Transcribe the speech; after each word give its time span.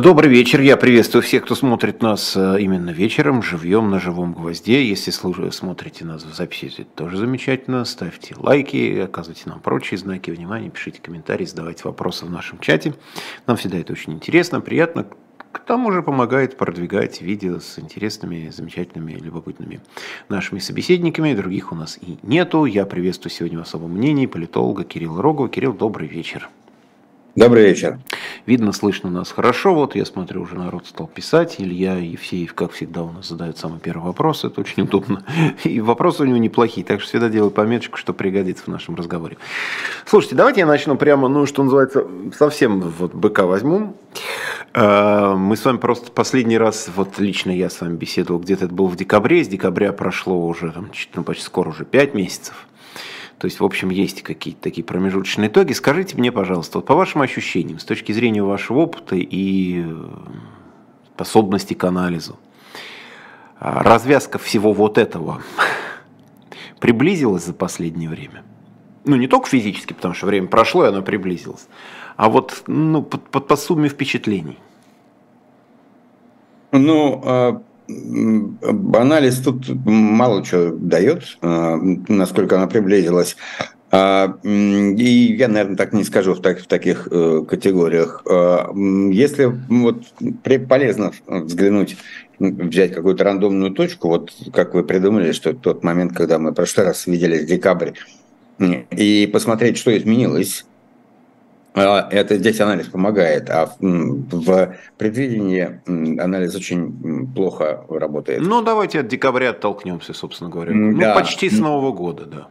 Добрый 0.00 0.30
вечер. 0.30 0.62
Я 0.62 0.78
приветствую 0.78 1.20
всех, 1.20 1.44
кто 1.44 1.54
смотрит 1.54 2.00
нас 2.00 2.34
э, 2.34 2.56
именно 2.60 2.88
вечером, 2.88 3.42
живьем 3.42 3.90
на 3.90 4.00
живом 4.00 4.32
гвозде. 4.32 4.82
Если 4.88 5.10
смотрите 5.10 6.06
нас 6.06 6.24
в 6.24 6.34
записи, 6.34 6.80
это 6.80 6.88
тоже 6.96 7.18
замечательно. 7.18 7.84
Ставьте 7.84 8.34
лайки, 8.38 9.00
оказывайте 9.00 9.42
нам 9.50 9.60
прочие 9.60 9.98
знаки 9.98 10.30
внимания, 10.30 10.70
пишите 10.70 11.02
комментарии, 11.02 11.44
задавайте 11.44 11.82
вопросы 11.84 12.24
в 12.24 12.30
нашем 12.30 12.58
чате. 12.60 12.94
Нам 13.46 13.58
всегда 13.58 13.76
это 13.76 13.92
очень 13.92 14.14
интересно, 14.14 14.62
приятно. 14.62 15.08
К 15.52 15.58
тому 15.58 15.92
же 15.92 16.02
помогает 16.02 16.56
продвигать 16.56 17.20
видео 17.20 17.60
с 17.60 17.78
интересными, 17.78 18.48
замечательными, 18.48 19.12
любопытными 19.12 19.82
нашими 20.30 20.58
собеседниками. 20.58 21.34
Других 21.34 21.70
у 21.70 21.74
нас 21.74 21.98
и 22.00 22.16
нету. 22.22 22.64
Я 22.64 22.86
приветствую 22.86 23.30
сегодня 23.30 23.58
в 23.58 23.62
особом 23.62 23.90
мнении 23.90 24.24
политолога 24.24 24.84
Кирилла 24.84 25.20
Рогова. 25.20 25.50
Кирилл, 25.50 25.74
добрый 25.74 26.08
вечер. 26.08 26.48
Добрый 27.34 27.64
вечер. 27.64 27.98
Видно, 28.44 28.72
слышно 28.72 29.08
нас 29.08 29.32
хорошо. 29.32 29.74
Вот 29.74 29.94
я 29.94 30.04
смотрю, 30.04 30.42
уже 30.42 30.54
народ 30.54 30.86
стал 30.86 31.06
писать. 31.06 31.54
Илья 31.56 31.96
Евсеев, 31.96 32.52
как 32.52 32.72
всегда, 32.72 33.04
у 33.04 33.10
нас 33.10 33.28
задает 33.28 33.56
самый 33.56 33.80
первый 33.80 34.04
вопрос. 34.04 34.44
Это 34.44 34.60
очень 34.60 34.82
удобно. 34.82 35.24
И 35.64 35.80
вопросы 35.80 36.24
у 36.24 36.26
него 36.26 36.36
неплохие. 36.36 36.84
Так 36.84 37.00
что 37.00 37.08
всегда 37.08 37.30
делаю 37.30 37.50
пометочку, 37.50 37.96
что 37.96 38.12
пригодится 38.12 38.64
в 38.64 38.68
нашем 38.68 38.96
разговоре. 38.96 39.38
Слушайте, 40.04 40.36
давайте 40.36 40.60
я 40.60 40.66
начну 40.66 40.94
прямо, 40.96 41.28
ну, 41.28 41.46
что 41.46 41.62
называется, 41.62 42.06
совсем 42.36 42.80
вот 42.80 43.14
быка 43.14 43.46
возьму. 43.46 43.96
А, 44.74 45.34
мы 45.34 45.56
с 45.56 45.64
вами 45.64 45.78
просто 45.78 46.12
последний 46.12 46.58
раз, 46.58 46.90
вот 46.94 47.18
лично 47.18 47.50
я 47.50 47.70
с 47.70 47.80
вами 47.80 47.96
беседовал, 47.96 48.40
где-то 48.40 48.66
это 48.66 48.74
было 48.74 48.88
в 48.88 48.96
декабре. 48.96 49.42
С 49.42 49.48
декабря 49.48 49.94
прошло 49.94 50.46
уже, 50.46 50.70
там, 50.70 50.90
ну, 51.14 51.22
почти 51.24 51.44
скоро 51.44 51.70
уже 51.70 51.86
5 51.86 52.12
месяцев. 52.12 52.66
То 53.42 53.46
есть, 53.46 53.58
в 53.58 53.64
общем, 53.64 53.90
есть 53.90 54.22
какие-то 54.22 54.60
такие 54.60 54.84
промежуточные 54.84 55.48
итоги. 55.48 55.72
Скажите 55.72 56.16
мне, 56.16 56.30
пожалуйста, 56.30 56.78
вот 56.78 56.86
по 56.86 56.94
вашим 56.94 57.22
ощущениям, 57.22 57.80
с 57.80 57.84
точки 57.84 58.12
зрения 58.12 58.40
вашего 58.40 58.78
опыта 58.78 59.16
и 59.16 59.82
э, 59.84 60.06
способности 61.16 61.74
к 61.74 61.82
анализу, 61.82 62.38
а 63.58 63.82
развязка 63.82 64.38
всего 64.38 64.72
вот 64.72 64.96
этого 64.96 65.42
приблизилась 66.78 67.44
за 67.44 67.52
последнее 67.52 68.08
время? 68.08 68.44
Ну, 69.04 69.16
не 69.16 69.26
только 69.26 69.48
физически, 69.48 69.92
потому 69.92 70.14
что 70.14 70.26
время 70.26 70.46
прошло, 70.46 70.84
и 70.84 70.88
она 70.90 71.02
приблизилась, 71.02 71.66
а 72.16 72.28
вот 72.28 72.62
ну, 72.68 73.02
по, 73.02 73.18
по, 73.18 73.40
по 73.40 73.56
сумме 73.56 73.88
впечатлений. 73.88 74.60
Ну, 76.70 77.20
а, 77.24 77.62
анализ 77.88 79.38
тут 79.38 79.68
мало 79.84 80.44
чего 80.44 80.76
дает, 80.76 81.38
а, 81.40 81.76
насколько 82.08 82.56
она 82.56 82.66
приблизилась. 82.66 83.36
А, 83.90 84.38
и 84.42 85.36
я, 85.38 85.48
наверное, 85.48 85.76
так 85.76 85.92
не 85.92 86.04
скажу 86.04 86.34
в, 86.34 86.40
так, 86.40 86.60
в 86.60 86.66
таких 86.66 87.08
э, 87.10 87.44
категориях. 87.46 88.22
А, 88.26 88.70
если 89.10 89.52
вот 89.68 90.04
полезно 90.68 91.12
взглянуть, 91.26 91.96
взять 92.38 92.94
какую-то 92.94 93.24
рандомную 93.24 93.72
точку, 93.72 94.08
вот 94.08 94.32
как 94.52 94.74
вы 94.74 94.82
придумали, 94.82 95.32
что 95.32 95.52
тот 95.52 95.84
момент, 95.84 96.14
когда 96.14 96.38
мы 96.38 96.52
в 96.52 96.54
прошлый 96.54 96.86
раз 96.86 97.06
виделись, 97.06 97.44
декабрь, 97.44 97.90
и 98.58 99.28
посмотреть, 99.30 99.76
что 99.76 99.96
изменилось 99.96 100.64
это 101.74 102.36
здесь 102.36 102.60
анализ 102.60 102.86
помогает, 102.88 103.48
а 103.48 103.70
в 103.80 104.76
предвидении 104.98 105.80
анализ 106.20 106.54
очень 106.54 107.26
плохо 107.34 107.84
работает. 107.88 108.42
Ну, 108.42 108.62
давайте 108.62 109.00
от 109.00 109.08
декабря 109.08 109.50
оттолкнемся, 109.50 110.12
собственно 110.12 110.50
говоря. 110.50 110.72
Ну, 110.72 110.98
да. 110.98 111.14
Ну, 111.14 111.20
почти 111.20 111.48
с 111.48 111.58
Нового 111.58 111.92
года, 111.92 112.26
да. 112.26 112.48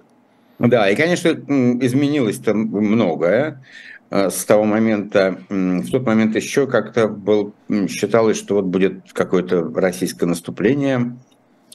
Да, 0.68 0.90
и, 0.90 0.96
конечно, 0.96 1.30
изменилось 1.30 2.38
там 2.38 2.68
многое 2.68 3.64
а, 4.12 4.30
с 4.30 4.46
того 4.46 4.66
момента. 4.66 5.40
В 5.50 5.90
тот 5.90 6.06
момент 6.06 6.36
еще 6.36 6.68
как-то 6.68 7.08
был, 7.08 7.54
считалось, 7.90 8.38
что 8.38 8.56
вот 8.56 8.66
будет 8.66 9.12
какое-то 9.12 9.72
российское 9.74 10.28
наступление. 10.28 11.18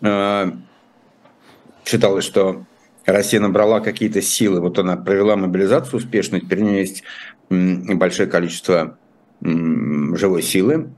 А, 0.03 0.53
считалось, 1.85 2.25
что 2.25 2.65
Россия 3.07 3.41
набрала 3.41 3.81
какие-то 3.81 4.21
силы, 4.21 4.61
вот 4.61 4.79
она 4.79 4.97
провела 4.97 5.37
мобилизацию 5.37 5.99
успешно, 5.99 6.41
теперь 6.41 6.63
у 6.63 6.65
нее 6.65 6.81
есть 6.81 7.05
большое 7.49 8.29
количество 8.29 8.99
живой 9.41 10.43
силы, 10.43 10.91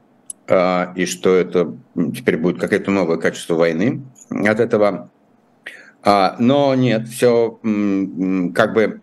а, 0.46 0.92
и 0.96 1.04
что 1.04 1.34
это 1.34 1.76
теперь 2.14 2.38
будет 2.38 2.58
какое-то 2.58 2.90
новое 2.90 3.18
качество 3.18 3.54
войны 3.54 4.02
от 4.30 4.60
этого. 4.60 5.10
А, 6.02 6.36
но 6.38 6.74
нет, 6.74 7.08
все 7.08 7.58
как 8.54 8.72
бы 8.72 9.00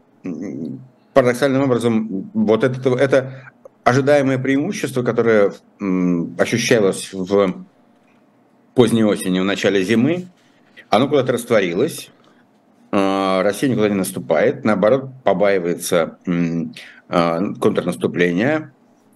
парадоксальным 1.13 1.63
образом 1.63 2.31
вот 2.33 2.63
это, 2.63 2.89
это 2.95 3.51
ожидаемое 3.83 4.39
преимущество, 4.39 5.03
которое 5.03 5.53
ощущалось 6.39 7.13
в 7.13 7.65
поздней 8.73 9.03
осени, 9.03 9.39
в 9.39 9.45
начале 9.45 9.83
зимы, 9.83 10.25
оно 10.89 11.07
куда-то 11.07 11.33
растворилось, 11.33 12.09
Россия 13.43 13.69
никуда 13.69 13.89
не 13.89 13.95
наступает, 13.95 14.63
наоборот, 14.63 15.09
побаивается 15.23 16.17
а, 17.09 17.41
контрнаступления, 17.59 18.73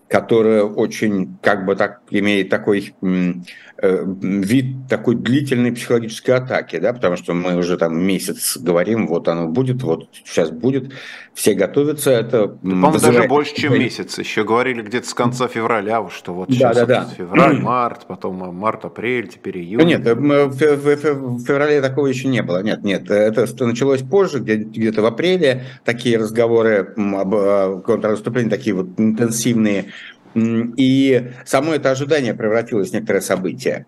которое 0.09 0.63
очень 0.63 1.37
как 1.41 1.65
бы 1.65 1.75
так 1.75 2.01
имеет 2.09 2.49
такой 2.49 2.95
э, 3.01 4.03
вид 4.21 4.87
такой 4.89 5.15
длительной 5.15 5.71
психологической 5.71 6.35
атаки, 6.35 6.79
да, 6.79 6.93
потому 6.93 7.15
что 7.15 7.33
мы 7.33 7.55
уже 7.55 7.77
там 7.77 8.01
месяц 8.01 8.57
говорим, 8.57 9.07
вот 9.07 9.27
оно 9.27 9.47
будет, 9.47 9.83
вот 9.83 10.09
сейчас 10.11 10.49
будет, 10.49 10.91
все 11.35 11.53
готовятся, 11.53 12.09
это... 12.09 12.47
По-моему, 12.47 12.89
вызывает... 12.89 13.17
даже 13.17 13.29
больше, 13.29 13.55
чем 13.55 13.73
месяц, 13.73 14.17
еще 14.17 14.43
говорили 14.43 14.81
где-то 14.81 15.07
с 15.07 15.13
конца 15.13 15.47
февраля, 15.47 16.03
что 16.09 16.33
вот 16.33 16.49
сейчас 16.49 16.75
да, 16.75 16.85
да, 16.87 17.05
да. 17.05 17.09
февраль, 17.15 17.59
март, 17.61 18.07
потом 18.07 18.37
март, 18.55 18.85
апрель, 18.85 19.27
теперь 19.27 19.59
июнь. 19.59 19.85
Нет, 19.85 20.07
э, 20.07 20.15
в 20.15 20.51
феврале 20.51 21.81
такого 21.81 22.07
еще 22.07 22.29
не 22.29 22.41
было, 22.41 22.63
нет, 22.63 22.83
нет, 22.83 23.11
это 23.11 23.45
началось 23.63 24.01
позже, 24.01 24.39
где-то 24.39 25.03
в 25.03 25.05
апреле, 25.05 25.65
такие 25.85 26.17
разговоры 26.17 26.95
об 26.97 27.83
контрнаступлении, 27.83 28.49
такие 28.49 28.75
вот 28.75 28.99
интенсивные, 28.99 29.85
и 30.35 31.31
само 31.45 31.73
это 31.73 31.91
ожидание 31.91 32.33
превратилось 32.33 32.89
в 32.89 32.93
некоторое 32.93 33.21
событие. 33.21 33.85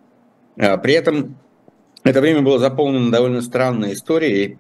А, 0.58 0.78
при 0.78 0.94
этом 0.94 1.38
это 2.04 2.22
время 2.22 2.42
было 2.42 2.58
заполнено 2.60 3.12
довольно 3.12 3.42
странной 3.42 3.94
историей. 3.94 4.58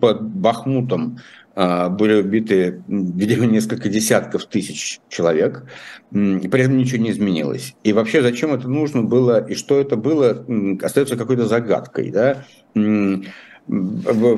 Под 0.00 0.22
Бахмутом 0.22 1.18
а, 1.54 1.88
были 1.88 2.14
убиты, 2.14 2.82
видимо, 2.88 3.46
несколько 3.46 3.88
десятков 3.88 4.46
тысяч 4.46 5.00
человек. 5.08 5.64
При 6.10 6.60
этом 6.60 6.76
ничего 6.76 7.02
не 7.02 7.10
изменилось. 7.10 7.74
И 7.84 7.92
вообще, 7.92 8.22
зачем 8.22 8.52
это 8.52 8.68
нужно 8.68 9.02
было 9.02 9.44
и 9.44 9.54
что 9.54 9.80
это 9.80 9.96
было, 9.96 10.44
остается 10.82 11.16
какой-то 11.16 11.46
загадкой. 11.46 12.10
Да? 12.10 12.44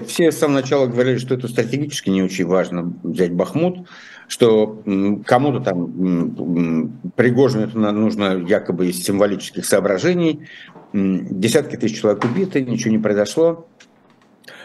Все 0.06 0.30
с 0.30 0.38
самого 0.38 0.60
начала 0.60 0.86
говорили, 0.86 1.16
что 1.16 1.34
это 1.34 1.48
стратегически 1.48 2.10
не 2.10 2.22
очень 2.22 2.44
важно 2.44 2.92
взять 3.02 3.32
Бахмут 3.32 3.88
что 4.28 4.82
кому-то 5.26 5.60
там 5.60 7.12
Пригожину 7.16 7.64
это 7.64 7.78
нужно 7.78 8.36
якобы 8.46 8.88
из 8.88 9.02
символических 9.02 9.64
соображений. 9.64 10.48
Десятки 10.92 11.76
тысяч 11.76 12.00
человек 12.00 12.24
убиты, 12.24 12.62
ничего 12.62 12.90
не 12.90 12.98
произошло. 12.98 13.66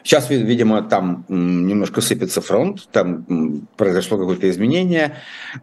Сейчас, 0.03 0.29
видимо, 0.29 0.81
там 0.81 1.25
немножко 1.27 2.01
сыпется 2.01 2.41
фронт, 2.41 2.87
там 2.91 3.67
произошло 3.75 4.17
какое-то 4.17 4.49
изменение. 4.49 5.17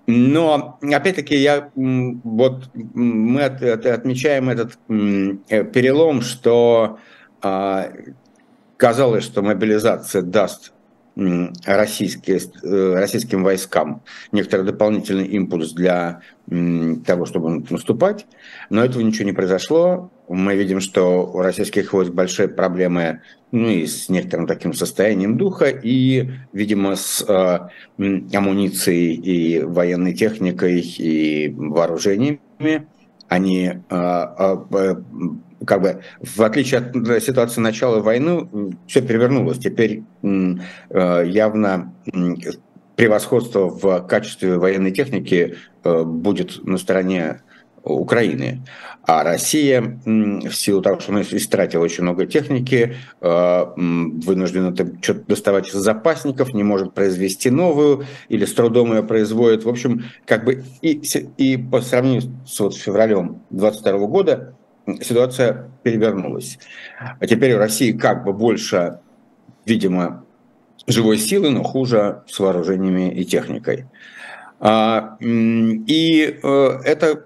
Но, 0.06 0.78
опять-таки, 0.82 1.36
я, 1.36 1.70
вот, 1.74 2.68
мы 2.74 3.42
от, 3.42 3.62
от, 3.62 3.86
отмечаем 3.86 4.48
этот 4.50 4.78
э, 4.88 5.64
перелом, 5.64 6.20
что 6.20 6.98
а, 7.42 7.90
казалось, 8.76 9.24
что 9.24 9.42
мобилизация 9.42 10.22
даст 10.22 10.72
российские, 11.16 12.40
э, 12.62 12.94
российским 12.94 13.42
войскам 13.42 14.02
некоторый 14.32 14.66
дополнительный 14.66 15.26
импульс 15.26 15.72
для 15.72 16.20
того, 16.46 17.24
чтобы 17.24 17.64
наступать, 17.70 18.26
но 18.70 18.84
этого 18.84 19.02
ничего 19.02 19.24
не 19.24 19.32
произошло. 19.32 20.12
Мы 20.28 20.54
видим, 20.54 20.80
что 20.80 21.26
у 21.26 21.38
российских 21.38 21.92
войск 21.92 22.12
большие 22.12 22.48
проблемы 22.48 23.22
ну, 23.50 23.68
и 23.68 23.86
с 23.86 24.08
некоторым 24.08 24.46
таким 24.46 24.72
состоянием 24.74 25.38
духа, 25.38 25.66
и, 25.66 26.30
видимо, 26.52 26.96
с 26.96 27.24
э, 27.26 27.68
амуницией 28.36 29.14
и 29.14 29.62
военной 29.62 30.14
техникой 30.14 30.80
и 30.80 31.48
вооружениями. 31.56 32.86
Они 33.28 33.66
э, 33.66 33.74
э, 33.90 34.94
как 35.64 35.82
бы 35.82 36.02
в 36.20 36.42
отличие 36.42 36.80
от 36.80 37.22
ситуации 37.22 37.60
начала 37.60 38.00
войны, 38.00 38.48
все 38.86 39.02
перевернулось. 39.02 39.58
Теперь 39.58 40.02
э, 40.22 41.24
явно 41.26 41.94
превосходство 42.96 43.68
в 43.68 44.00
качестве 44.06 44.58
военной 44.58 44.90
техники 44.90 45.56
э, 45.84 46.02
будет 46.04 46.64
на 46.64 46.78
стороне 46.78 47.42
Украины. 47.82 48.64
А 49.04 49.22
Россия, 49.22 50.00
в 50.04 50.52
силу 50.52 50.82
того, 50.82 50.98
что 50.98 51.12
она 51.12 51.22
истратила 51.22 51.84
очень 51.84 52.02
много 52.02 52.26
техники, 52.26 52.96
вынуждена 53.20 54.74
что-то 54.74 55.20
доставать 55.28 55.68
из 55.68 55.74
запасников, 55.74 56.52
не 56.52 56.64
может 56.64 56.92
произвести 56.92 57.50
новую 57.50 58.04
или 58.28 58.44
с 58.44 58.52
трудом 58.52 58.92
ее 58.92 59.04
производит. 59.04 59.64
В 59.64 59.68
общем, 59.68 60.06
как 60.26 60.44
бы 60.44 60.64
и, 60.82 61.00
и 61.36 61.56
по 61.56 61.80
сравнению 61.80 62.22
с 62.46 62.58
вот 62.58 62.74
февралем 62.74 63.42
2022 63.50 64.06
года 64.08 64.55
ситуация 65.00 65.70
перевернулась. 65.82 66.58
А 66.98 67.26
теперь 67.26 67.54
в 67.54 67.58
России 67.58 67.92
как 67.92 68.24
бы 68.24 68.32
больше, 68.32 69.00
видимо, 69.64 70.24
живой 70.86 71.18
силы, 71.18 71.50
но 71.50 71.62
хуже 71.62 72.22
с 72.28 72.38
вооружениями 72.38 73.12
и 73.12 73.24
техникой. 73.24 73.86
А, 74.58 75.16
и 75.20 76.38
э, 76.42 76.80
это 76.84 77.24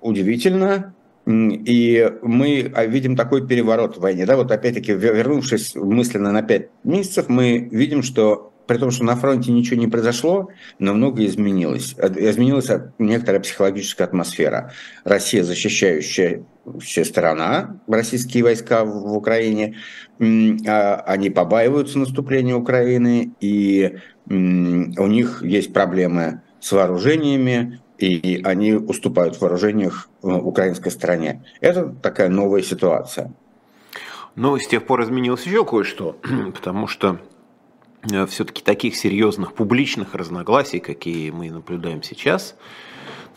удивительно, 0.00 0.94
и 1.26 2.10
мы 2.22 2.72
а, 2.74 2.86
видим 2.86 3.14
такой 3.14 3.46
переворот 3.46 3.98
в 3.98 4.00
войне. 4.00 4.24
Да, 4.24 4.36
вот 4.36 4.50
опять-таки, 4.50 4.92
вернувшись 4.92 5.74
мысленно 5.74 6.32
на 6.32 6.42
пять 6.42 6.68
месяцев, 6.84 7.28
мы 7.28 7.68
видим, 7.70 8.02
что 8.02 8.52
при 8.66 8.78
том, 8.78 8.90
что 8.90 9.04
на 9.04 9.16
фронте 9.16 9.52
ничего 9.52 9.80
не 9.80 9.88
произошло, 9.88 10.50
но 10.78 10.94
многое 10.94 11.26
изменилось. 11.26 11.94
Изменилась 11.98 12.68
некоторая 12.98 13.40
психологическая 13.40 14.06
атмосфера. 14.06 14.72
Россия 15.04 15.42
защищающая 15.42 16.44
сторона, 17.04 17.80
российские 17.86 18.44
войска 18.44 18.84
в 18.84 19.16
Украине, 19.16 19.76
а, 20.20 21.02
они 21.06 21.30
побаиваются 21.30 21.98
наступления 21.98 22.54
Украины, 22.54 23.32
и 23.40 23.98
у 24.28 25.06
них 25.06 25.42
есть 25.42 25.72
проблемы 25.72 26.42
с 26.60 26.72
вооружениями, 26.72 27.80
и 27.98 28.42
они 28.44 28.74
уступают 28.74 29.36
в 29.36 29.40
вооружениях 29.40 30.08
э, 30.22 30.28
украинской 30.28 30.90
стороне. 30.90 31.44
Это 31.60 31.88
такая 31.88 32.28
новая 32.28 32.62
ситуация. 32.62 33.32
Но 34.36 34.56
с 34.56 34.68
тех 34.68 34.86
пор 34.86 35.02
изменилось 35.02 35.46
еще 35.46 35.64
кое-что, 35.64 36.16
потому 36.54 36.86
что 36.86 37.18
Э, 38.10 38.26
все-таки 38.26 38.62
таких 38.62 38.96
серьезных 38.96 39.54
публичных 39.54 40.14
разногласий, 40.14 40.80
какие 40.80 41.30
мы 41.30 41.50
наблюдаем 41.50 42.02
сейчас. 42.02 42.56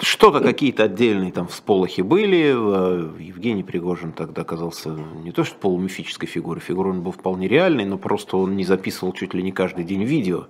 Что-то, 0.01 0.39
какие-то 0.39 0.86
отдельные 0.86 1.31
там 1.31 1.48
всполохи 1.48 2.01
были. 2.01 2.56
Э, 2.56 3.12
Евгений 3.19 3.62
Пригожин 3.62 4.13
тогда 4.13 4.42
оказался 4.42 4.89
не 4.89 5.31
то 5.31 5.44
что 5.44 5.56
полумифической 5.59 6.27
фигурой, 6.27 6.59
фигурой 6.59 6.94
он 6.94 7.03
был 7.03 7.12
вполне 7.12 7.48
реальной, 7.48 7.86
но 7.86 8.00
просто 8.00 8.38
он 8.38 8.56
не 8.56 8.63
записывал 8.63 9.13
чуть 9.13 9.36
ли 9.36 9.44
не 9.44 9.51
каждый 9.51 9.86
день 9.86 10.03
видео. 10.03 10.48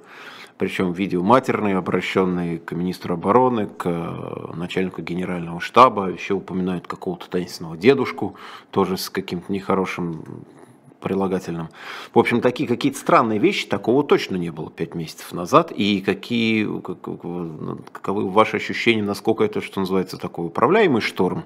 Причем 0.57 0.93
видео 0.93 1.21
матерные, 1.21 1.75
обращенные 1.75 2.59
к 2.59 2.71
министру 2.71 3.15
обороны, 3.15 3.67
к 3.67 3.87
э, 3.87 4.55
начальнику 4.55 5.01
генерального 5.01 5.59
штаба, 5.59 6.07
еще 6.07 6.33
упоминают 6.35 6.87
какого-то 6.87 7.29
таинственного 7.29 7.75
дедушку, 7.75 8.35
тоже 8.71 8.95
с 8.95 9.09
каким-то 9.09 9.51
нехорошим 9.51 10.45
прилагательным. 11.01 11.69
В 12.13 12.19
общем, 12.19 12.39
такие 12.41 12.69
какие-то 12.69 12.97
странные 12.97 13.39
вещи, 13.39 13.67
такого 13.67 14.03
точно 14.03 14.37
не 14.37 14.51
было 14.51 14.71
пять 14.71 14.95
месяцев 14.95 15.33
назад. 15.33 15.71
И 15.71 16.01
какие, 16.01 16.65
каковы 17.91 18.29
ваши 18.29 18.57
ощущения, 18.57 19.03
насколько 19.03 19.43
это, 19.43 19.61
что 19.61 19.81
называется, 19.81 20.17
такой 20.17 20.45
управляемый 20.45 21.01
шторм? 21.01 21.43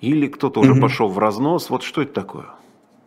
Или 0.00 0.26
кто-то 0.26 0.60
уже 0.60 0.74
mm-hmm. 0.74 0.80
пошел 0.80 1.08
в 1.08 1.18
разнос? 1.18 1.70
Вот 1.70 1.82
что 1.82 2.02
это 2.02 2.12
такое? 2.12 2.46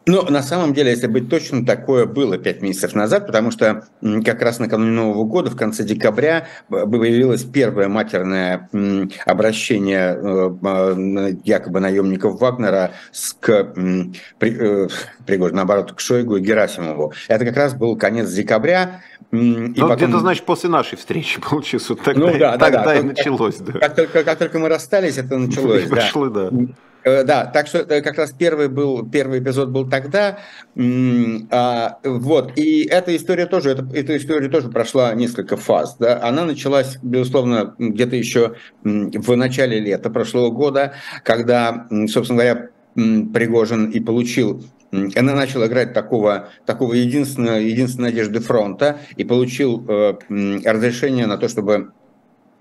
Ну, 0.10 0.24
на 0.24 0.42
самом 0.42 0.74
деле, 0.74 0.90
если 0.90 1.06
быть 1.06 1.30
точным, 1.30 1.68
такое 1.68 2.08
было 2.08 2.40
пять 2.40 2.64
месяцев 2.64 2.96
назад, 2.96 3.28
потому 3.28 3.52
что 3.52 3.84
как 4.26 4.42
раз 4.42 4.58
накануне 4.58 4.90
Нового 4.90 5.24
года, 5.24 5.52
в 5.52 5.56
конце 5.56 5.84
декабря, 5.84 6.48
появилось 6.68 7.44
первое 7.44 7.90
матерное 7.90 8.68
обращение 9.28 10.18
э, 10.20 11.34
якобы 11.44 11.80
наемников 11.80 12.42
Вагнера 12.42 12.94
к, 13.40 13.50
э, 13.52 14.88
Пригожину, 15.28 15.58
наоборот, 15.58 15.94
к 15.94 16.00
Шойгу 16.00 16.38
и 16.38 16.42
Герасимову. 16.42 17.14
Это 17.28 17.46
как 17.46 17.56
раз 17.56 17.76
был 17.76 17.96
конец 17.96 18.32
декабря. 18.32 19.02
И 19.32 19.36
ну, 19.36 19.74
потом... 19.76 19.96
где-то, 19.98 20.22
значит, 20.22 20.44
после 20.44 20.72
нашей 20.72 20.98
встречи 20.98 21.40
получилось. 21.50 21.88
Вот 21.88 22.02
тогда, 22.02 22.20
ну, 22.20 22.40
да, 22.40 22.58
тогда 22.58 22.80
да, 22.80 22.86
да. 22.86 22.96
и 22.98 23.04
началось. 23.04 23.58
Да. 23.58 23.74
Как, 23.74 23.94
только, 23.94 24.24
как 24.24 24.40
только 24.40 24.58
мы 24.58 24.70
расстались, 24.70 25.20
это 25.20 25.38
началось. 25.38 25.84
Пришло, 25.84 26.30
да. 26.30 26.50
да. 26.50 26.74
Э, 27.04 27.24
да, 27.24 27.46
так 27.46 27.68
что 27.68 27.86
как 27.86 28.18
раз 28.18 28.32
первый 28.32 28.68
был 28.68 29.08
первый 29.08 29.40
эпизод 29.40 29.70
был 29.70 29.90
тогда, 29.90 30.40
а, 31.52 32.00
вот 32.04 32.58
и 32.58 32.84
эта 32.84 33.16
история 33.16 33.46
тоже 33.46 33.72
эта, 33.72 33.88
эта 33.94 34.18
история 34.18 34.50
тоже 34.50 34.70
прошла 34.70 35.14
несколько 35.14 35.56
фаз, 35.56 35.96
да, 35.98 36.22
она 36.22 36.46
началась 36.46 36.98
безусловно 37.02 37.76
где-то 37.78 38.16
еще 38.16 38.56
в 38.84 39.36
начале 39.36 39.80
лета 39.80 40.10
прошлого 40.10 40.50
года, 40.50 40.94
когда, 41.24 41.88
собственно 42.08 42.44
говоря, 42.44 42.70
Пригожин 42.96 43.92
и 43.92 44.00
получил 44.00 44.64
она 44.92 45.36
начала 45.36 45.68
играть 45.68 45.94
такого, 45.94 46.50
такого 46.66 46.94
единственного, 46.94 47.58
единственной 47.58 48.10
надежды 48.10 48.40
фронта 48.40 48.98
и 49.18 49.24
получил 49.24 49.86
э, 49.88 50.18
разрешение 50.66 51.28
на 51.28 51.38
то, 51.38 51.48
чтобы 51.48 51.92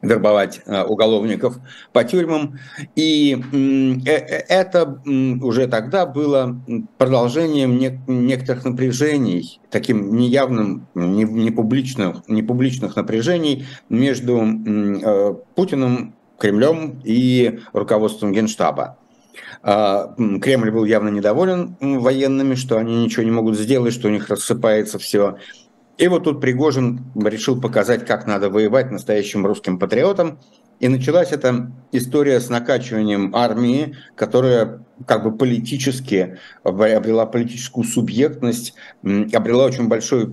вербовать 0.03 0.61
э, 0.67 0.83
уголовников 0.83 1.59
по 1.93 2.05
тюрьмам. 2.05 2.59
И 2.95 3.37
э, 3.37 4.11
э, 4.11 4.45
это 4.49 5.01
уже 5.43 5.67
тогда 5.67 6.07
было 6.07 6.61
продолжением 6.99 7.79
некоторых 8.07 8.65
напряжений, 8.65 9.61
таким 9.71 10.17
неявным, 10.17 10.87
не 10.95 11.51
публичных, 11.51 12.29
не 12.29 12.43
публичных 12.43 12.97
напряжений 12.97 13.67
между 13.89 14.39
Путиным, 15.55 16.15
Кремлем 16.39 17.01
и 17.05 17.61
руководством 17.73 18.33
Генштаба. 18.33 18.99
А, 19.63 20.15
Кремль 20.41 20.71
был 20.71 20.85
явно 20.85 21.09
недоволен 21.09 21.77
военными, 21.81 22.55
что 22.55 22.79
они 22.79 23.05
ничего 23.05 23.25
не 23.25 23.31
могут 23.31 23.59
сделать, 23.59 23.93
что 23.93 24.09
у 24.09 24.11
них 24.11 24.29
рассыпается 24.29 24.99
все. 24.99 25.39
И 25.99 26.07
вот 26.07 26.25
тут 26.25 26.41
Пригожин 26.41 27.01
решил 27.17 27.61
показать, 27.61 28.07
как 28.07 28.27
надо 28.27 28.51
воевать 28.51 28.91
настоящим 28.93 29.45
русским 29.45 29.79
патриотам. 29.81 30.39
И 30.79 30.87
началась 30.87 31.33
эта 31.33 31.73
история 31.91 32.41
с 32.41 32.49
накачиванием 32.49 33.35
армии, 33.35 33.97
которая 34.15 34.85
как 35.07 35.25
бы 35.25 35.37
политически 35.37 36.39
обрела 36.63 37.27
политическую 37.27 37.85
субъектность, 37.85 38.75
обрела 39.03 39.65
очень 39.65 39.89
большой 39.89 40.31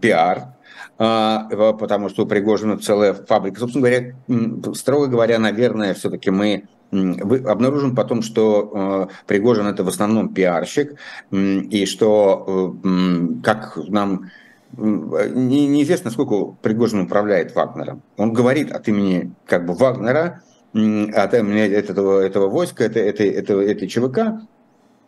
пиар, 0.00 0.54
а, 0.98 1.46
потому 1.74 2.08
что 2.08 2.24
у 2.24 2.26
Пригожина 2.26 2.78
целая 2.78 3.12
фабрика. 3.12 3.60
Собственно 3.60 3.86
говоря, 3.86 4.74
строго 4.74 5.08
говоря, 5.08 5.38
наверное, 5.38 5.92
все-таки 5.92 6.30
мы 6.30 6.64
обнаружим 6.90 7.94
потом, 7.94 8.20
что 8.20 9.08
э, 9.08 9.14
Пригожин 9.26 9.66
это 9.66 9.82
в 9.82 9.88
основном 9.88 10.34
пиарщик, 10.34 10.98
и 11.30 11.86
что, 11.86 12.76
э, 12.84 13.42
как 13.42 13.78
нам 13.88 14.30
не, 14.76 15.66
неизвестно, 15.66 16.10
сколько 16.10 16.56
Пригожин 16.62 17.00
управляет 17.00 17.54
Вагнером. 17.54 18.02
Он 18.16 18.32
говорит 18.32 18.72
от 18.72 18.88
имени 18.88 19.32
как 19.46 19.66
бы 19.66 19.74
Вагнера, 19.74 20.42
от 20.72 21.34
имени 21.34 21.62
этого, 21.62 22.20
этого 22.20 22.48
войска, 22.48 22.84
это, 22.84 22.98
это, 23.00 23.24
это, 23.24 23.60
этой 23.60 23.88
ЧВК, 23.88 24.40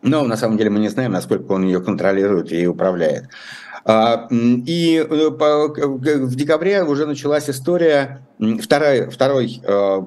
но 0.01 0.23
на 0.23 0.37
самом 0.37 0.57
деле 0.57 0.69
мы 0.69 0.79
не 0.79 0.89
знаем, 0.89 1.11
насколько 1.11 1.51
он 1.51 1.63
ее 1.63 1.81
контролирует 1.81 2.51
и 2.51 2.67
управляет. 2.67 3.29
А, 3.87 4.27
и 4.31 4.97
э, 4.97 5.29
в 5.29 6.35
декабре 6.35 6.83
уже 6.83 7.05
началась 7.05 7.49
история, 7.49 8.21
второй, 8.61 9.09
второй 9.09 9.61
э, 9.63 10.01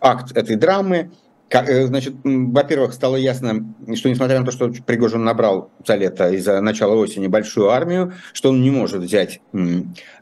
акт 0.00 0.36
этой 0.36 0.56
драмы– 0.56 1.10
Э, 1.50 1.86
значит, 1.86 2.14
во-первых, 2.24 2.94
стало 2.94 3.16
ясно, 3.16 3.74
что 3.94 4.08
несмотря 4.08 4.40
на 4.40 4.44
то, 4.44 4.52
что 4.52 4.72
Пригожин 4.86 5.24
набрал 5.24 5.70
за 5.86 5.94
лето 5.96 6.30
и 6.30 6.38
за 6.38 6.60
начало 6.60 6.94
осени 6.94 7.26
большую 7.26 7.70
армию, 7.70 8.14
что 8.32 8.50
он 8.50 8.62
не 8.62 8.70
может 8.70 9.02
взять, 9.02 9.40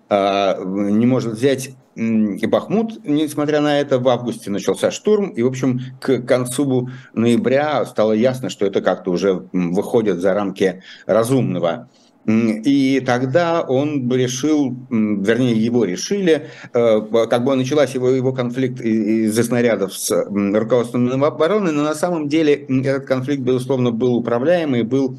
а, 0.08 0.58
не 0.62 1.06
может 1.06 1.32
взять 1.34 1.70
Бахмут, 1.94 3.04
несмотря 3.04 3.60
на 3.60 3.78
это, 3.80 3.98
в 3.98 4.08
августе 4.08 4.50
начался 4.50 4.90
штурм, 4.90 5.28
и, 5.30 5.42
в 5.42 5.46
общем, 5.46 5.80
к 6.00 6.22
концу 6.22 6.88
ноября 7.12 7.84
стало 7.84 8.12
ясно, 8.12 8.48
что 8.48 8.64
это 8.64 8.80
как-то 8.80 9.10
уже 9.10 9.46
выходит 9.52 10.18
за 10.18 10.32
рамки 10.32 10.82
разумного. 11.06 11.90
И 12.24 13.02
тогда 13.04 13.62
он 13.62 14.08
решил, 14.12 14.76
вернее, 14.90 15.54
его 15.54 15.84
решили, 15.84 16.46
э, 16.72 17.00
как 17.28 17.44
бы 17.44 17.56
началась 17.56 17.94
его, 17.94 18.10
его 18.10 18.32
конфликт 18.32 18.80
из-за 18.80 19.42
снарядов 19.42 19.92
с 19.92 20.26
руководством 20.30 21.24
обороны, 21.24 21.72
но 21.72 21.82
на 21.82 21.94
самом 21.94 22.28
деле 22.28 22.54
этот 22.54 23.06
конфликт, 23.06 23.42
безусловно, 23.42 23.90
был 23.90 24.14
управляемый, 24.14 24.84
был 24.84 25.18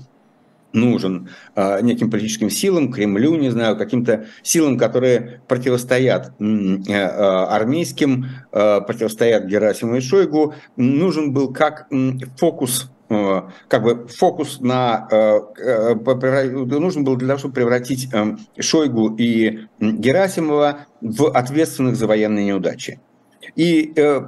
нужен 0.71 1.29
э, 1.55 1.81
неким 1.81 2.09
политическим 2.09 2.49
силам, 2.49 2.91
Кремлю, 2.91 3.35
не 3.35 3.49
знаю, 3.49 3.77
каким-то 3.77 4.25
силам, 4.41 4.77
которые 4.77 5.41
противостоят 5.49 6.31
э, 6.39 6.93
армейским, 6.95 8.27
противостоят 8.49 9.45
Герасиму 9.45 9.97
и 9.97 10.01
Шойгу, 10.01 10.53
нужен 10.77 11.33
был 11.33 11.51
как 11.51 11.87
фокус 12.37 12.92
как 13.09 13.83
бы 13.83 14.07
фокус 14.07 14.59
на 14.59 15.07
э, 15.11 15.39
э, 15.57 15.95
нужен 16.79 17.03
был 17.03 17.15
для 17.15 17.27
того, 17.27 17.39
чтобы 17.39 17.53
превратить 17.53 18.09
Шойгу 18.59 19.15
и 19.15 19.67
Герасимова 19.79 20.85
в 21.01 21.27
ответственных 21.29 21.95
за 21.95 22.07
военные 22.07 22.45
неудачи. 22.45 22.99
И 23.55 23.93
э, 23.95 24.21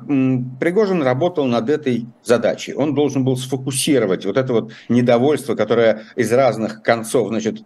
Пригожин 0.59 1.01
работал 1.01 1.45
над 1.45 1.69
этой 1.69 2.05
задачей. 2.23 2.73
Он 2.73 2.93
должен 2.93 3.23
был 3.23 3.37
сфокусировать 3.37 4.25
вот 4.25 4.37
это 4.37 4.53
вот 4.53 4.71
недовольство, 4.89 5.55
которое 5.55 6.03
из 6.15 6.31
разных 6.31 6.81
концов 6.81 7.29
значит, 7.29 7.61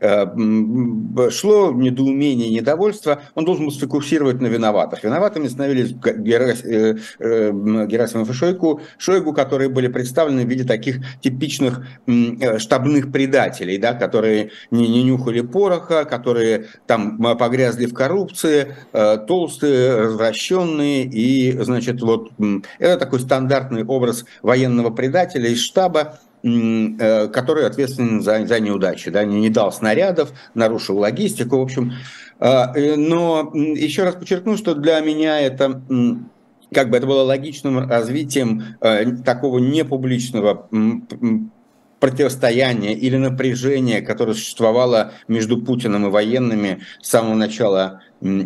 э, 0.00 1.30
шло, 1.30 1.72
недоумение, 1.72 2.50
недовольство. 2.50 3.20
Он 3.34 3.44
должен 3.44 3.66
был 3.66 3.72
сфокусировать 3.72 4.40
на 4.40 4.46
виноватых. 4.46 5.04
Виноватыми 5.04 5.48
становились 5.48 5.92
Герас, 5.92 6.64
э, 6.64 6.96
э, 7.18 7.50
Герасимов 7.86 8.30
и 8.30 8.32
Шойгу, 8.32 8.80
Шойгу, 8.98 9.32
которые 9.32 9.68
были 9.68 9.88
представлены 9.88 10.44
в 10.44 10.48
виде 10.48 10.64
таких 10.64 11.00
типичных 11.20 11.86
э, 12.06 12.58
штабных 12.58 13.12
предателей, 13.12 13.78
да, 13.78 13.94
которые 13.94 14.50
не, 14.70 14.88
не 14.88 15.02
нюхали 15.04 15.40
пороха, 15.40 16.04
которые 16.04 16.66
там 16.86 17.18
погрязли 17.38 17.86
в 17.86 17.94
коррупции, 17.94 18.74
э, 18.92 19.18
толстые, 19.26 19.96
развращенные, 19.96 20.81
военные, 20.82 21.04
и, 21.04 21.52
значит, 21.62 22.02
вот 22.02 22.30
это 22.78 22.98
такой 22.98 23.20
стандартный 23.20 23.84
образ 23.84 24.24
военного 24.42 24.90
предателя 24.90 25.48
из 25.48 25.60
штаба, 25.60 26.18
э, 26.42 27.28
который 27.28 27.66
ответственен 27.66 28.20
за, 28.20 28.46
за 28.46 28.60
неудачи, 28.60 29.10
да, 29.10 29.24
не, 29.24 29.40
не 29.40 29.50
дал 29.50 29.72
снарядов, 29.72 30.32
нарушил 30.54 30.98
логистику, 30.98 31.58
в 31.58 31.62
общем. 31.62 31.92
А, 32.38 32.72
э, 32.74 32.96
но 32.96 33.52
еще 33.54 34.04
раз 34.04 34.16
подчеркну, 34.16 34.56
что 34.56 34.74
для 34.74 35.00
меня 35.00 35.40
это 35.40 35.82
как 36.74 36.88
бы 36.88 36.96
это 36.96 37.06
было 37.06 37.22
логичным 37.22 37.86
развитием 37.86 38.62
э, 38.80 39.04
такого 39.24 39.58
непубличного 39.58 40.68
противостояния 42.02 42.94
или 42.94 43.16
напряжения, 43.16 44.00
которое 44.00 44.34
существовало 44.34 45.12
между 45.28 45.56
Путиным 45.62 46.04
и 46.04 46.10
военными 46.10 46.80
с 47.00 47.10
самого 47.10 47.34
начала 47.34 48.00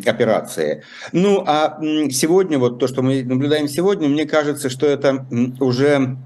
операции. 0.05 0.83
Ну, 1.13 1.43
а 1.47 1.79
сегодня, 2.11 2.59
вот 2.59 2.79
то, 2.79 2.87
что 2.87 3.01
мы 3.01 3.25
наблюдаем 3.25 3.67
сегодня, 3.67 4.11
мне 4.11 4.27
кажется, 4.27 4.69
что 4.69 4.87
это 4.87 5.27
уже 5.59 6.19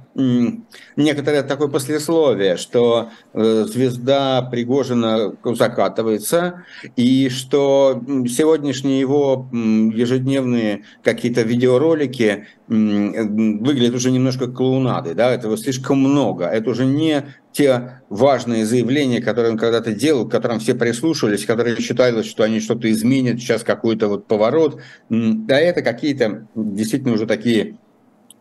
некоторое 0.97 1.43
такое 1.43 1.69
послесловие, 1.69 2.57
что 2.57 3.11
э, 3.33 3.65
звезда 3.67 4.43
Пригожина 4.43 5.35
закатывается, 5.45 6.65
и 6.97 7.29
что 7.29 8.03
сегодняшние 8.29 9.01
его 9.01 9.49
ежедневные 9.53 10.85
какие-то 11.03 11.43
видеоролики 11.43 12.47
выглядят 12.69 13.97
уже 13.97 14.13
немножко 14.13 14.47
клоунадой, 14.47 15.15
да, 15.15 15.33
этого 15.33 15.57
слишком 15.57 15.99
много, 15.99 16.45
это 16.45 16.71
уже 16.71 16.87
не 16.87 17.25
те 17.53 18.03
важные 18.09 18.65
заявления, 18.65 19.21
которые 19.21 19.53
он 19.53 19.59
когда-то 19.59 19.93
делал, 19.93 20.29
к 20.29 20.31
которым 20.31 20.61
все 20.61 20.75
прислушивались, 20.75 21.45
которые 21.45 21.77
считали, 21.81 22.23
что 22.23 22.45
они 22.45 22.61
что-то 22.61 22.91
изменят, 22.91 23.41
сейчас 23.41 23.65
какой-то 23.65 24.09
вот 24.09 24.27
поворот, 24.29 24.81
да 25.09 25.59
это 25.59 25.83
какие-то 25.83 26.47
действительно 26.55 27.15
уже 27.15 27.27
такие 27.27 27.79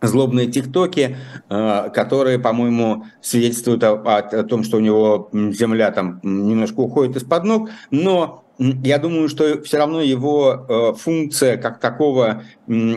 злобные 0.01 0.47
тиктоки, 0.47 1.17
э, 1.49 1.89
которые, 1.93 2.39
по-моему, 2.39 3.05
свидетельствуют 3.21 3.83
о, 3.83 3.93
о 3.93 4.43
том, 4.43 4.63
что 4.63 4.77
у 4.77 4.81
него 4.81 5.29
земля 5.33 5.91
там 5.91 6.19
немножко 6.23 6.79
уходит 6.79 7.17
из-под 7.17 7.43
ног, 7.43 7.69
но 7.91 8.45
я 8.59 8.97
думаю, 8.97 9.29
что 9.29 9.61
все 9.63 9.77
равно 9.77 10.01
его 10.01 10.65
э, 10.67 10.93
функция 10.97 11.55
как 11.55 11.79
такого, 11.79 12.43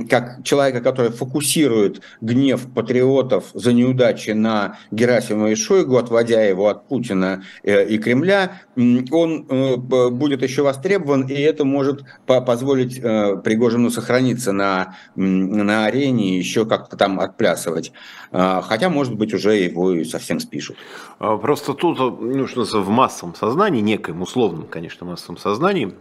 как 0.09 0.45
человека, 0.45 0.81
который 0.81 1.11
фокусирует 1.11 2.03
гнев 2.21 2.67
патриотов 2.73 3.47
за 3.55 3.73
неудачи 3.73 4.31
на 4.31 4.79
Герасимова 4.91 5.49
и 5.49 5.55
Шойгу, 5.55 5.97
отводя 5.97 6.43
его 6.43 6.69
от 6.69 6.89
Путина 6.89 7.45
э, 7.63 7.89
и 7.89 7.99
Кремля, 7.99 8.61
он 8.77 9.47
э, 9.49 9.77
будет 9.77 10.43
еще 10.43 10.63
востребован, 10.63 11.27
и 11.27 11.35
это 11.35 11.65
может 11.65 12.05
позволить 12.27 13.01
Пригожину 13.01 13.91
сохраниться 13.91 14.53
на, 14.53 14.97
на 15.15 15.87
арене 15.87 16.37
и 16.37 16.39
еще 16.39 16.67
как-то 16.67 16.97
там 16.97 17.21
отплясывать. 17.21 17.93
А, 18.31 18.63
хотя, 18.63 18.89
может 18.89 19.15
быть, 19.15 19.35
уже 19.35 19.55
его 19.57 19.93
и 19.93 20.05
совсем 20.05 20.41
спишут. 20.41 20.77
А, 21.19 21.37
просто 21.37 21.75
тут 21.75 21.99
нужно 22.21 22.65
в 22.65 22.89
массовом 22.89 23.35
сознании, 23.35 23.81
некоем 23.81 24.23
условном, 24.23 24.67
конечно, 24.67 25.07
массовом 25.07 25.37
сознании, 25.37 25.95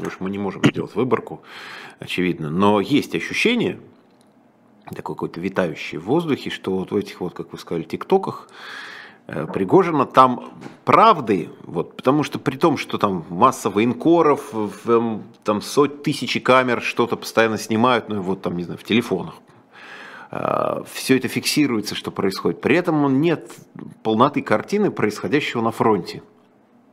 потому 0.00 0.14
что 0.14 0.24
мы 0.24 0.30
не 0.30 0.38
можем 0.38 0.64
сделать 0.64 0.94
выборку, 0.94 1.42
очевидно, 1.98 2.50
но 2.50 2.80
есть 2.80 3.14
ощущение, 3.14 3.78
такой 4.86 5.14
какой-то 5.14 5.40
витающий 5.40 5.98
в 5.98 6.04
воздухе, 6.04 6.48
что 6.48 6.78
вот 6.78 6.90
в 6.90 6.96
этих 6.96 7.20
вот, 7.20 7.34
как 7.34 7.52
вы 7.52 7.58
сказали, 7.58 7.84
тиктоках 7.84 8.48
э, 9.26 9.46
Пригожина 9.46 10.06
там 10.06 10.54
правды, 10.86 11.50
вот, 11.64 11.96
потому 11.96 12.22
что 12.22 12.38
при 12.38 12.56
том, 12.56 12.78
что 12.78 12.96
там 12.96 13.26
масса 13.28 13.68
военкоров, 13.68 14.52
там 15.44 15.62
сотни 15.62 16.02
тысячи 16.02 16.40
камер 16.40 16.80
что-то 16.80 17.16
постоянно 17.16 17.58
снимают, 17.58 18.08
ну 18.08 18.22
вот 18.22 18.40
там, 18.40 18.56
не 18.56 18.64
знаю, 18.64 18.78
в 18.78 18.84
телефонах, 18.84 19.34
э, 20.30 20.82
все 20.90 21.18
это 21.18 21.28
фиксируется, 21.28 21.94
что 21.94 22.10
происходит. 22.10 22.62
При 22.62 22.74
этом 22.74 23.20
нет 23.20 23.52
полноты 24.02 24.40
картины 24.40 24.90
происходящего 24.90 25.60
на 25.60 25.72
фронте 25.72 26.22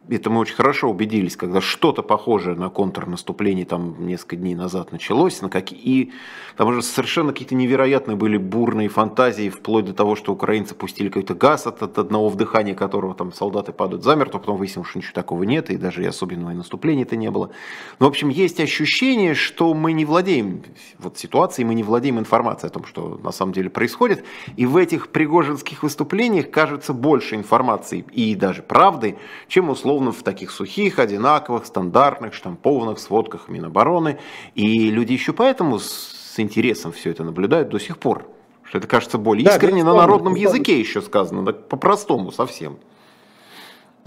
это 0.09 0.29
мы 0.29 0.39
очень 0.39 0.55
хорошо 0.55 0.89
убедились, 0.89 1.35
когда 1.35 1.61
что-то 1.61 2.01
похожее 2.01 2.55
на 2.55 2.69
контрнаступление 2.69 3.65
там 3.65 4.05
несколько 4.05 4.35
дней 4.37 4.55
назад 4.55 4.91
началось, 4.91 5.41
на 5.41 5.49
какие, 5.49 5.79
и 5.79 6.11
там 6.55 6.69
уже 6.69 6.81
совершенно 6.81 7.33
какие-то 7.33 7.55
невероятные 7.55 8.15
были 8.15 8.37
бурные 8.37 8.89
фантазии, 8.89 9.49
вплоть 9.49 9.85
до 9.85 9.93
того, 9.93 10.15
что 10.15 10.33
украинцы 10.33 10.75
пустили 10.75 11.09
какой-то 11.09 11.35
газ 11.35 11.67
от, 11.67 11.83
от 11.83 11.97
одного 11.97 12.29
вдыхания 12.29 12.73
которого 12.73 13.13
там 13.15 13.33
солдаты 13.33 13.73
падают 13.73 14.03
замертво, 14.03 14.39
потом 14.39 14.57
выяснилось, 14.57 14.89
что 14.89 14.99
ничего 14.99 15.13
такого 15.13 15.43
нет, 15.43 15.69
и 15.69 15.77
даже 15.77 16.03
и 16.03 16.07
особенного 16.07 16.53
наступления-то 16.53 17.15
не 17.15 17.29
было. 17.29 17.51
Но, 17.99 18.05
в 18.05 18.09
общем, 18.09 18.29
есть 18.29 18.59
ощущение, 18.59 19.33
что 19.33 19.73
мы 19.73 19.93
не 19.93 20.05
владеем 20.05 20.63
вот 20.99 21.17
ситуацией, 21.17 21.65
мы 21.65 21.75
не 21.75 21.83
владеем 21.83 22.19
информацией 22.19 22.69
о 22.69 22.73
том, 22.73 22.85
что 22.85 23.19
на 23.21 23.31
самом 23.31 23.53
деле 23.53 23.69
происходит, 23.69 24.23
и 24.55 24.65
в 24.65 24.77
этих 24.77 25.09
пригожинских 25.09 25.83
выступлениях 25.83 26.49
кажется 26.49 26.93
больше 26.93 27.35
информации 27.35 28.05
и 28.11 28.35
даже 28.35 28.61
правды, 28.61 29.17
чем 29.47 29.69
условно 29.69 29.96
условно 29.97 30.11
в 30.11 30.23
таких 30.23 30.51
сухих, 30.51 30.99
одинаковых, 30.99 31.65
стандартных, 31.65 32.33
штампованных 32.33 32.99
сводках 32.99 33.49
Минобороны. 33.49 34.19
И 34.55 34.91
люди 34.91 35.13
еще 35.13 35.33
поэтому 35.33 35.79
с 35.79 36.35
интересом 36.37 36.91
все 36.91 37.11
это 37.11 37.23
наблюдают 37.23 37.69
до 37.69 37.79
сих 37.79 37.97
пор. 37.97 38.25
Что 38.63 38.77
это 38.77 38.87
кажется 38.87 39.17
более 39.17 39.45
да, 39.45 39.55
искренне, 39.55 39.83
на 39.83 39.93
народном 39.93 40.35
языке 40.35 40.79
еще 40.79 41.01
сказано, 41.01 41.45
так 41.45 41.67
по-простому 41.67 42.31
совсем. 42.31 42.77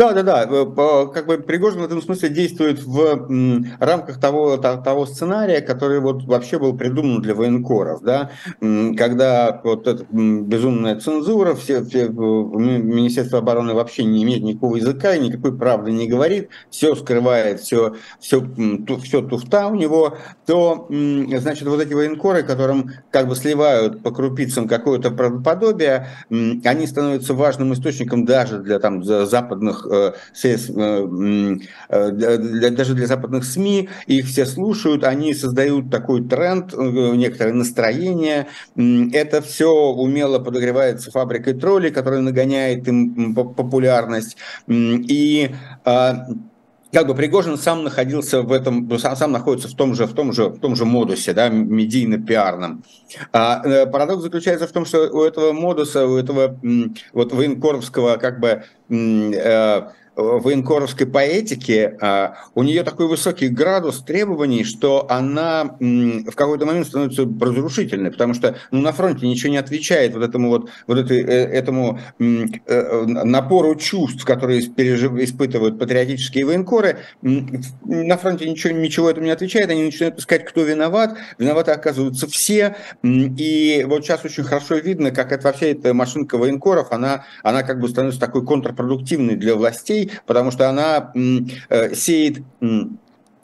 Да, 0.00 0.14
да, 0.14 0.22
да. 0.22 0.44
Э, 0.44 1.06
как 1.12 1.26
бы 1.26 1.36
Пригожин 1.36 1.82
в 1.82 1.84
этом 1.84 2.00
смысле 2.00 2.30
действует 2.30 2.82
в 2.82 3.28
рамках 3.78 4.18
того, 4.18 4.56
того 4.56 5.04
сценария, 5.04 5.60
который 5.60 6.00
вот 6.00 6.24
вообще 6.24 6.58
был 6.58 6.74
придуман 6.74 7.20
для 7.20 7.34
военкоров, 7.34 8.00
да, 8.00 8.30
когда 8.60 9.60
вот 9.62 9.86
эта 9.86 10.06
безумная 10.10 10.98
цензура, 10.98 11.54
все, 11.54 11.84
все 11.84 12.08
Министерство 12.08 13.40
обороны 13.40 13.74
вообще 13.74 14.04
не 14.04 14.22
имеет 14.22 14.42
никакого 14.42 14.76
языка 14.76 15.14
и 15.14 15.20
никакой 15.20 15.54
правды 15.58 15.92
не 15.92 16.08
говорит, 16.08 16.48
все 16.70 16.94
скрывает, 16.94 17.60
все, 17.60 17.96
все, 18.20 18.42
все 19.02 19.20
туфта 19.20 19.66
у 19.66 19.74
него, 19.74 20.16
то, 20.46 20.86
значит, 20.88 21.68
вот 21.68 21.78
эти 21.82 21.92
военкоры, 21.92 22.42
которым 22.42 22.90
как 23.10 23.28
бы 23.28 23.36
сливают 23.36 24.02
по 24.02 24.12
крупицам 24.12 24.66
какое-то 24.66 25.10
правдоподобие, 25.10 26.06
они 26.30 26.86
становятся 26.86 27.34
важным 27.34 27.74
источником 27.74 28.24
даже 28.24 28.60
для 28.60 28.78
там 28.78 29.04
западных 29.04 29.89
Э, 29.90 30.12
э, 30.44 31.56
э, 31.88 32.70
даже 32.70 32.94
для 32.94 33.06
западных 33.06 33.44
СМИ, 33.44 33.88
их 34.06 34.26
все 34.26 34.46
слушают, 34.46 35.04
они 35.04 35.34
создают 35.34 35.90
такой 35.90 36.26
тренд, 36.26 36.72
некоторое 36.76 37.52
настроение. 37.52 38.46
Это 38.76 39.42
все 39.42 39.70
умело 39.70 40.38
подогревается 40.38 41.10
фабрикой 41.10 41.54
троллей, 41.54 41.90
которая 41.90 42.20
нагоняет 42.20 42.86
им 42.86 43.34
популярность. 43.34 44.36
И 44.68 45.50
а, 45.84 46.26
как 46.92 47.06
бы 47.06 47.14
Пригожин 47.14 47.56
сам 47.56 47.84
находился 47.84 48.42
в 48.42 48.52
этом, 48.52 48.98
сам, 48.98 49.16
сам 49.16 49.32
находится 49.32 49.68
в 49.68 49.74
том 49.74 49.94
же, 49.94 50.06
в 50.06 50.14
том 50.14 50.32
же, 50.32 50.46
в 50.46 50.58
том 50.58 50.74
же 50.76 50.84
модусе, 50.84 51.32
да, 51.32 51.48
медийно-пиарном. 51.48 52.82
А, 53.32 53.86
парадокс 53.86 54.22
заключается 54.22 54.66
в 54.66 54.72
том, 54.72 54.84
что 54.84 55.08
у 55.10 55.22
этого 55.22 55.52
модуса, 55.52 56.06
у 56.06 56.16
этого 56.16 56.58
вот 57.12 57.32
военкоровского 57.32 58.16
как 58.16 58.40
бы 58.40 58.64
э, 58.88 59.82
военкоровской 60.20 61.06
поэтики, 61.06 61.96
а, 62.00 62.34
у 62.54 62.62
нее 62.62 62.82
такой 62.82 63.08
высокий 63.08 63.48
градус 63.48 64.02
требований, 64.02 64.64
что 64.64 65.06
она 65.10 65.76
в 65.80 66.34
какой-то 66.34 66.66
момент 66.66 66.86
становится 66.86 67.28
разрушительной, 67.40 68.10
потому 68.10 68.34
что 68.34 68.56
ну, 68.70 68.80
на 68.80 68.92
фронте 68.92 69.26
ничего 69.26 69.50
не 69.50 69.58
отвечает 69.58 70.14
вот 70.14 70.22
этому 70.22 70.48
вот, 70.48 70.70
вот 70.86 70.98
этой, 70.98 71.22
э, 71.22 71.46
этому 71.46 71.98
э, 72.18 73.04
напору 73.06 73.74
чувств, 73.76 74.24
которые 74.24 74.62
пережив, 74.62 75.12
испытывают 75.18 75.78
патриотические 75.78 76.44
военкоры. 76.44 76.98
На 77.22 78.16
фронте 78.16 78.48
ничего, 78.48 78.72
ничего 78.72 79.10
этому 79.10 79.26
не 79.26 79.32
отвечает, 79.32 79.70
они 79.70 79.84
начинают 79.84 80.18
искать, 80.18 80.44
кто 80.44 80.62
виноват. 80.62 81.16
Виноваты 81.38 81.72
оказываются 81.72 82.26
все. 82.26 82.76
И 83.02 83.84
вот 83.88 84.04
сейчас 84.04 84.24
очень 84.24 84.44
хорошо 84.44 84.76
видно, 84.76 85.10
как 85.10 85.32
это 85.32 85.44
вообще 85.44 85.72
эта 85.72 85.94
машинка 85.94 86.38
военкоров, 86.38 86.92
она, 86.92 87.24
она 87.42 87.62
как 87.62 87.80
бы 87.80 87.88
становится 87.88 88.20
такой 88.20 88.44
контрпродуктивной 88.44 89.36
для 89.36 89.54
властей, 89.54 90.09
потому 90.26 90.50
что 90.50 90.68
она 90.68 91.12
э, 91.68 91.94
сеет 91.94 92.42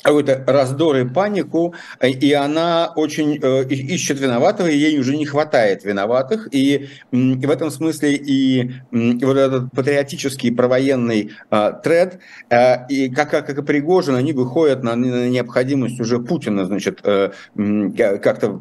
какой-то 0.06 0.44
раздор 0.46 0.96
и 0.98 1.04
панику, 1.04 1.74
э, 1.98 2.10
и 2.10 2.32
она 2.32 2.92
очень 2.94 3.40
э, 3.42 3.64
ищет 3.68 4.20
виноватого, 4.20 4.68
и 4.68 4.76
ей 4.76 5.00
уже 5.00 5.16
не 5.16 5.26
хватает 5.26 5.84
виноватых, 5.84 6.48
и, 6.52 6.88
в 7.10 7.50
этом 7.50 7.72
смысле 7.72 8.14
и, 8.14 8.70
вот 8.92 9.36
этот 9.36 9.72
патриотический 9.72 10.52
провоенный 10.54 11.32
э, 11.50 11.72
тред, 11.82 12.20
э, 12.50 12.86
и 12.88 13.10
как, 13.10 13.30
как 13.30 13.58
и 13.58 13.62
Пригожин, 13.62 14.14
они 14.14 14.32
выходят 14.32 14.84
на, 14.84 14.94
на 14.94 15.28
необходимость 15.28 15.98
уже 15.98 16.20
Путина, 16.20 16.66
значит, 16.66 17.02
как-то, 17.02 18.60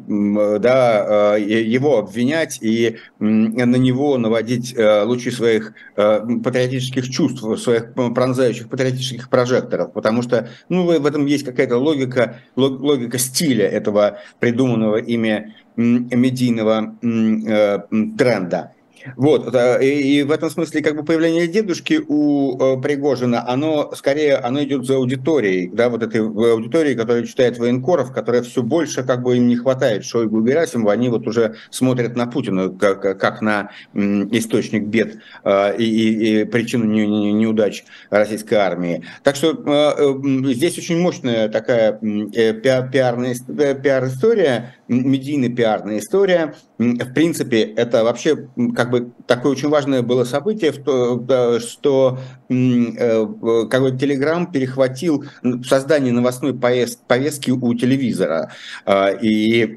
да, 0.58 1.36
его 1.36 1.98
обвинять 1.98 2.58
и 2.60 2.96
на 3.20 3.76
него 3.76 4.18
наводить 4.18 4.74
лучи 4.76 5.30
своих 5.30 5.74
патриотических 5.94 7.08
чувств, 7.08 7.44
своих 7.60 7.94
пронзающих 7.94 8.68
патриотических 8.68 9.28
прожекторов, 9.28 9.92
потому 9.92 10.22
что, 10.22 10.48
ну, 10.68 10.84
в 10.86 11.06
этом 11.06 11.26
есть 11.35 11.35
есть 11.36 11.46
какая-то 11.46 11.78
логика, 11.78 12.40
логика 12.56 13.18
стиля 13.18 13.66
этого 13.66 14.18
придуманного 14.40 14.96
ими 14.96 15.54
медийного 15.76 16.96
э, 17.02 17.78
тренда. 18.16 18.72
Вот, 19.16 19.54
и, 19.82 20.22
в 20.22 20.30
этом 20.30 20.50
смысле 20.50 20.82
как 20.82 20.96
бы 20.96 21.04
появление 21.04 21.46
дедушки 21.46 22.00
у 22.06 22.56
э, 22.58 22.80
Пригожина, 22.80 23.48
оно 23.48 23.92
скорее, 23.94 24.36
оно 24.36 24.62
идет 24.64 24.84
за 24.84 24.96
аудиторией, 24.96 25.68
да, 25.68 25.88
вот 25.88 26.02
этой 26.02 26.20
аудитории, 26.20 26.94
которая 26.94 27.24
читает 27.24 27.58
военкоров, 27.58 28.12
которая 28.12 28.42
все 28.42 28.62
больше 28.62 29.02
как 29.02 29.22
бы 29.22 29.36
им 29.36 29.48
не 29.48 29.56
хватает 29.56 30.04
Шойгу 30.04 30.40
и 30.40 30.48
Герасимову, 30.50 30.90
они 30.90 31.08
вот 31.08 31.26
уже 31.26 31.56
смотрят 31.70 32.16
на 32.16 32.26
Путина 32.26 32.70
как, 32.70 33.02
как 33.18 33.42
на 33.42 33.70
источник 33.94 34.84
бед 34.84 35.18
э, 35.44 35.76
и, 35.78 35.84
и, 35.84 36.40
и 36.40 36.44
причину 36.44 36.84
неудач 36.84 37.84
российской 38.10 38.54
армии. 38.54 39.04
Так 39.22 39.36
что 39.36 39.52
э, 39.52 40.52
здесь 40.52 40.78
очень 40.78 40.98
мощная 40.98 41.48
такая 41.48 41.92
пиарная 41.92 43.34
пиар-история, 43.74 44.74
медийно-пиарная 44.88 45.98
история. 45.98 46.54
В 46.78 47.12
принципе, 47.14 47.62
это 47.62 48.04
вообще 48.04 48.48
как 48.74 48.90
бы 48.90 49.10
такое 49.26 49.52
очень 49.52 49.70
важное 49.70 50.02
было 50.02 50.24
событие, 50.24 50.72
что 50.72 52.18
э, 52.50 53.26
как 53.70 53.82
бы 53.82 53.92
Телеграм 53.92 54.50
перехватил 54.52 55.24
создание 55.66 56.12
новостной 56.12 56.54
повестки 56.54 57.50
у 57.50 57.74
телевизора 57.74 58.52
а, 58.84 59.08
и 59.08 59.64
э, 59.64 59.70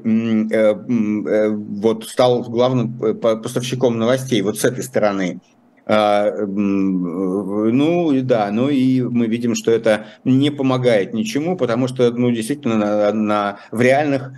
э, 0.52 1.48
вот 1.48 2.06
стал 2.06 2.42
главным 2.42 2.98
поставщиком 3.20 3.98
новостей 3.98 4.42
вот 4.42 4.58
с 4.58 4.64
этой 4.64 4.84
стороны. 4.84 5.40
А, 5.92 6.32
ну, 6.46 8.12
да, 8.22 8.52
ну 8.52 8.68
и 8.68 9.02
мы 9.02 9.26
видим, 9.26 9.56
что 9.56 9.72
это 9.72 10.06
не 10.24 10.50
помогает 10.50 11.14
ничему, 11.14 11.56
потому 11.56 11.88
что, 11.88 12.12
ну, 12.12 12.30
действительно, 12.30 12.76
на, 12.76 13.12
на, 13.12 13.58
в 13.72 13.80
реальных 13.80 14.30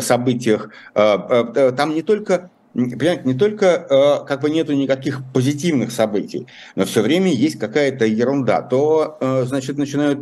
событиях 0.00 0.68
а, 0.94 1.14
а, 1.14 1.72
там 1.72 1.94
не 1.94 2.02
только 2.02 2.50
Понимаете, 2.72 3.22
не 3.24 3.34
только 3.34 3.66
э, 3.66 4.26
как 4.26 4.42
бы 4.42 4.50
нету 4.50 4.72
никаких 4.74 5.22
позитивных 5.34 5.90
событий, 5.90 6.46
но 6.76 6.84
все 6.84 7.02
время 7.02 7.32
есть 7.32 7.58
какая-то 7.58 8.06
ерунда. 8.06 8.62
То, 8.62 9.18
э, 9.20 9.44
значит, 9.46 9.76
начинают 9.76 10.20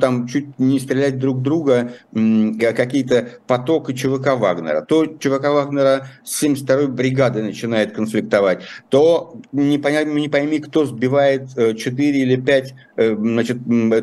там 0.00 0.26
чуть 0.26 0.58
не 0.58 0.80
стрелять 0.80 1.18
друг 1.18 1.42
друга 1.42 1.92
какие-то 2.12 3.28
потоки 3.46 3.92
ЧВК 3.92 4.38
Вагнера. 4.38 4.80
То 4.80 5.04
ЧВК 5.04 5.48
Вагнера 5.48 6.06
с 6.24 6.42
72-й 6.42 6.86
бригады 6.86 7.42
начинает 7.42 7.92
конфликтовать. 7.92 8.62
То 8.88 9.36
не, 9.52 9.78
пойми, 9.78 10.22
не 10.22 10.28
пойми, 10.30 10.60
кто 10.60 10.86
сбивает 10.86 11.50
4 11.54 11.78
э, 11.94 12.22
или 12.22 12.36
5, 12.36 12.74
значит, 12.96 13.58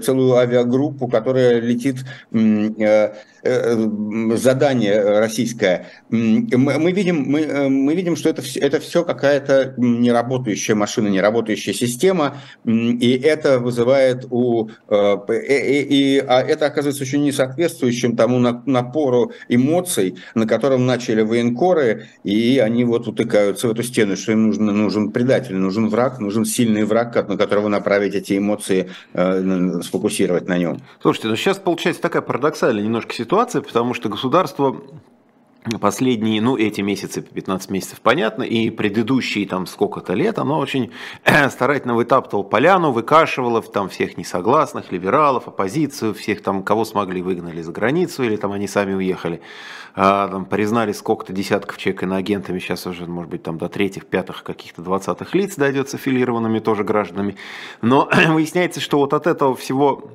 целую 0.06 0.36
авиагруппу, 0.36 1.08
которая 1.08 1.60
летит 1.60 2.06
задание 4.38 5.20
российское. 5.20 5.88
Мы 6.10 6.92
видим, 6.92 7.24
мы, 7.28 7.70
мы 7.80 7.96
видим, 7.96 8.16
что 8.16 8.30
это, 8.30 8.42
это 8.56 8.80
все 8.80 9.04
какая-то 9.04 9.74
неработающая 9.78 10.76
машина, 10.76 11.08
неработающая 11.08 11.74
система, 11.74 12.38
и 12.66 13.20
это 13.24 13.60
вызывает 13.60 14.26
у... 14.30 14.70
Э, 14.90 15.18
и, 15.30 16.16
и, 16.16 16.20
а 16.20 16.42
это 16.42 16.66
оказывается 16.66 17.04
очень 17.04 17.24
несоответствующим 17.24 18.16
тому 18.16 18.40
напору 18.40 19.32
эмоций, 19.48 20.18
на 20.36 20.48
котором 20.48 20.86
начали 20.86 21.22
военкоры, 21.22 22.08
и 22.24 22.60
они 22.60 22.84
вот 22.86 23.08
утыкаются 23.08 23.68
в 23.68 23.72
эту 23.72 23.84
стену, 23.84 24.16
что 24.16 24.32
им 24.32 24.48
нужен, 24.48 24.66
нужен 24.66 25.12
предатель, 25.12 25.56
нужен 25.56 25.90
враг, 25.90 26.20
нужен 26.20 26.46
сильный 26.46 26.84
враг, 26.84 27.16
на 27.28 27.38
которого 27.38 27.68
направить 27.68 28.16
эти 28.16 28.38
эмоции, 28.38 28.90
э, 29.14 29.82
сфокусировать 29.82 30.48
на 30.48 30.58
нем. 30.58 30.82
Слушайте, 31.02 31.28
ну 31.30 31.36
сейчас 31.36 31.58
получается 31.58 32.02
такая 32.02 32.22
парадоксальная 32.22 32.84
немножко 32.84 33.14
ситуация, 33.14 33.62
потому 33.62 33.94
что 33.94 34.10
государство 34.10 34.82
последние, 35.80 36.42
ну, 36.42 36.58
эти 36.58 36.82
месяцы, 36.82 37.22
15 37.22 37.70
месяцев, 37.70 38.02
понятно, 38.02 38.44
и 38.44 38.70
предыдущие 38.70 39.46
там 39.46 39.68
сколько-то 39.68 40.14
лет, 40.14 40.40
оно 40.40 40.58
очень 40.58 40.92
старательно 41.50 41.96
вытаптывало 41.96 42.44
поляну, 42.44 42.92
выкашивало 42.92 43.62
там 43.62 43.90
всех 43.90 44.18
несогласных, 44.18 44.92
либералов, 44.92 45.48
оппозицию, 45.48 46.14
всех 46.14 46.42
там, 46.42 46.64
кого 46.64 46.86
смогли, 46.86 47.22
выгнали 47.22 47.62
за 47.62 47.72
границу, 47.72 48.24
или 48.24 48.38
там 48.38 48.54
они 48.54 48.68
сами 48.68 48.94
уехали, 48.94 49.42
а, 49.96 50.30
там, 50.30 50.46
признали 50.46 50.94
сколько-то 50.94 51.34
десятков 51.34 51.78
человек 51.78 52.04
иноагентами, 52.04 52.60
сейчас 52.60 52.88
уже, 52.88 53.06
может 53.06 53.30
быть, 53.30 53.44
там 53.44 53.58
до 53.58 53.68
третьих, 53.68 54.06
пятых, 54.06 54.44
каких-то 54.44 54.82
двадцатых 54.82 55.36
лиц 55.36 55.56
дойдет 55.56 55.90
с 55.90 55.94
аффилированными 55.94 56.60
тоже 56.60 56.84
гражданами, 56.84 57.36
но 57.82 58.10
выясняется, 58.30 58.80
что 58.80 58.98
вот 59.00 59.14
от 59.14 59.28
этого 59.28 59.56
всего 59.56 60.10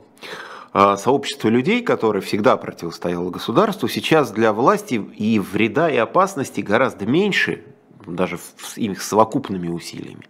сообщество 0.74 1.48
людей, 1.48 1.82
которое 1.82 2.20
всегда 2.20 2.56
противостояло 2.56 3.30
государству, 3.30 3.88
сейчас 3.88 4.32
для 4.32 4.52
власти 4.52 4.94
и 4.94 5.38
вреда, 5.38 5.88
и 5.88 5.96
опасности 5.96 6.60
гораздо 6.60 7.06
меньше, 7.06 7.62
даже 8.06 8.38
с 8.38 8.76
их 8.76 9.00
совокупными 9.00 9.68
усилиями, 9.68 10.26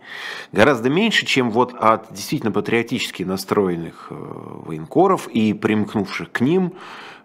гораздо 0.52 0.90
меньше, 0.90 1.26
чем 1.26 1.50
вот 1.50 1.74
от 1.74 2.12
действительно 2.12 2.52
патриотически 2.52 3.22
настроенных 3.22 4.09
э, 4.11 4.14
военкоров 4.14 5.28
и 5.28 5.54
примкнувших 5.54 6.30
к 6.30 6.40
ним 6.40 6.74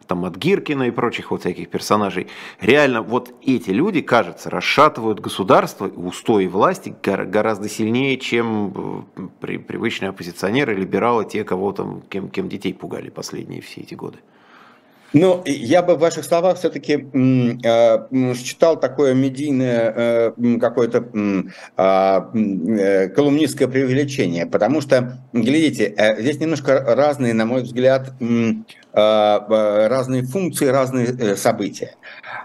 там 0.10 0.26
от 0.26 0.36
Гиркина 0.36 0.84
и 0.84 0.92
прочих 0.92 1.32
вот 1.32 1.42
всяких 1.42 1.70
персонажей. 1.70 2.28
Реально 2.60 3.04
вот 3.04 3.32
эти 3.46 3.70
люди, 3.70 4.02
кажется, 4.02 4.50
расшатывают 4.50 5.20
государство, 5.20 5.88
устои 5.88 6.48
власти 6.48 6.94
гораздо 7.04 7.70
сильнее, 7.70 8.18
чем 8.18 9.06
э, 9.16 9.22
при, 9.40 9.58
привычные 9.58 10.10
оппозиционеры, 10.10 10.76
либералы, 10.76 11.26
те, 11.26 11.44
кого 11.44 11.72
там, 11.74 12.02
кем, 12.10 12.30
кем 12.30 12.50
детей 12.50 12.74
пугали 12.74 13.10
последние 13.10 13.62
все 13.62 13.82
эти 13.82 13.94
годы. 13.94 14.18
Ну, 15.14 15.42
я 15.46 15.82
бы 15.82 15.96
в 15.96 16.00
ваших 16.00 16.24
словах 16.24 16.58
все-таки 16.58 16.94
э, 16.94 18.36
считал 18.36 18.80
такое 18.80 19.14
медийное 19.16 19.94
э, 20.38 20.58
какое-то 20.60 21.06
а, 21.76 22.22
колумнистское 23.16 23.68
преувеличение, 23.68 24.46
потому 24.46 24.82
что, 24.82 25.20
глядите, 25.34 26.16
здесь 26.20 26.40
немножко 26.40 26.80
разные, 26.96 27.34
на 27.34 27.46
мой 27.46 27.64
взгляд, 27.64 28.14
разные 28.94 30.24
функции, 30.24 30.66
разные 30.66 31.08
э, 31.08 31.36
события. 31.36 31.96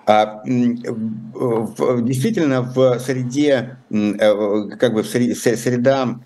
А, 0.07 0.43
действительно, 0.45 2.61
в 2.63 2.99
среде, 2.99 3.79
э, 3.91 4.69
как 4.79 4.93
бы 4.93 5.03
в 5.03 5.07
среда, 5.07 6.21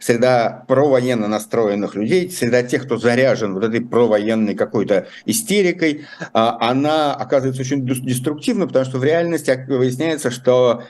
среда 0.00 0.64
провоенно 0.66 1.28
настроенных 1.28 1.94
людей, 1.94 2.30
среда 2.30 2.62
тех, 2.62 2.84
кто 2.84 2.96
заряжен 2.96 3.52
вот 3.52 3.64
этой 3.64 3.82
провоенной 3.82 4.54
какой-то 4.54 5.08
истерикой, 5.26 6.06
а, 6.32 6.70
она 6.70 7.14
оказывается 7.14 7.60
очень 7.60 7.86
деструктивна, 7.86 8.66
потому 8.66 8.86
что 8.86 8.98
в 8.98 9.04
реальности 9.04 9.66
выясняется, 9.68 10.30
что 10.30 10.84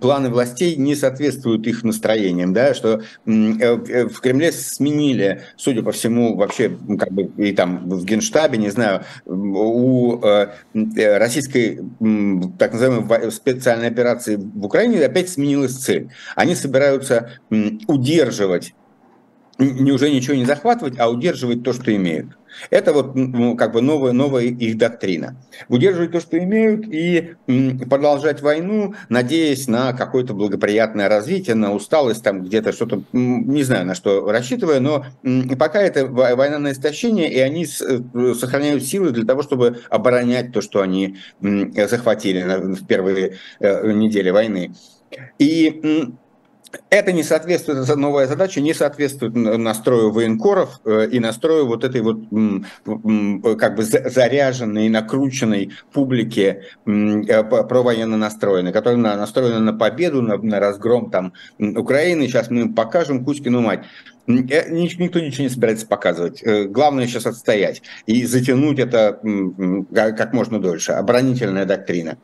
планы 0.00 0.28
властей 0.28 0.76
не 0.76 0.94
соответствуют 0.94 1.66
их 1.66 1.82
настроениям, 1.82 2.52
да, 2.52 2.74
что 2.74 3.00
э, 3.24 4.06
в 4.06 4.20
Кремле 4.20 4.52
сменили, 4.52 5.44
судя 5.56 5.82
по 5.82 5.92
всему, 5.92 6.36
вообще 6.36 6.76
как 6.98 7.10
бы 7.10 7.22
и 7.38 7.52
там 7.52 7.88
в 7.94 8.04
Генштабе, 8.04 8.58
не 8.58 8.70
знаю, 8.70 9.02
у 9.26 10.20
российской 10.74 11.34
российской 11.34 11.80
так 12.58 12.72
называемой 12.72 13.30
специальной 13.30 13.88
операции 13.88 14.36
в 14.36 14.64
Украине 14.64 15.04
опять 15.04 15.28
сменилась 15.28 15.76
цель. 15.76 16.10
Они 16.36 16.54
собираются 16.54 17.30
удерживать, 17.86 18.74
не 19.58 19.92
уже 19.92 20.10
ничего 20.10 20.36
не 20.36 20.44
захватывать, 20.44 20.98
а 20.98 21.10
удерживать 21.10 21.62
то, 21.62 21.72
что 21.72 21.94
имеют. 21.94 22.36
Это 22.70 22.92
вот 22.92 23.14
ну, 23.14 23.56
как 23.56 23.72
бы 23.72 23.80
новая, 23.80 24.12
новая 24.12 24.44
их 24.44 24.78
доктрина. 24.78 25.36
Удерживать 25.68 26.12
то, 26.12 26.20
что 26.20 26.38
имеют, 26.38 26.86
и 26.86 27.34
продолжать 27.88 28.42
войну, 28.42 28.94
надеясь 29.08 29.68
на 29.68 29.92
какое-то 29.92 30.34
благоприятное 30.34 31.08
развитие, 31.08 31.56
на 31.56 31.72
усталость, 31.74 32.22
там 32.22 32.42
где-то 32.44 32.72
что-то, 32.72 33.02
не 33.12 33.62
знаю, 33.62 33.86
на 33.86 33.94
что 33.94 34.30
рассчитывая, 34.30 34.80
но 34.80 35.04
пока 35.58 35.80
это 35.80 36.06
война 36.06 36.58
на 36.58 36.72
истощение, 36.72 37.32
и 37.32 37.38
они 37.38 37.64
э, 37.64 38.34
сохраняют 38.34 38.84
силы 38.84 39.10
для 39.10 39.24
того, 39.24 39.42
чтобы 39.42 39.80
оборонять 39.90 40.52
то, 40.52 40.60
что 40.60 40.80
они 40.80 41.16
захватили 41.40 42.42
в 42.42 42.86
первые 42.86 43.38
э, 43.60 43.92
недели 43.92 44.30
войны. 44.30 44.74
И 45.38 46.14
это 46.90 47.12
не 47.12 47.22
соответствует, 47.22 47.88
новая 47.96 48.26
задача 48.26 48.60
не 48.60 48.74
соответствует 48.74 49.34
настрою 49.34 50.10
военкоров 50.10 50.80
э, 50.84 51.08
и 51.10 51.20
настрою 51.20 51.66
вот 51.66 51.84
этой 51.84 52.00
вот 52.00 52.18
как 53.58 53.76
бы 53.76 53.82
заряженной, 53.82 54.88
накрученной 54.88 55.72
публики 55.92 56.62
э, 56.86 57.44
провоенно 57.44 58.16
настроенной, 58.16 58.72
которая 58.72 58.98
настроена 58.98 59.60
на 59.60 59.72
победу, 59.72 60.22
на, 60.22 60.36
на 60.36 60.60
разгром 60.60 61.10
там 61.10 61.32
Украины. 61.58 62.26
Сейчас 62.26 62.50
мы 62.50 62.72
покажем 62.72 63.24
Кузькину 63.24 63.60
мать. 63.60 63.84
Э, 64.26 64.70
никто 64.70 65.20
ничего 65.20 65.44
не 65.44 65.50
собирается 65.50 65.86
показывать. 65.86 66.42
Главное 66.68 67.06
сейчас 67.06 67.26
отстоять 67.26 67.82
и 68.06 68.24
затянуть 68.24 68.78
это 68.78 69.20
как 69.92 70.32
можно 70.32 70.60
дольше. 70.60 70.92
Оборонительная 70.92 71.64
доктрина. 71.64 72.18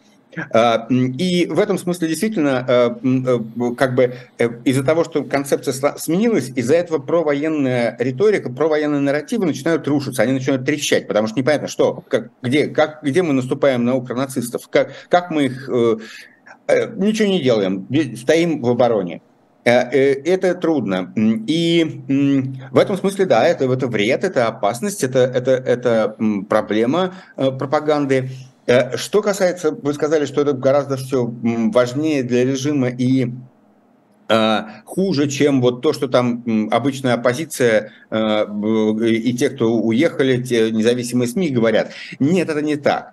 А, 0.53 0.87
и 0.91 1.47
в 1.47 1.59
этом 1.59 1.79
смысле 1.79 2.09
действительно, 2.09 2.65
а, 2.69 2.99
э, 3.03 3.75
как 3.75 3.95
бы 3.95 4.15
э, 4.39 4.49
из-за 4.65 4.85
того, 4.85 5.05
что 5.05 5.25
концепция 5.25 5.75
сменилась, 5.99 6.51
из-за 6.55 6.77
этого 6.77 6.99
провоенная 6.99 7.97
риторика, 7.99 8.51
провоенные 8.51 9.01
нарративы 9.01 9.47
начинают 9.47 9.89
рушиться, 9.89 10.23
они 10.23 10.33
начинают 10.33 10.65
трещать, 10.65 11.09
потому 11.09 11.27
что 11.27 11.39
непонятно, 11.39 11.69
что, 11.69 12.05
как, 12.09 12.31
где, 12.43 12.69
как, 12.69 13.03
где 13.03 13.23
мы 13.23 13.33
наступаем 13.33 13.85
на 13.85 13.97
укронацистов, 13.97 14.69
как, 14.69 14.93
как 15.09 15.31
мы 15.31 15.47
их... 15.47 15.69
Э, 15.69 15.97
ничего 16.95 17.29
не 17.29 17.43
делаем, 17.43 17.89
стоим 18.17 18.63
в 18.63 18.69
обороне. 18.69 19.23
Это 19.65 20.55
трудно. 20.55 21.13
И 21.47 22.03
в 22.71 22.79
этом 22.79 22.97
смысле, 22.97 23.27
да, 23.27 23.45
это, 23.45 23.71
это 23.71 23.89
вред, 23.89 24.25
это 24.25 24.47
опасность, 24.47 25.05
это, 25.05 25.19
это, 25.19 25.51
это 25.51 26.17
проблема 26.49 27.15
пропаганды. 27.37 28.31
Э, 28.71 28.97
что 28.97 29.21
касается, 29.21 29.73
вы 29.73 29.93
сказали, 29.95 30.27
что 30.27 30.43
это 30.43 30.53
гораздо 30.53 30.97
все 30.97 31.27
важнее 31.27 32.23
для 32.23 32.45
режима 32.45 32.89
и 32.89 33.33
э, 34.29 34.61
хуже, 34.85 35.29
чем 35.29 35.61
вот 35.61 35.83
то, 35.83 35.93
что 35.93 36.07
там 36.07 36.69
обычная 36.71 37.15
оппозиция 37.15 37.91
э, 38.11 38.47
и 39.03 39.33
те, 39.35 39.51
кто 39.51 39.73
уехали, 39.73 40.41
те 40.41 40.71
независимые 40.71 41.27
СМИ 41.27 41.49
говорят. 41.49 41.91
Нет, 42.21 42.49
это 42.49 42.63
не 42.63 42.77
так. 42.77 43.13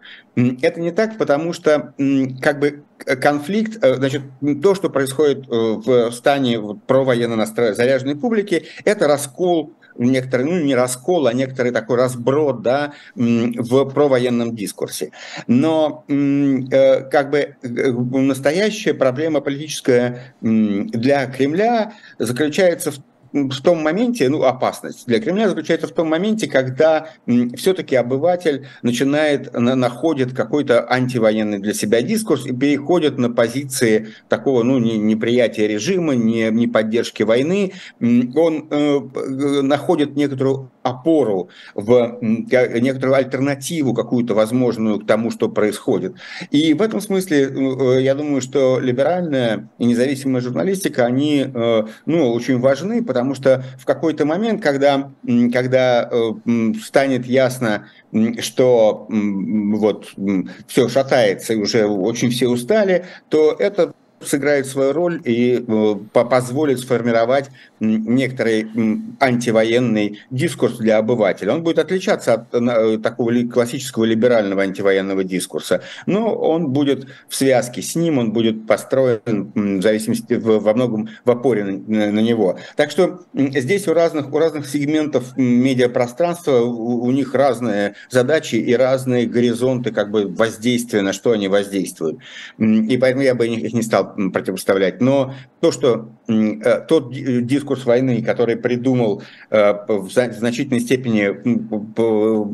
Это 0.62 0.80
не 0.80 0.92
так, 0.92 1.18
потому 1.18 1.52
что 1.52 1.94
как 2.42 2.60
бы 2.60 2.84
конфликт, 3.20 3.80
значит, 3.82 4.22
то, 4.62 4.76
что 4.76 4.90
происходит 4.90 5.48
в 5.48 6.12
стане 6.12 6.80
провоенно 6.86 7.36
настроенной 7.36 7.76
заряженной 7.76 8.16
публики, 8.16 8.66
это 8.86 9.08
раскол 9.08 9.74
некоторый, 9.98 10.44
ну 10.44 10.60
не 10.60 10.76
раскол, 10.76 11.28
а 11.28 11.34
некоторый 11.34 11.72
такой 11.72 11.98
разброд 11.98 12.62
да, 12.62 12.94
в 13.16 13.86
провоенном 13.86 14.56
дискурсе. 14.56 15.12
Но 15.48 16.06
э, 16.08 17.02
как 17.10 17.32
бы 17.32 17.38
э, 17.40 17.92
настоящая 17.92 18.94
проблема 18.94 19.42
политическая 19.42 20.36
для 20.42 21.26
Кремля 21.28 21.94
заключается 22.20 22.92
в 22.92 23.00
в 23.46 23.62
том 23.62 23.82
моменте, 23.82 24.30
ну, 24.30 24.44
опасность 24.44 25.06
для 25.08 25.20
Кремля 25.20 25.50
заключается 25.50 25.88
в 25.88 25.92
том 25.92 26.10
моменте, 26.10 26.48
когда 26.48 27.10
все-таки 27.56 27.96
обыватель 27.96 28.68
начинает, 28.82 29.54
находит 29.54 30.34
какой-то 30.34 30.86
антивоенный 30.92 31.60
для 31.60 31.74
себя 31.74 32.02
дискурс 32.02 32.46
и 32.46 32.54
переходит 32.54 33.18
на 33.18 33.30
позиции 33.30 34.08
такого, 34.30 34.64
ну, 34.64 34.80
неприятия 34.80 35.68
режима, 35.68 36.16
не, 36.16 36.50
не 36.52 36.68
поддержки 36.68 37.24
войны. 37.24 37.74
Он 38.00 38.68
э, 38.70 39.62
находит 39.62 40.16
некоторую 40.16 40.72
опору, 40.84 41.50
в 41.76 42.18
некоторую 42.22 43.16
альтернативу 43.16 43.94
какую-то 43.94 44.34
возможную 44.34 45.00
к 45.00 45.06
тому, 45.06 45.32
что 45.32 45.50
происходит. 45.50 46.16
И 46.52 46.74
в 46.74 46.82
этом 46.82 47.02
смысле 47.02 47.50
э, 47.50 48.02
я 48.02 48.16
думаю, 48.16 48.42
что 48.42 48.80
либеральная 48.80 49.70
и 49.78 49.86
независимая 49.86 50.42
журналистика, 50.42 51.06
они 51.06 51.46
э, 51.54 51.84
ну, 52.06 52.32
очень 52.32 52.60
важны, 52.60 53.04
потому 53.04 53.27
что 53.36 53.64
в 53.80 53.86
какой-то 53.86 54.26
момент, 54.26 54.62
когда, 54.62 55.12
когда 55.54 56.10
э, 56.12 56.74
станет 56.84 57.26
ясно, 57.26 57.90
что 58.40 59.08
вот 59.10 60.14
все 60.68 60.90
шатается 60.90 61.54
и 61.54 61.58
уже 61.58 61.86
очень 61.86 62.30
все 62.30 62.48
устали, 62.48 63.06
то 63.30 63.56
это 63.58 63.94
сыграет 64.22 64.66
свою 64.66 64.94
роль 64.94 65.22
и 65.24 65.64
э, 65.68 65.96
позволит 66.12 66.80
сформировать 66.80 67.50
некоторый 67.80 68.68
антивоенный 69.20 70.20
дискурс 70.30 70.78
для 70.78 70.98
обывателя. 70.98 71.54
Он 71.54 71.64
будет 71.64 71.80
отличаться 71.80 72.34
от 72.34 72.54
э, 72.54 72.98
такого 72.98 73.32
классического 73.48 74.06
либерального 74.06 74.64
антивоенного 74.64 75.24
дискурса, 75.24 75.82
но 76.06 76.34
он 76.34 76.70
будет 76.70 77.08
в 77.28 77.36
связке 77.36 77.82
с 77.82 77.96
ним, 77.96 78.18
он 78.18 78.32
будет 78.32 78.68
построен 78.68 79.52
в 79.54 79.82
зависимости 79.82 80.34
во 80.34 80.74
многом 80.74 81.10
в 81.26 81.32
опоре 81.32 81.64
на, 81.64 82.12
на 82.12 82.20
него. 82.20 82.58
Так 82.76 82.92
что 82.92 83.22
здесь 83.34 83.88
у 83.88 83.94
разных, 83.94 84.34
у 84.34 84.38
разных 84.38 84.68
сегментов 84.68 85.36
медиапространства 85.38 86.62
у, 86.62 87.04
у 87.04 87.12
них 87.12 87.34
разные 87.34 87.96
задачи 88.10 88.56
и 88.56 88.74
разные 88.76 89.26
горизонты 89.26 89.92
как 89.92 90.12
бы 90.12 90.28
воздействия, 90.28 91.02
на 91.02 91.14
что 91.14 91.32
они 91.32 91.48
воздействуют. 91.48 92.20
И 92.58 92.98
поэтому 92.98 93.24
я 93.24 93.36
бы 93.36 93.48
их 93.48 93.74
не 93.74 93.82
стал 93.82 94.16
противопоставлять. 94.34 95.02
Но 95.02 95.34
то, 95.60 95.72
что 95.72 96.10
э, 96.28 96.82
тот 96.88 97.12
дискурс 97.12 97.67
войны, 97.86 98.22
который 98.24 98.56
придумал 98.56 99.22
э, 99.50 99.74
в 99.88 100.10
значительной 100.10 100.80
степени, 100.80 101.28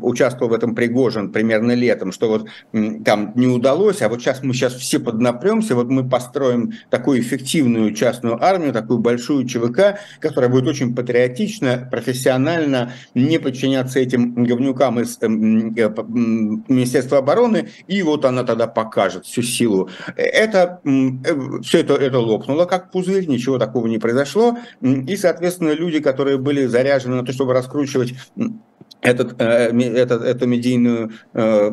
участвовал 0.03 0.51
в 0.51 0.53
этом 0.53 0.75
Пригожин 0.75 1.31
примерно 1.31 1.73
летом, 1.73 2.11
что 2.11 2.27
вот 2.27 2.47
там 3.05 3.31
не 3.35 3.47
удалось, 3.47 4.01
а 4.01 4.09
вот 4.09 4.21
сейчас 4.21 4.43
мы 4.43 4.53
сейчас 4.53 4.73
все 4.73 4.99
поднапремся, 4.99 5.75
вот 5.75 5.89
мы 5.89 6.07
построим 6.07 6.73
такую 6.89 7.21
эффективную 7.21 7.93
частную 7.93 8.43
армию, 8.43 8.73
такую 8.73 8.99
большую 8.99 9.47
ЧВК, 9.47 9.99
которая 10.19 10.49
будет 10.49 10.67
очень 10.67 10.95
патриотично, 10.95 11.87
профессионально, 11.89 12.93
не 13.13 13.39
подчиняться 13.39 13.99
этим 13.99 14.43
говнюкам 14.43 14.99
из 14.99 15.17
э, 15.21 15.27
Министерства 15.27 17.19
обороны, 17.19 17.69
и 17.87 18.01
вот 18.03 18.25
она 18.25 18.43
тогда 18.43 18.67
покажет 18.67 19.25
всю 19.25 19.41
силу. 19.41 19.89
Это 20.15 20.81
все 21.63 21.79
это, 21.79 21.93
это 21.95 22.19
лопнуло 22.19 22.65
как 22.65 22.91
пузырь, 22.91 23.27
ничего 23.27 23.57
такого 23.57 23.87
не 23.87 23.97
произошло. 23.97 24.57
И, 25.07 25.17
соответственно, 25.17 25.71
люди, 25.71 25.99
которые 25.99 26.37
были 26.37 26.65
заряжены 26.65 27.15
на 27.15 27.25
то, 27.25 27.31
чтобы 27.31 27.53
раскручивать 27.53 28.13
этот, 29.03 29.39
э, 29.41 29.69
этот, 29.95 30.23
эту 30.23 30.47
медийную 30.47 31.11
э, 31.33 31.71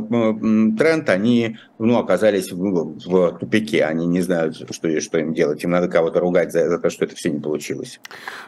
тренд, 0.79 1.09
они 1.09 1.59
ну, 1.79 1.99
оказались 1.99 2.51
в, 2.51 2.59
в 2.59 3.39
тупике. 3.39 3.85
Они 3.85 4.07
не 4.07 4.21
знают, 4.21 4.57
что, 4.57 5.01
что 5.01 5.19
им 5.19 5.33
делать. 5.33 5.63
Им 5.65 5.71
надо 5.71 5.89
кого-то 5.89 6.21
ругать 6.21 6.53
за, 6.53 6.69
за 6.69 6.79
то, 6.79 6.91
что 6.91 7.05
это 7.05 7.15
все 7.15 7.31
не 7.31 7.41
получилось. 7.41 8.01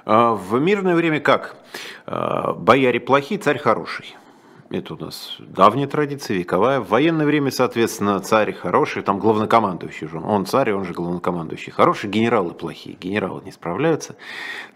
А 0.04 0.34
в 0.34 0.58
мирное 0.60 0.94
время 0.94 1.20
как? 1.20 1.56
А, 2.06 2.52
бояре 2.54 3.00
плохие, 3.00 3.40
царь 3.40 3.58
хороший. 3.58 4.16
Это 4.72 4.94
у 4.94 4.96
нас 4.96 5.36
давняя 5.38 5.86
традиция, 5.86 6.38
вековая. 6.38 6.80
В 6.80 6.88
военное 6.88 7.26
время, 7.26 7.50
соответственно, 7.50 8.18
царь 8.20 8.54
хороший, 8.54 9.02
там 9.02 9.18
главнокомандующий 9.18 10.08
же. 10.08 10.18
Он 10.18 10.46
царь, 10.46 10.72
он 10.72 10.86
же 10.86 10.94
главнокомандующий. 10.94 11.70
Хорошие 11.70 12.10
генералы 12.10 12.54
плохие, 12.54 12.96
генералы 12.98 13.42
не 13.44 13.52
справляются. 13.52 14.16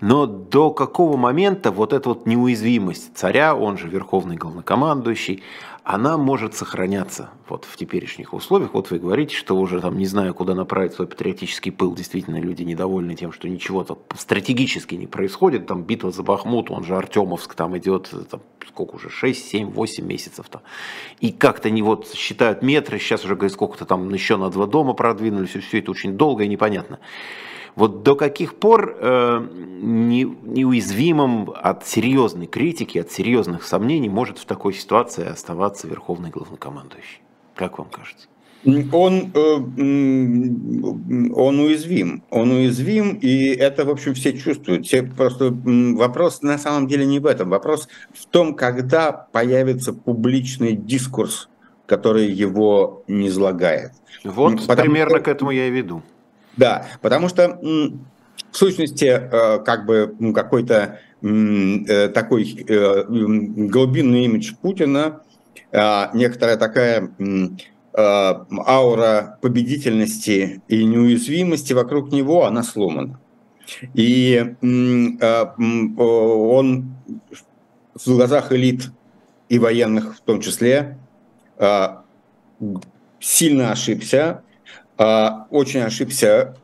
Но 0.03 0.27
до 0.27 0.71
какого 0.71 1.17
момента 1.17 1.71
вот 1.71 1.95
эта 1.95 2.11
вот 2.11 2.27
неуязвимость 2.27 3.17
царя, 3.17 3.55
он 3.57 3.79
же 3.79 3.89
верховный 3.89 4.37
главнокомандующий, 4.37 5.43
она 5.89 6.19
может 6.19 6.57
сохраняться 6.57 7.31
вот 7.49 7.65
в 7.65 7.77
теперешних 7.77 8.35
условиях. 8.35 8.75
Вот 8.75 8.91
вы 8.91 8.99
говорите, 8.99 9.37
что 9.37 9.57
уже 9.57 9.81
там 9.81 9.97
не 9.97 10.07
знаю, 10.07 10.35
куда 10.35 10.53
направить 10.57 10.95
свой 10.95 11.07
патриотический 11.07 11.71
пыл. 11.71 11.95
Действительно, 11.95 12.41
люди 12.41 12.65
недовольны 12.65 13.15
тем, 13.15 13.31
что 13.31 13.49
ничего 13.49 13.85
там 13.85 13.99
стратегически 14.17 14.97
не 14.97 15.07
происходит. 15.07 15.69
Там 15.69 15.85
битва 15.85 16.11
за 16.11 16.25
Бахмут, 16.25 16.73
он 16.73 16.83
же 16.83 16.97
Артемовск, 16.97 17.55
там 17.55 17.79
идет 17.79 18.13
там, 18.29 18.41
сколько 18.67 18.97
уже, 18.97 19.11
6, 19.11 19.49
7, 19.49 19.71
8 19.71 20.05
месяцев 20.05 20.49
там. 20.49 20.63
И 21.21 21.31
как-то 21.31 21.71
не 21.71 21.83
вот 21.83 22.13
считают 22.13 22.63
метры, 22.63 22.99
сейчас 22.99 23.25
уже 23.25 23.37
говорят, 23.37 23.53
сколько-то 23.53 23.85
там 23.85 24.13
еще 24.13 24.37
на 24.39 24.51
два 24.51 24.67
дома 24.67 24.93
продвинулись, 24.93 25.55
и 25.55 25.61
все 25.61 25.79
это 25.79 25.93
очень 25.93 26.17
долго 26.17 26.43
и 26.43 26.49
непонятно. 26.49 26.99
Вот 27.77 28.03
до 28.03 28.17
каких 28.17 28.55
пор 28.55 28.97
э, 28.99 29.47
не, 29.83 30.25
неуязвимым 30.25 31.53
от 31.55 31.87
серьезной 31.87 32.47
критики, 32.47 32.97
от 32.97 33.13
серьезных 33.13 33.65
сомнений 33.65 34.09
может 34.09 34.39
в 34.39 34.47
такой 34.47 34.73
ситуации 34.73 35.29
оставаться 35.29 35.87
верховный 35.87 36.31
главнокомандующий? 36.31 37.21
Как 37.55 37.79
вам 37.79 37.89
кажется? 37.91 38.29
Он, 38.65 39.31
э, 39.33 39.57
он 41.35 41.61
уязвим, 41.61 42.25
он 42.31 42.51
уязвим, 42.51 43.19
и 43.21 43.49
это, 43.49 43.85
в 43.85 43.91
общем, 43.91 44.15
все 44.15 44.33
чувствуют. 44.37 44.87
Все 44.87 45.03
просто 45.03 45.55
вопрос 45.55 46.41
на 46.43 46.57
самом 46.59 46.89
деле 46.89 47.05
не 47.05 47.21
в 47.21 47.27
этом. 47.27 47.51
Вопрос 47.51 47.89
в 48.15 48.25
том, 48.27 48.55
когда 48.55 49.13
появится 49.13 49.93
публичный 49.93 50.73
дискурс, 50.73 51.51
который 51.85 52.29
его 52.29 53.05
не 53.07 53.29
излагает. 53.29 53.93
Вот 54.25 54.67
Потому 54.67 54.81
примерно 54.81 55.21
к 55.21 55.29
этому 55.29 55.51
я 55.51 55.69
и 55.69 55.71
веду. 55.71 56.03
Да, 56.57 56.87
потому 57.03 57.29
что 57.29 57.61
в 58.57 58.57
сущности 58.57 59.05
э, 59.05 59.59
как 59.65 59.87
бы 59.87 60.17
какой-то 60.35 60.99
э, 61.23 62.09
такой 62.09 62.65
э, 62.67 63.05
глубинный 63.09 64.25
имидж 64.25 64.55
Путина, 64.61 65.21
некоторая 65.73 66.57
такая 66.57 67.11
аура 67.95 69.39
победительности 69.43 70.63
и 70.69 70.85
неуязвимости 70.85 71.75
вокруг 71.75 72.13
него, 72.13 72.47
она 72.47 72.63
сломана. 72.63 73.21
И 73.93 74.55
он 74.63 76.95
в 77.95 78.07
глазах 78.07 78.53
элит 78.53 78.91
и 79.51 79.59
военных 79.59 80.17
в 80.17 80.21
том 80.21 80.41
числе 80.41 80.97
сильно 83.21 83.73
ошибся, 83.73 84.43
очень 84.97 85.81
ошибся, 85.81 86.55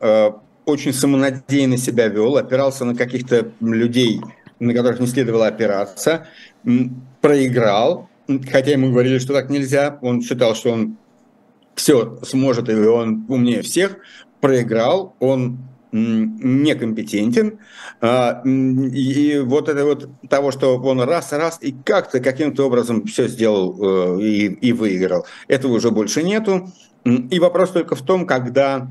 очень 0.64 0.92
самонадеянно 0.92 1.76
себя 1.76 2.08
вел, 2.08 2.36
опирался 2.36 2.84
на 2.84 2.94
каких-то 2.94 3.52
людей, 3.60 4.20
на 4.58 4.72
которых 4.74 5.00
не 5.00 5.06
следовало 5.06 5.48
опираться, 5.48 6.26
проиграл, 7.20 8.08
хотя 8.50 8.72
ему 8.72 8.90
говорили, 8.90 9.18
что 9.18 9.34
так 9.34 9.50
нельзя, 9.50 9.98
он 10.02 10.22
считал, 10.22 10.54
что 10.54 10.70
он 10.70 10.96
все 11.74 12.18
сможет, 12.22 12.68
и 12.68 12.74
он 12.74 13.24
умнее 13.28 13.62
всех, 13.62 13.96
проиграл, 14.40 15.16
он 15.20 15.58
некомпетентен, 15.92 17.58
а, 18.00 18.42
и 18.44 19.38
вот 19.44 19.68
это 19.68 19.84
вот 19.84 20.08
того, 20.30 20.50
что 20.50 20.78
он 20.78 21.02
раз-раз 21.02 21.58
и 21.60 21.72
как-то 21.72 22.20
каким-то 22.20 22.66
образом 22.66 23.04
все 23.04 23.28
сделал 23.28 24.16
э, 24.16 24.22
и, 24.22 24.46
и 24.46 24.72
выиграл, 24.72 25.26
этого 25.48 25.74
уже 25.74 25.90
больше 25.90 26.22
нету. 26.22 26.72
И 27.04 27.38
вопрос 27.38 27.70
только 27.70 27.94
в 27.94 28.02
том, 28.02 28.26
когда 28.26 28.88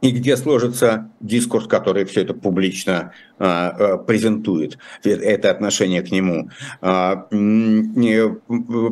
и 0.00 0.10
где 0.10 0.36
сложится 0.36 1.10
дискурс, 1.20 1.66
который 1.66 2.04
все 2.04 2.22
это 2.22 2.34
публично 2.34 3.12
а, 3.38 3.96
презентует, 3.98 4.78
это 5.02 5.50
отношение 5.50 6.02
к 6.02 6.12
нему. 6.12 6.50
А, 6.80 7.28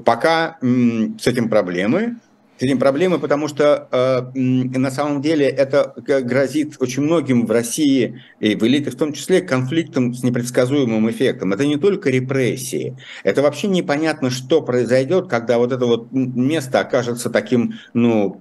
пока 0.04 0.58
с 0.60 1.26
этим 1.26 1.48
проблемы, 1.48 2.16
с 2.58 2.62
этим 2.62 2.78
проблемы, 2.78 3.18
потому 3.18 3.48
что 3.48 3.88
э, 3.90 4.38
на 4.38 4.90
самом 4.90 5.20
деле 5.20 5.46
это 5.46 5.92
грозит 5.96 6.76
очень 6.80 7.02
многим 7.02 7.46
в 7.46 7.50
России 7.50 8.22
и 8.40 8.54
в 8.54 8.62
элите 8.66 8.90
в 8.90 8.96
том 8.96 9.12
числе 9.12 9.42
конфликтом 9.42 10.14
с 10.14 10.22
непредсказуемым 10.22 11.10
эффектом. 11.10 11.52
Это 11.52 11.66
не 11.66 11.76
только 11.76 12.08
репрессии, 12.10 12.96
это 13.24 13.42
вообще 13.42 13.68
непонятно, 13.68 14.30
что 14.30 14.62
произойдет, 14.62 15.28
когда 15.28 15.58
вот 15.58 15.72
это 15.72 15.84
вот 15.84 16.08
место 16.12 16.80
окажется 16.80 17.28
таким, 17.28 17.74
ну, 17.92 18.40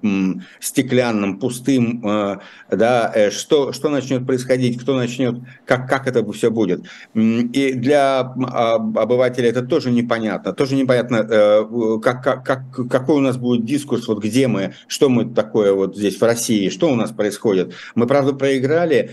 стеклянным, 0.60 1.39
пустым, 1.39 2.06
э, 2.06 2.38
да, 2.71 3.12
э, 3.13 3.32
что, 3.32 3.73
что 3.73 3.89
начнет 3.89 4.25
происходить, 4.25 4.82
кто 4.82 4.95
начнет, 4.95 5.36
как, 5.65 5.89
как 5.89 6.08
это 6.08 6.25
все 6.32 6.49
будет. 6.51 6.86
И 7.13 7.73
для 7.73 8.19
обывателя 8.19 9.49
это 9.49 9.62
тоже 9.62 9.91
непонятно, 9.91 10.54
тоже 10.54 10.75
непонятно, 10.75 11.15
э, 11.30 11.99
как, 12.01 12.23
как, 12.23 12.45
как, 12.45 12.89
какой 12.89 13.17
у 13.17 13.21
нас 13.21 13.36
будет 13.38 13.65
дискурс 13.65 14.04
вот 14.07 14.23
где 14.23 14.47
мы, 14.47 14.73
что 14.87 15.09
мы 15.09 15.25
такое 15.25 15.73
вот 15.73 15.95
здесь 15.95 16.17
в 16.17 16.23
России, 16.23 16.69
что 16.69 16.91
у 16.91 16.95
нас 16.95 17.11
происходит. 17.11 17.73
Мы, 17.95 18.07
правда, 18.07 18.33
проиграли. 18.33 19.11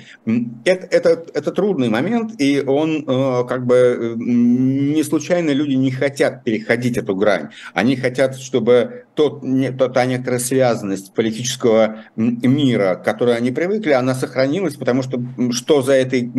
Это, 0.65 0.87
это, 0.87 1.25
это 1.35 1.53
трудный 1.53 1.89
момент, 1.89 2.33
и 2.39 2.63
он 2.67 3.05
э, 3.07 3.45
как 3.49 3.67
бы 3.67 4.15
не 4.17 5.03
случайно 5.03 5.51
люди 5.51 5.75
не 5.75 5.91
хотят 5.91 6.45
переходить 6.45 6.97
эту 6.97 7.15
грань. 7.15 7.51
Они 7.75 7.97
хотят, 7.97 8.37
чтобы 8.37 9.05
тот, 9.15 9.43
не, 9.43 9.71
то, 9.73 9.89
та 9.89 10.05
некоторая 10.07 10.41
связанность 10.41 11.13
политического 11.15 11.97
мира, 12.17 12.95
к 12.95 13.05
которой 13.05 13.37
они 13.37 13.51
привыкли, 13.51 13.93
она 13.93 14.15
сохранилась, 14.15 14.77
потому 14.77 15.03
что 15.03 15.23
что 15.51 15.83
за 15.83 15.93
этой 15.93 16.31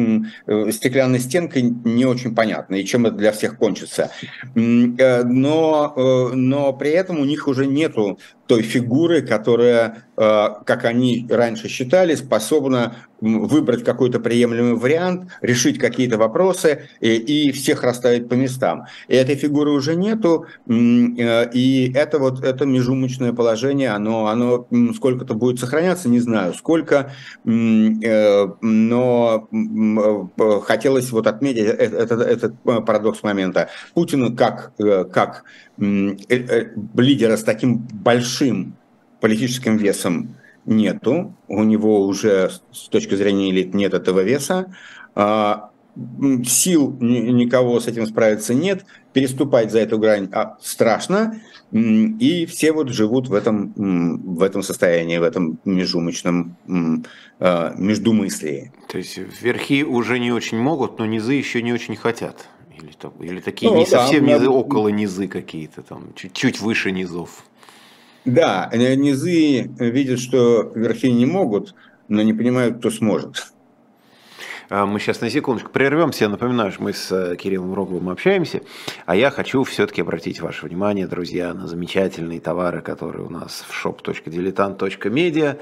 э, 0.47 0.71
стеклянной 0.71 1.19
стенкой 1.19 1.61
не 1.61 2.05
очень 2.05 2.35
понятно, 2.35 2.75
и 2.75 2.85
чем 2.85 3.05
это 3.05 3.15
для 3.15 3.31
всех 3.31 3.57
кончится. 3.57 4.11
Э, 4.55 5.23
но, 5.23 6.31
но 6.33 6.73
при 6.73 6.91
этом 6.91 7.19
у 7.19 7.25
них 7.25 7.47
уже 7.47 7.65
нету 7.65 8.17
той 8.47 8.61
фигуры, 8.61 9.21
которая, 9.21 10.03
э, 10.12 10.12
как 10.15 10.85
они 10.85 11.27
раньше 11.29 11.67
считали, 11.67 12.15
способна 12.15 12.95
выбрать 13.23 13.83
какой-то 13.83 14.19
приемлемый 14.19 14.75
вариант, 14.75 15.31
решить 15.41 15.79
какие-то 15.79 16.17
вопросы 16.17 16.89
и, 16.99 17.15
и 17.15 17.51
всех 17.51 17.83
расставить 17.83 18.27
по 18.27 18.33
местам. 18.33 18.85
И 19.07 19.15
этой 19.15 19.35
фигуры 19.35 19.71
уже 19.71 19.95
нету, 19.95 20.45
э, 20.67 21.49
и 21.53 21.91
это 21.95 22.19
вот 22.19 22.43
это 22.43 22.65
межумочное 22.65 23.31
положение, 23.31 23.91
оно, 23.91 24.27
оно 24.27 24.67
сколько-то 24.93 25.35
будет 25.35 25.59
сохраняться, 25.59 26.09
не 26.09 26.19
знаю 26.19 26.53
сколько, 26.53 27.13
э, 27.45 28.47
но 28.61 29.47
хотелось 30.65 31.11
вот 31.11 31.27
отметить 31.27 31.65
этот, 31.65 32.21
этот 32.21 32.85
парадокс 32.85 33.23
момента. 33.23 33.69
Путин 33.93 34.35
как, 34.35 34.73
как 34.77 35.43
лидера 35.77 37.37
с 37.37 37.43
таким 37.43 37.77
большим 37.77 38.75
политическим 39.23 39.77
весом 39.77 40.35
нету, 40.65 41.33
у 41.47 41.63
него 41.63 42.05
уже 42.05 42.51
с 42.73 42.89
точки 42.89 43.15
зрения 43.15 43.51
элит 43.51 43.73
нет 43.73 43.93
этого 43.93 44.19
веса, 44.19 44.75
а, 45.15 45.69
сил 46.45 46.97
никого 46.99 47.79
с 47.79 47.87
этим 47.87 48.05
справиться 48.05 48.53
нет, 48.53 48.83
переступать 49.13 49.71
за 49.71 49.79
эту 49.79 49.97
грань 49.97 50.27
а, 50.33 50.57
страшно, 50.61 51.39
и 51.71 52.45
все 52.47 52.73
вот 52.73 52.89
живут 52.89 53.29
в 53.29 53.33
этом, 53.33 53.71
в 54.35 54.43
этом 54.43 54.61
состоянии, 54.61 55.17
в 55.19 55.23
этом 55.23 55.57
межумочном 55.63 56.57
а, 57.39 57.73
междумыслии. 57.77 58.73
То 58.89 58.97
есть 58.97 59.17
верхи 59.41 59.85
уже 59.85 60.19
не 60.19 60.33
очень 60.33 60.57
могут, 60.57 60.99
но 60.99 61.05
низы 61.05 61.31
еще 61.31 61.61
не 61.61 61.71
очень 61.71 61.95
хотят. 61.95 62.49
Или, 62.77 62.91
или 63.25 63.39
такие 63.39 63.71
ну, 63.71 63.77
не 63.77 63.85
совсем 63.85 64.25
да, 64.25 64.33
низы, 64.33 64.49
около 64.49 64.89
низы 64.89 65.29
какие-то, 65.29 65.81
там, 65.81 66.09
чуть-чуть 66.13 66.59
выше 66.59 66.91
низов. 66.91 67.45
Да, 68.25 68.69
низы 68.73 69.69
видят, 69.79 70.19
что 70.19 70.71
верхи 70.75 71.11
не 71.11 71.25
могут, 71.25 71.75
но 72.07 72.21
не 72.21 72.33
понимают, 72.33 72.77
кто 72.77 72.89
сможет. 72.89 73.53
А, 74.69 74.85
мы 74.85 74.99
сейчас 74.99 75.21
на 75.21 75.29
секундочку 75.29 75.71
прервемся. 75.71 76.23
Я 76.23 76.29
напоминаю, 76.29 76.71
что 76.71 76.83
мы 76.83 76.93
с 76.93 77.11
э, 77.11 77.35
Кириллом 77.35 77.73
Роговым 77.73 78.09
общаемся. 78.09 78.61
А 79.05 79.15
я 79.15 79.29
хочу 79.29 79.63
все-таки 79.63 80.01
обратить 80.01 80.41
ваше 80.41 80.65
внимание, 80.65 81.05
друзья, 81.05 81.53
на 81.53 81.67
замечательные 81.67 82.39
товары, 82.39 82.81
которые 82.81 83.25
у 83.25 83.29
нас 83.29 83.65
в 83.67 83.85
shop.diletant.media. 83.85 85.59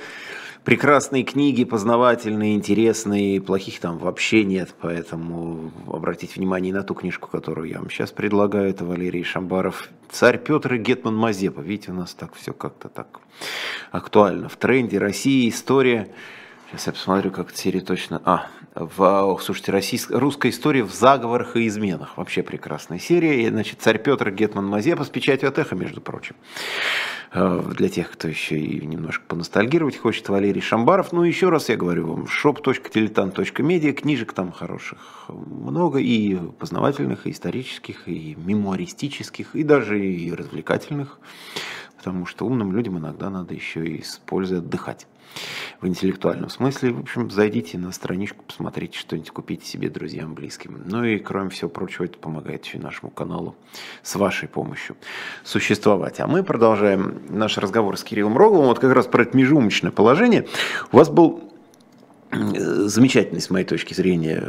Прекрасные 0.63 1.23
книги, 1.23 1.63
познавательные, 1.63 2.53
интересные, 2.53 3.41
плохих 3.41 3.79
там 3.79 3.97
вообще 3.97 4.43
нет, 4.43 4.75
поэтому 4.79 5.71
обратите 5.87 6.33
внимание 6.35 6.71
на 6.71 6.83
ту 6.83 6.93
книжку, 6.93 7.27
которую 7.29 7.67
я 7.67 7.79
вам 7.79 7.89
сейчас 7.89 8.11
предлагаю, 8.11 8.69
это 8.69 8.85
Валерий 8.85 9.23
Шамбаров 9.23 9.89
«Царь 10.11 10.37
Петр 10.37 10.75
и 10.75 10.77
Гетман 10.77 11.15
Мазепа». 11.15 11.61
Видите, 11.61 11.89
у 11.89 11.95
нас 11.95 12.13
так 12.13 12.35
все 12.35 12.53
как-то 12.53 12.89
так 12.89 13.21
актуально. 13.89 14.49
В 14.49 14.55
тренде 14.55 14.99
России 14.99 15.49
история 15.49 16.09
Сейчас 16.71 16.87
я 16.87 16.93
посмотрю, 16.93 17.31
как 17.31 17.53
серия 17.53 17.81
точно... 17.81 18.21
А, 18.23 18.47
в, 18.75 19.37
слушайте, 19.41 19.73
российская, 19.73 20.17
русская 20.17 20.47
история 20.47 20.83
в 20.83 20.93
заговорах 20.93 21.57
и 21.57 21.67
изменах. 21.67 22.15
Вообще 22.15 22.43
прекрасная 22.43 22.97
серия. 22.97 23.43
И, 23.43 23.49
значит, 23.49 23.81
царь 23.81 24.01
Петр 24.01 24.31
Гетман 24.31 24.67
Мазепа 24.67 25.03
с 25.03 25.09
печатью 25.09 25.49
от 25.49 25.59
эхо, 25.59 25.75
между 25.75 25.99
прочим. 25.99 26.37
Э, 27.33 27.61
для 27.75 27.89
тех, 27.89 28.09
кто 28.09 28.29
еще 28.29 28.57
и 28.57 28.85
немножко 28.85 29.21
поностальгировать 29.27 29.97
хочет, 29.97 30.29
Валерий 30.29 30.61
Шамбаров. 30.61 31.11
Ну, 31.11 31.23
еще 31.23 31.49
раз 31.49 31.67
я 31.67 31.75
говорю 31.75 32.07
вам, 32.07 32.23
shop.diletant.media, 32.23 33.91
книжек 33.91 34.31
там 34.31 34.53
хороших 34.53 35.25
много, 35.27 35.99
и 35.99 36.37
познавательных, 36.57 37.27
и 37.27 37.31
исторических, 37.31 38.07
и 38.07 38.37
мемуаристических, 38.37 39.57
и 39.57 39.63
даже 39.63 39.99
и 39.99 40.31
развлекательных. 40.31 41.19
Потому 41.97 42.25
что 42.25 42.45
умным 42.45 42.71
людям 42.71 42.97
иногда 42.97 43.29
надо 43.29 43.53
еще 43.53 43.85
и 43.85 44.01
с 44.01 44.21
пользой 44.25 44.59
отдыхать 44.59 45.05
в 45.81 45.87
интеллектуальном 45.87 46.49
смысле. 46.49 46.91
В 46.91 46.99
общем, 46.99 47.29
зайдите 47.31 47.77
на 47.77 47.91
страничку, 47.91 48.43
посмотрите 48.45 48.97
что-нибудь, 48.97 49.31
купите 49.31 49.65
себе 49.65 49.89
друзьям, 49.89 50.33
близким. 50.33 50.81
Ну 50.85 51.03
и, 51.03 51.17
кроме 51.17 51.49
всего 51.49 51.69
прочего, 51.69 52.05
это 52.05 52.17
помогает 52.17 52.65
еще 52.65 52.77
нашему 52.77 53.11
каналу 53.11 53.55
с 54.03 54.15
вашей 54.15 54.47
помощью 54.47 54.95
существовать. 55.43 56.19
А 56.19 56.27
мы 56.27 56.43
продолжаем 56.43 57.21
наш 57.29 57.57
разговор 57.57 57.97
с 57.97 58.03
Кириллом 58.03 58.37
Роговым. 58.37 58.67
Вот 58.67 58.79
как 58.79 58.93
раз 58.93 59.07
про 59.07 59.23
это 59.23 59.35
межумочное 59.35 59.91
положение. 59.91 60.47
У 60.91 60.97
вас 60.97 61.09
был 61.09 61.51
замечательный, 62.31 63.41
с 63.41 63.49
моей 63.49 63.65
точки 63.65 63.93
зрения, 63.93 64.41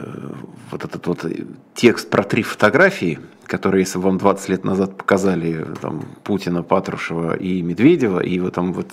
вот 0.70 0.84
этот 0.84 1.06
вот 1.06 1.26
текст 1.74 2.08
про 2.10 2.22
три 2.22 2.42
фотографии, 2.42 3.18
которые, 3.46 3.82
если 3.82 3.98
вам 3.98 4.18
20 4.18 4.48
лет 4.48 4.64
назад 4.64 4.96
показали 4.96 5.64
там, 5.80 6.02
Путина, 6.24 6.62
Патрушева 6.62 7.36
и 7.36 7.62
Медведева, 7.62 8.20
и 8.20 8.38
вы, 8.38 8.50
там, 8.50 8.72
вот, 8.72 8.88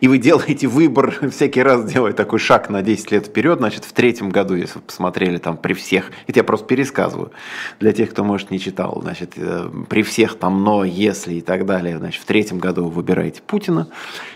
и 0.00 0.08
вы 0.08 0.18
делаете 0.18 0.66
выбор, 0.66 1.14
всякий 1.30 1.62
раз 1.62 1.90
делая 1.90 2.12
такой 2.12 2.38
шаг 2.38 2.70
на 2.70 2.82
10 2.82 3.10
лет 3.10 3.26
вперед, 3.26 3.58
значит, 3.58 3.84
в 3.84 3.92
третьем 3.92 4.30
году, 4.30 4.54
если 4.54 4.78
вы 4.78 4.82
посмотрели 4.82 5.38
там 5.38 5.56
при 5.56 5.74
всех, 5.74 6.10
это 6.26 6.40
я 6.40 6.44
просто 6.44 6.66
пересказываю, 6.66 7.32
для 7.78 7.92
тех, 7.92 8.10
кто, 8.10 8.24
может, 8.24 8.50
не 8.50 8.58
читал, 8.58 9.00
значит, 9.02 9.32
э, 9.36 9.68
при 9.88 10.02
всех 10.02 10.38
там 10.38 10.62
но, 10.64 10.84
если 10.84 11.34
и 11.34 11.40
так 11.40 11.66
далее, 11.66 11.98
значит, 11.98 12.22
в 12.22 12.26
третьем 12.26 12.58
году 12.58 12.84
вы 12.84 12.90
выбираете 12.90 13.42
Путина 13.46 13.88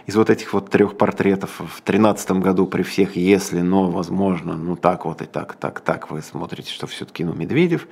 из 0.07 0.16
вот 0.16 0.31
этих 0.31 0.53
вот 0.53 0.70
трех 0.70 0.96
портретов, 0.96 1.61
в 1.61 1.81
тринадцатом 1.83 2.40
году 2.40 2.66
при 2.66 2.83
всех 2.83 3.16
если, 3.16 3.61
но, 3.61 3.90
возможно, 3.90 4.57
ну 4.57 4.77
так 4.77 5.05
вот 5.05 5.22
и 5.22 5.27
так, 5.27 5.55
так, 5.55 5.81
так, 5.81 6.11
вы 6.11 6.22
смотрите, 6.22 6.72
что 6.72 6.87
все-таки, 6.87 7.24
ну, 7.24 7.35
Медведев, 7.35 7.87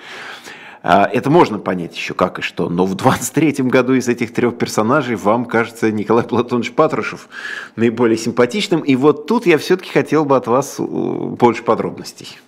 это 0.83 1.31
можно 1.31 1.59
понять 1.59 1.95
еще 1.97 2.12
как 2.14 2.40
и 2.40 2.42
что, 2.42 2.68
но 2.68 2.87
в 2.87 2.95
23 2.95 3.64
году 3.64 3.95
из 3.95 4.09
этих 4.09 4.35
трех 4.35 4.59
персонажей 4.59 5.16
вам 5.16 5.45
кажется 5.45 5.92
Николай 5.92 6.25
Платонович 6.25 6.73
Патрушев 6.73 7.29
наиболее 7.77 8.18
симпатичным. 8.18 8.81
И 8.81 8.97
вот 8.97 9.27
тут 9.27 9.47
я 9.47 9.59
все-таки 9.59 9.90
хотел 9.90 10.25
бы 10.25 10.37
от 10.37 10.49
вас 10.49 10.77
э, 10.79 10.83
больше 10.83 11.62
подробностей. 11.62 12.38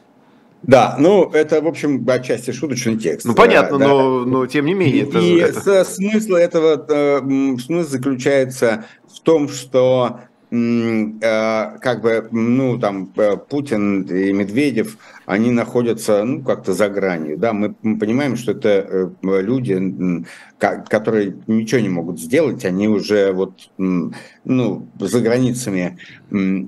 Да, 0.62 0.96
ну 0.98 1.30
это, 1.30 1.60
в 1.60 1.66
общем, 1.68 2.04
отчасти 2.08 2.50
шуточный 2.50 2.96
текст. 2.96 3.26
Ну 3.26 3.34
понятно, 3.34 3.78
да. 3.78 3.86
но, 3.86 4.24
но 4.24 4.46
тем 4.46 4.66
не 4.66 4.74
менее. 4.74 5.02
Это, 5.02 5.18
и 5.18 5.36
это... 5.36 5.84
смысл 5.84 6.34
этого 6.34 6.84
э, 6.88 7.20
смысл 7.58 7.88
заключается 7.88 8.86
в 9.06 9.20
том, 9.20 9.48
что 9.48 10.20
Э, 10.20 10.33
как 10.54 12.00
бы, 12.02 12.28
ну, 12.30 12.78
там, 12.78 13.12
э, 13.16 13.36
Путин 13.36 14.02
и 14.02 14.32
Медведев, 14.32 14.98
они 15.26 15.50
находятся, 15.50 16.22
ну, 16.22 16.44
как-то 16.44 16.74
за 16.74 16.88
гранью, 16.88 17.36
да, 17.38 17.52
мы, 17.52 17.74
мы 17.82 17.98
понимаем, 17.98 18.36
что 18.36 18.52
это 18.52 18.68
э, 18.68 19.08
люди, 19.40 20.24
которые 20.58 21.36
ничего 21.48 21.80
не 21.80 21.88
могут 21.88 22.20
сделать, 22.20 22.64
они 22.64 22.86
уже 22.86 23.32
вот, 23.32 23.70
ну, 23.78 24.88
за 25.00 25.20
границами 25.20 25.98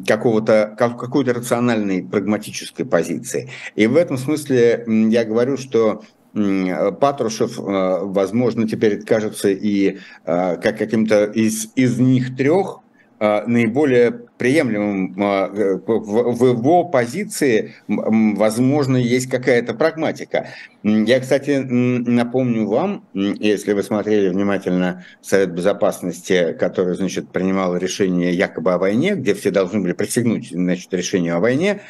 какого-то, 0.07 0.75
какой-то 0.77 1.33
рациональной, 1.33 2.03
прагматической 2.03 2.85
позиции. 2.85 3.51
И 3.77 3.87
в 3.87 3.97
этом 3.97 4.19
смысле 4.19 4.85
я 4.87 5.25
говорю, 5.25 5.57
что 5.57 6.03
Патрушев, 6.35 7.57
возможно, 7.57 8.69
теперь 8.69 9.03
кажется 9.03 9.49
и 9.49 9.99
как 10.25 10.77
каким-то 10.77 11.25
из, 11.25 11.73
из 11.77 11.99
них 11.99 12.37
трех, 12.37 12.81
наиболее 13.19 14.27
приемлемым 14.39 15.15
а, 15.19 15.49
в 15.49 16.45
его 16.45 16.85
позиции, 16.85 17.75
возможно, 17.89 18.97
есть 18.97 19.29
какая-то 19.29 19.75
прагматика. 19.75 20.49
Я, 20.83 21.21
кстати, 21.21 21.59
напомню 21.59 22.67
вам, 22.67 23.05
если 23.15 23.73
вы 23.73 23.83
смотрели 23.83 24.29
внимательно 24.29 25.05
Совет 25.23 25.53
Безопасности, 25.53 26.55
который, 26.59 26.95
значит, 26.95 27.31
принимал 27.31 27.77
решение 27.77 28.33
якобы 28.33 28.73
о 28.73 28.79
войне, 28.79 29.15
где 29.15 29.35
все 29.35 29.51
должны 29.51 29.81
были 29.81 29.95
присягнуть, 29.95 30.51
значит, 30.51 30.93
решению 30.93 31.37
о 31.37 31.41
войне, 31.41 31.81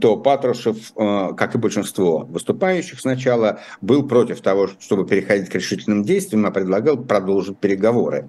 то 0.00 0.16
Патрушев, 0.16 0.92
а, 0.96 1.32
как 1.34 1.54
и 1.54 1.58
большинство 1.58 2.26
выступающих 2.28 3.00
сначала, 3.00 3.60
был 3.80 4.06
против 4.08 4.40
того, 4.40 4.68
чтобы 4.80 5.06
переходить 5.06 5.48
к 5.48 5.54
решительным 5.54 6.02
действиям, 6.02 6.46
а 6.46 6.50
предлагал 6.50 6.96
продолжить 6.96 7.58
переговоры. 7.58 8.28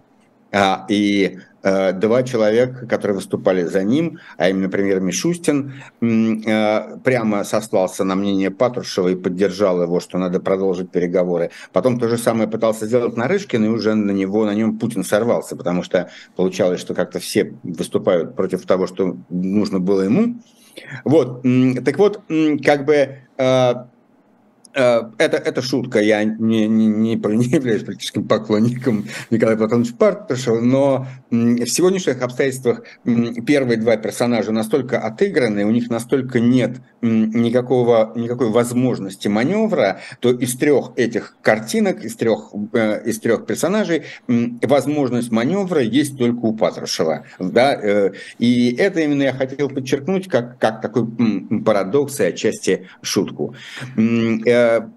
И 0.89 1.37
Э, 1.37 1.50
два 1.63 2.23
человека, 2.23 2.87
которые 2.87 3.15
выступали 3.15 3.63
за 3.63 3.83
ним, 3.83 4.19
а 4.37 4.49
именно 4.49 4.69
премьер 4.69 4.99
Мишустин, 4.99 5.73
э, 6.01 6.97
прямо 7.03 7.43
сослался 7.43 8.03
на 8.03 8.15
мнение 8.15 8.49
Патрушева 8.49 9.09
и 9.09 9.15
поддержал 9.15 9.81
его, 9.81 9.99
что 9.99 10.17
надо 10.17 10.39
продолжить 10.39 10.91
переговоры. 10.91 11.51
Потом 11.71 11.99
то 11.99 12.07
же 12.07 12.17
самое 12.17 12.49
пытался 12.49 12.87
сделать 12.87 13.15
Нарышкин, 13.15 13.65
и 13.65 13.67
уже 13.67 13.93
на 13.93 14.11
него, 14.11 14.45
на 14.45 14.55
нем 14.55 14.79
Путин 14.79 15.03
сорвался, 15.03 15.55
потому 15.55 15.83
что 15.83 16.09
получалось, 16.35 16.81
что 16.81 16.93
как-то 16.93 17.19
все 17.19 17.53
выступают 17.63 18.35
против 18.35 18.65
того, 18.65 18.87
что 18.87 19.17
нужно 19.29 19.79
было 19.79 20.01
ему. 20.01 20.41
Вот, 21.03 21.43
так 21.83 21.97
вот, 21.97 22.21
как 22.63 22.85
бы 22.85 22.93
э, 22.93 23.21
Э, 23.41 23.73
это, 24.73 25.37
это 25.37 25.61
шутка, 25.61 25.99
я 26.01 26.23
не, 26.23 26.67
не, 26.67 26.87
не, 26.87 27.15
не 27.15 27.45
являюсь 27.45 27.83
политическим 27.83 28.27
поклонником 28.27 29.05
Николая 29.29 29.57
Платоновича 29.57 29.95
Партышева, 29.97 30.59
но 30.59 31.07
в 31.29 31.67
сегодняшних 31.67 32.21
обстоятельствах 32.21 32.83
первые 33.45 33.77
два 33.77 33.97
персонажа 33.97 34.51
настолько 34.51 34.99
отыграны, 34.99 35.65
у 35.65 35.71
них 35.71 35.89
настолько 35.89 36.39
нет 36.39 36.77
никакого, 37.01 38.13
никакой 38.15 38.49
возможности 38.49 39.27
маневра, 39.27 40.01
то 40.19 40.31
из 40.31 40.55
трех 40.57 40.91
этих 40.95 41.35
картинок, 41.41 42.03
из 42.03 42.15
трех, 42.15 42.51
э, 42.73 43.03
из 43.05 43.19
трех 43.19 43.45
персонажей 43.45 44.03
возможность 44.27 45.31
маневра 45.31 45.81
есть 45.81 46.17
только 46.17 46.39
у 46.39 46.53
Патрушева. 46.53 47.25
Да? 47.39 47.73
Э, 47.73 48.11
и 48.39 48.75
это 48.75 49.01
именно 49.01 49.23
я 49.23 49.33
хотел 49.33 49.69
подчеркнуть 49.69 50.27
как, 50.27 50.59
как 50.59 50.81
такой 50.81 51.07
парадокс 51.63 52.19
и 52.19 52.25
отчасти 52.25 52.87
шутку. 53.01 53.55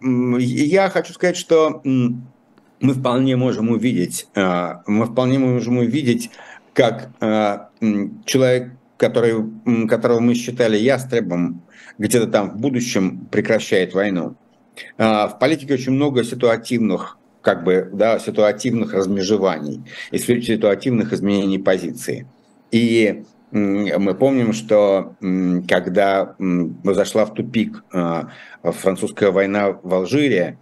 Я 0.02 0.88
хочу 0.90 1.12
сказать, 1.12 1.36
что 1.36 1.82
мы 1.84 2.92
вполне 2.92 3.36
можем 3.36 3.70
увидеть, 3.70 4.26
а, 4.34 4.82
мы 4.86 5.06
вполне 5.06 5.38
можем 5.38 5.78
увидеть, 5.78 6.30
как 6.72 7.10
а, 7.20 7.70
человек, 8.24 8.72
который, 8.96 9.44
которого 9.88 10.20
мы 10.20 10.34
считали 10.34 10.76
ястребом, 10.76 11.62
где-то 11.98 12.26
там 12.26 12.50
в 12.50 12.56
будущем 12.56 13.26
прекращает 13.30 13.94
войну. 13.94 14.36
А, 14.98 15.28
в 15.28 15.38
политике 15.38 15.74
очень 15.74 15.92
много 15.92 16.24
ситуативных 16.24 17.18
как 17.40 17.62
бы, 17.62 17.90
да, 17.92 18.18
ситуативных 18.18 18.94
размежеваний 18.94 19.82
и 20.10 20.18
ситуативных 20.18 21.12
изменений 21.12 21.58
позиции. 21.58 22.26
И 22.70 23.24
мы 23.54 24.14
помним, 24.14 24.52
что 24.52 25.14
когда 25.68 26.34
зашла 26.82 27.24
в 27.24 27.34
тупик 27.34 27.84
а, 27.92 28.30
французская 28.62 29.30
война 29.30 29.78
в 29.82 29.94
Алжире, 29.94 30.58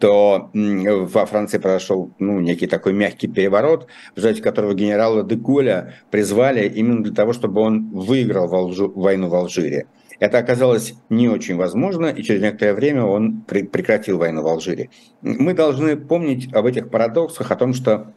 то 0.00 0.50
во 0.52 1.26
Франции 1.26 1.58
произошел 1.58 2.10
ну, 2.18 2.40
некий 2.40 2.66
такой 2.66 2.92
мягкий 2.92 3.28
переворот, 3.28 3.86
в 4.14 4.16
результате 4.16 4.42
которого 4.42 4.74
генерала 4.74 5.22
де 5.22 5.36
Голля 5.36 5.94
призвали 6.10 6.68
именно 6.68 7.02
для 7.02 7.14
того, 7.14 7.32
чтобы 7.32 7.62
он 7.62 7.88
выиграл 7.90 8.48
войну 8.48 9.28
в 9.28 9.34
Алжире. 9.34 9.86
Это 10.18 10.38
оказалось 10.38 10.94
не 11.08 11.28
очень 11.28 11.56
возможно, 11.56 12.06
и 12.06 12.22
через 12.22 12.40
некоторое 12.42 12.74
время 12.74 13.04
он 13.04 13.42
прекратил 13.42 14.18
войну 14.18 14.42
в 14.42 14.46
Алжире. 14.46 14.90
Мы 15.22 15.54
должны 15.54 15.96
помнить 15.96 16.52
об 16.54 16.66
этих 16.66 16.90
парадоксах, 16.90 17.50
о 17.50 17.56
том, 17.56 17.74
что 17.74 18.14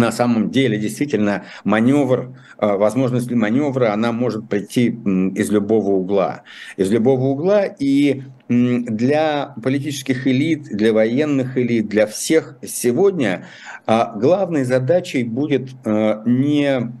на 0.00 0.12
самом 0.12 0.50
деле 0.50 0.78
действительно 0.78 1.44
маневр, 1.64 2.36
э, 2.58 2.66
возможность 2.76 3.30
маневра, 3.30 3.92
она 3.92 4.12
может 4.12 4.48
прийти 4.48 4.86
из 4.86 5.50
любого 5.50 5.90
угла. 5.90 6.42
Из 6.76 6.90
любого 6.90 7.26
угла 7.26 7.64
и 7.64 8.22
для 8.48 9.54
политических 9.62 10.26
элит, 10.26 10.64
для 10.64 10.92
военных 10.92 11.56
элит, 11.56 11.88
для 11.88 12.06
всех 12.06 12.56
сегодня 12.62 13.46
а, 13.86 14.16
главной 14.16 14.64
задачей 14.64 15.22
будет 15.22 15.68
э, 15.84 16.22
не 16.26 16.92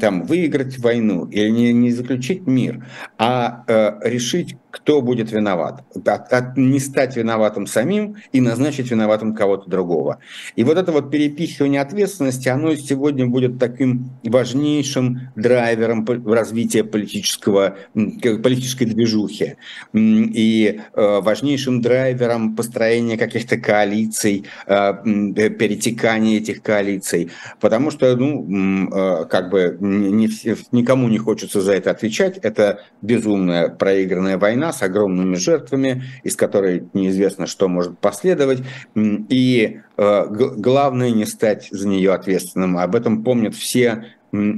там, 0.00 0.22
выиграть 0.24 0.78
войну 0.78 1.26
или 1.26 1.50
не, 1.50 1.72
не 1.72 1.90
заключить 1.90 2.46
мир, 2.46 2.86
а 3.18 3.64
э, 3.66 4.08
решить, 4.08 4.56
кто 4.74 5.00
будет 5.00 5.30
виноват. 5.30 5.84
От, 6.04 6.32
от, 6.32 6.56
не 6.56 6.80
стать 6.80 7.16
виноватым 7.16 7.68
самим 7.68 8.16
и 8.32 8.40
назначить 8.40 8.90
виноватым 8.90 9.32
кого-то 9.32 9.70
другого. 9.70 10.18
И 10.56 10.64
вот 10.64 10.76
это 10.76 10.90
вот 10.90 11.12
перепихивание 11.12 11.80
ответственности, 11.80 12.48
оно 12.48 12.74
сегодня 12.74 13.26
будет 13.26 13.60
таким 13.60 14.10
важнейшим 14.24 15.30
драйвером 15.36 16.04
развития 16.26 16.82
политического, 16.82 17.76
политической 17.94 18.86
движухи 18.86 19.54
и 19.92 20.80
э, 20.92 21.20
важнейшим 21.20 21.80
драйвером 21.80 22.56
построения 22.56 23.16
каких-то 23.16 23.56
коалиций, 23.56 24.44
э, 24.66 24.92
перетекания 25.04 26.38
этих 26.38 26.62
коалиций. 26.62 27.30
Потому 27.60 27.92
что, 27.92 28.16
ну, 28.16 28.90
э, 28.92 29.26
как 29.26 29.50
бы 29.50 29.76
не, 29.78 30.28
никому 30.72 31.08
не 31.08 31.18
хочется 31.18 31.60
за 31.60 31.74
это 31.74 31.92
отвечать. 31.92 32.38
Это 32.38 32.80
безумная 33.02 33.68
проигранная 33.68 34.36
война, 34.36 34.63
война 34.64 34.72
с 34.72 34.82
огромными 34.82 35.36
жертвами, 35.36 36.04
из 36.22 36.36
которой 36.36 36.84
неизвестно, 36.94 37.46
что 37.46 37.68
может 37.68 37.98
последовать. 37.98 38.62
И 38.94 39.80
э, 39.96 40.26
главное 40.28 41.10
не 41.10 41.26
стать 41.26 41.68
за 41.70 41.88
нее 41.88 42.12
ответственным. 42.12 42.78
Об 42.78 42.94
этом 42.94 43.22
помнят 43.22 43.54
все 43.54 44.06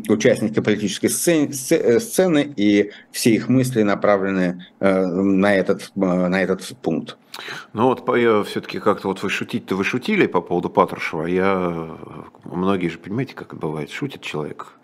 участники 0.09 0.61
политической 0.61 1.09
сцены, 1.09 1.51
э, 1.71 2.01
сцены 2.01 2.53
и 2.57 2.93
все 3.11 3.31
их 3.31 3.49
мысли 3.49 3.83
направлены 3.83 4.65
э, 4.81 5.07
на 5.07 5.55
этот, 5.55 5.91
на 5.95 6.43
этот 6.43 6.63
пункт. 6.83 7.17
Ну 7.75 7.89
вот 7.89 8.17
я 8.17 8.43
все-таки 8.45 8.79
как-то 8.79 9.09
вот 9.09 9.23
вы 9.23 9.29
шутить-то 9.29 9.77
вы 9.77 9.85
шутили 9.85 10.27
по 10.27 10.41
поводу 10.41 10.71
Патрушева. 10.71 11.27
Я 11.27 11.89
многие 12.45 12.89
же 12.89 12.99
понимаете, 12.99 13.35
как 13.35 13.55
бывает, 13.55 13.91
шутит 13.91 14.23
человек 14.23 14.77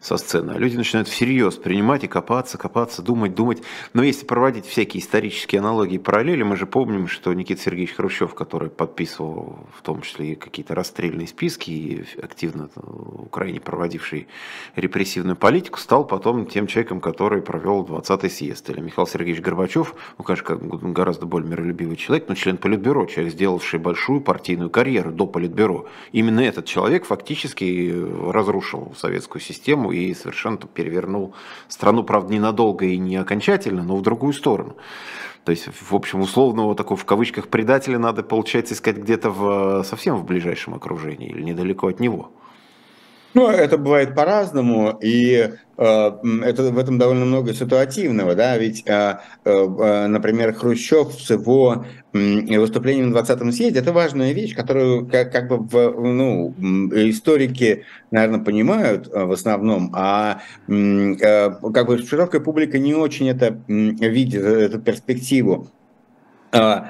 со 0.00 0.16
сцены. 0.16 0.52
Люди 0.56 0.76
начинают 0.76 1.08
всерьез 1.08 1.56
принимать 1.56 2.04
и 2.04 2.08
копаться, 2.08 2.58
копаться, 2.58 3.02
думать, 3.02 3.34
думать. 3.34 3.62
Но 3.92 4.02
если 4.02 4.24
проводить 4.24 4.66
всякие 4.66 5.02
исторические 5.02 5.60
аналогии 5.60 5.94
и 5.94 5.98
параллели, 5.98 6.42
мы 6.42 6.56
же 6.56 6.66
помним, 6.66 7.08
что 7.08 7.32
Никита 7.32 7.62
Сергеевич 7.62 7.94
Хрущев, 7.94 8.34
который 8.34 8.70
подписывал 8.70 9.66
в 9.76 9.82
том 9.82 10.02
числе 10.02 10.32
и 10.32 10.34
какие-то 10.34 10.74
расстрельные 10.74 11.26
списки 11.26 11.70
и 11.70 12.04
активно 12.22 12.68
в 12.74 13.22
Украине 13.24 13.60
проводивший 13.60 14.28
репрессивную 14.76 15.36
политику, 15.36 15.78
стал 15.78 16.06
потом 16.06 16.46
тем 16.46 16.66
человеком, 16.66 17.00
который 17.00 17.42
провел 17.42 17.84
20-й 17.84 18.30
съезд. 18.30 18.70
Или 18.70 18.80
Михаил 18.80 19.06
Сергеевич 19.06 19.42
Горбачев, 19.42 19.94
ну, 20.18 20.24
конечно, 20.24 20.56
гораздо 20.56 21.26
более 21.26 21.50
миролюбивый 21.50 21.96
человек, 21.96 22.28
но 22.28 22.34
член 22.34 22.56
Политбюро, 22.56 23.06
человек, 23.06 23.32
сделавший 23.32 23.78
большую 23.78 24.20
партийную 24.20 24.70
карьеру 24.70 25.12
до 25.12 25.26
Политбюро. 25.26 25.86
Именно 26.12 26.40
этот 26.40 26.66
человек 26.66 27.04
фактически 27.04 27.94
разрушил 28.30 28.94
советскую 28.96 29.42
систему 29.42 29.87
и 29.90 30.14
совершенно 30.14 30.56
перевернул 30.56 31.34
страну, 31.68 32.02
правда, 32.02 32.32
ненадолго 32.32 32.84
и 32.86 32.98
не 32.98 33.16
окончательно, 33.16 33.82
но 33.82 33.96
в 33.96 34.02
другую 34.02 34.32
сторону. 34.32 34.76
То 35.44 35.50
есть, 35.50 35.66
в 35.66 35.94
общем, 35.94 36.20
условного 36.20 36.74
такого 36.74 36.98
в 36.98 37.04
кавычках 37.04 37.48
предателя 37.48 37.98
надо, 37.98 38.22
получается, 38.22 38.74
искать 38.74 38.98
где-то 38.98 39.30
в, 39.30 39.82
совсем 39.84 40.16
в 40.16 40.24
ближайшем 40.24 40.74
окружении 40.74 41.30
или 41.30 41.42
недалеко 41.42 41.88
от 41.88 42.00
него. 42.00 42.30
Ну, 43.34 43.48
это 43.48 43.76
бывает 43.76 44.14
по-разному, 44.14 44.98
и 45.02 45.50
э, 45.76 46.10
это, 46.44 46.62
в 46.62 46.78
этом 46.78 46.98
довольно 46.98 47.26
много 47.26 47.52
ситуативного, 47.52 48.34
да, 48.34 48.56
ведь, 48.56 48.84
э, 48.86 49.18
э, 49.44 50.06
например, 50.06 50.54
Хрущев 50.54 51.12
с 51.12 51.28
его 51.30 51.84
выступлением 52.12 53.10
на 53.10 53.18
20-м 53.18 53.52
съезде, 53.52 53.80
это 53.80 53.92
важная 53.92 54.32
вещь, 54.32 54.56
которую 54.56 55.06
как, 55.06 55.30
как 55.30 55.48
бы 55.48 55.58
в, 55.58 56.00
ну, 56.00 56.54
историки, 56.92 57.84
наверное, 58.10 58.40
понимают 58.40 59.08
в 59.12 59.30
основном, 59.30 59.92
а 59.94 60.40
как 60.66 61.86
бы 61.86 61.98
широкая 61.98 62.40
публика 62.40 62.78
не 62.78 62.94
очень 62.94 63.28
это 63.28 63.60
видит, 63.68 64.42
эту 64.42 64.80
перспективу. 64.80 65.68
А, 66.50 66.88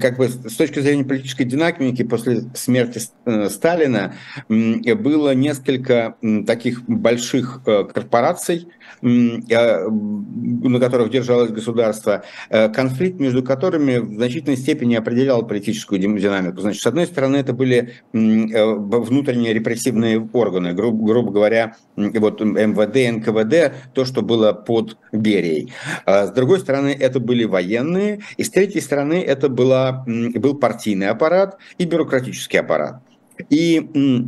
как 0.00 0.16
бы 0.16 0.28
с 0.28 0.56
точки 0.56 0.80
зрения 0.80 1.04
политической 1.04 1.44
динамики 1.44 2.02
после 2.04 2.42
смерти 2.54 3.00
э, 3.26 3.48
Сталина 3.50 4.14
было 4.48 5.34
несколько 5.34 6.16
таких 6.46 6.82
больших 6.84 7.60
э, 7.66 7.84
корпораций, 7.84 8.68
на 9.02 10.80
которых 10.80 11.10
держалось 11.10 11.50
государство, 11.50 12.22
э, 12.50 12.68
конфликт 12.68 13.18
между 13.18 13.42
которыми 13.42 13.98
в 13.98 14.14
значительной 14.14 14.56
степени 14.56 14.94
определял 14.94 15.46
политическую 15.46 16.00
динамику. 16.00 16.60
Значит, 16.60 16.82
с 16.82 16.86
одной 16.86 17.06
стороны, 17.06 17.36
это 17.36 17.52
были 17.52 17.94
внутренние 18.12 19.52
репрессивные 19.52 20.28
органы, 20.32 20.72
грубо, 20.72 21.06
грубо 21.06 21.32
говоря, 21.32 21.76
вот 21.96 22.40
МВД, 22.40 23.18
НКВД, 23.18 23.92
то, 23.94 24.04
что 24.04 24.22
было 24.22 24.52
под 24.52 24.96
Берией. 25.12 25.72
А 26.04 26.26
с 26.26 26.32
другой 26.32 26.60
стороны, 26.60 26.96
это 26.98 27.20
были 27.20 27.44
военные, 27.44 28.20
и 28.36 28.44
с 28.44 28.50
третьей 28.50 28.80
стороны 28.80 29.22
это 29.22 29.48
была, 29.48 30.04
был 30.06 30.54
партийный 30.56 31.08
аппарат 31.08 31.58
и 31.78 31.84
бюрократический 31.84 32.60
аппарат. 32.60 33.02
И, 33.48 34.26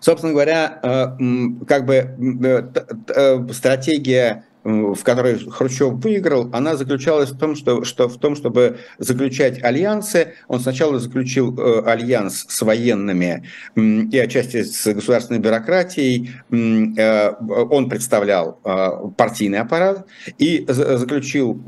собственно 0.00 0.32
говоря, 0.32 0.80
э, 0.82 1.64
как 1.66 1.84
бы 1.84 1.94
э, 1.94 2.72
э, 3.08 3.52
стратегия 3.52 4.45
в 4.66 5.02
которой 5.04 5.38
Хрущев 5.38 5.92
выиграл, 5.92 6.50
она 6.52 6.76
заключалась 6.76 7.30
в 7.30 7.38
том, 7.38 7.54
что, 7.54 7.84
что, 7.84 8.08
в 8.08 8.18
том, 8.18 8.34
чтобы 8.34 8.78
заключать 8.98 9.62
альянсы. 9.62 10.34
Он 10.48 10.58
сначала 10.58 10.98
заключил 10.98 11.56
э, 11.56 11.82
альянс 11.86 12.46
с 12.48 12.62
военными 12.62 13.46
и 13.76 14.18
отчасти 14.18 14.64
с 14.64 14.92
государственной 14.92 15.38
бюрократией. 15.38 16.32
Э, 16.50 17.32
он 17.40 17.88
представлял 17.88 18.60
э, 18.64 18.88
партийный 19.16 19.60
аппарат 19.60 20.06
и 20.38 20.64
заключил 20.68 21.62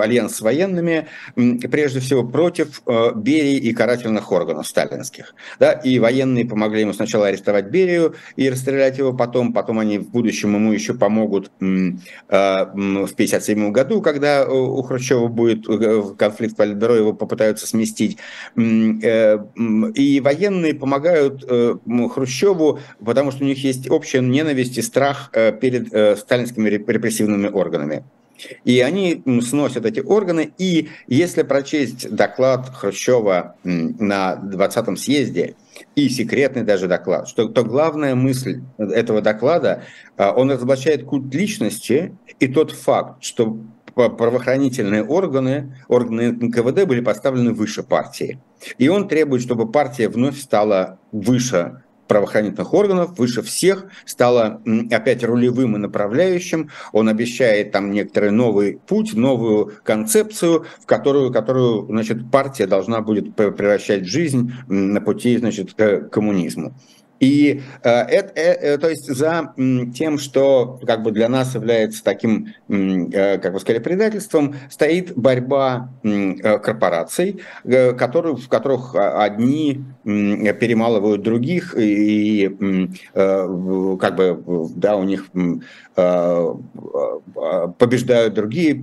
альянс 0.00 0.36
с 0.36 0.40
военными, 0.40 1.08
прежде 1.70 2.00
всего 2.00 2.26
против 2.26 2.82
Берии 3.14 3.56
и 3.56 3.74
карательных 3.74 4.32
органов 4.32 4.66
сталинских. 4.66 5.34
Да? 5.60 5.72
И 5.72 5.98
военные 5.98 6.46
помогли 6.46 6.80
ему 6.80 6.94
сначала 6.94 7.26
арестовать 7.26 7.66
Берию 7.66 8.14
и 8.36 8.48
расстрелять 8.48 8.96
его 8.96 9.12
потом, 9.12 9.52
потом 9.52 9.80
они 9.80 9.98
в 9.98 10.10
будущем 10.10 10.54
ему 10.54 10.72
еще 10.72 10.94
помогут 10.94 11.50
в 12.28 13.12
1957 13.12 13.72
году, 13.72 14.00
когда 14.00 14.48
у 14.48 14.82
Хрущева 14.82 15.28
будет 15.28 15.68
э, 15.68 16.02
конфликт 16.16 16.56
Политбюро, 16.56 16.94
его 16.94 17.12
попытаются 17.12 17.66
сместить. 17.66 18.18
Э, 18.56 19.38
и 19.94 20.20
военные 20.20 20.74
помогают 20.74 21.44
Хрущеву, 21.44 22.78
потому 23.04 23.30
что 23.30 23.44
у 23.44 23.46
них 23.46 23.62
есть 23.62 23.90
общая 23.90 24.20
ненависть 24.20 24.78
и 24.78 24.82
страх 24.82 25.30
перед 25.60 26.18
сталинскими 26.18 26.68
репрессивными 26.68 27.48
органами. 27.48 28.04
И 28.64 28.80
они 28.80 29.22
сносят 29.42 29.86
эти 29.86 30.00
органы. 30.00 30.52
И 30.58 30.88
если 31.06 31.42
прочесть 31.42 32.10
доклад 32.10 32.68
Хрущева 32.68 33.56
на 33.64 34.34
20-м 34.34 34.96
съезде, 34.96 35.54
и 35.94 36.08
секретный 36.08 36.62
даже 36.62 36.88
доклад, 36.88 37.28
что 37.28 37.48
то 37.48 37.64
главная 37.64 38.14
мысль 38.14 38.62
этого 38.78 39.20
доклада, 39.20 39.84
а, 40.16 40.32
он 40.32 40.50
разоблачает 40.50 41.04
культ 41.04 41.32
личности 41.34 42.16
и 42.40 42.48
тот 42.48 42.72
факт, 42.72 43.22
что 43.22 43.58
правоохранительные 43.94 45.04
органы, 45.04 45.76
органы 45.88 46.32
НКВД 46.32 46.86
были 46.86 47.00
поставлены 47.00 47.52
выше 47.52 47.82
партии. 47.82 48.40
И 48.78 48.88
он 48.88 49.08
требует, 49.08 49.42
чтобы 49.42 49.70
партия 49.70 50.08
вновь 50.08 50.40
стала 50.40 50.98
выше 51.10 51.81
правоохранительных 52.12 52.74
органов 52.74 53.18
выше 53.18 53.40
всех, 53.40 53.86
стало 54.04 54.60
опять 54.90 55.24
рулевым 55.24 55.76
и 55.76 55.78
направляющим. 55.78 56.68
Он 56.92 57.08
обещает 57.08 57.72
там 57.72 57.90
некоторый 57.90 58.30
новый 58.30 58.80
путь, 58.86 59.14
новую 59.14 59.72
концепцию, 59.82 60.66
в 60.82 60.84
которую, 60.84 61.32
которую 61.32 61.86
значит, 61.86 62.30
партия 62.30 62.66
должна 62.66 63.00
будет 63.00 63.34
превращать 63.34 64.04
жизнь 64.04 64.52
на 64.68 65.00
пути 65.00 65.38
значит, 65.38 65.72
к 65.72 66.10
коммунизму. 66.10 66.74
И 67.22 67.62
э, 67.84 67.88
это, 67.88 68.40
э, 68.40 68.78
то 68.78 68.90
есть 68.90 69.06
за 69.06 69.54
тем, 69.94 70.18
что 70.18 70.80
как 70.84 71.04
бы 71.04 71.12
для 71.12 71.28
нас 71.28 71.54
является 71.54 72.02
таким, 72.02 72.48
э, 72.68 73.38
как 73.38 73.52
бы 73.52 73.60
сказали, 73.60 73.80
предательством, 73.80 74.56
стоит 74.68 75.16
борьба 75.16 75.90
корпораций, 76.02 77.40
которые, 77.64 78.34
в 78.34 78.48
которых 78.48 78.96
одни 78.96 79.84
перемалывают 80.04 81.22
других 81.22 81.74
и 81.78 82.50
как 83.14 84.16
бы 84.16 84.70
да 84.76 84.96
у 84.96 85.04
них 85.04 85.28
побеждают 87.78 88.34
другие, 88.34 88.74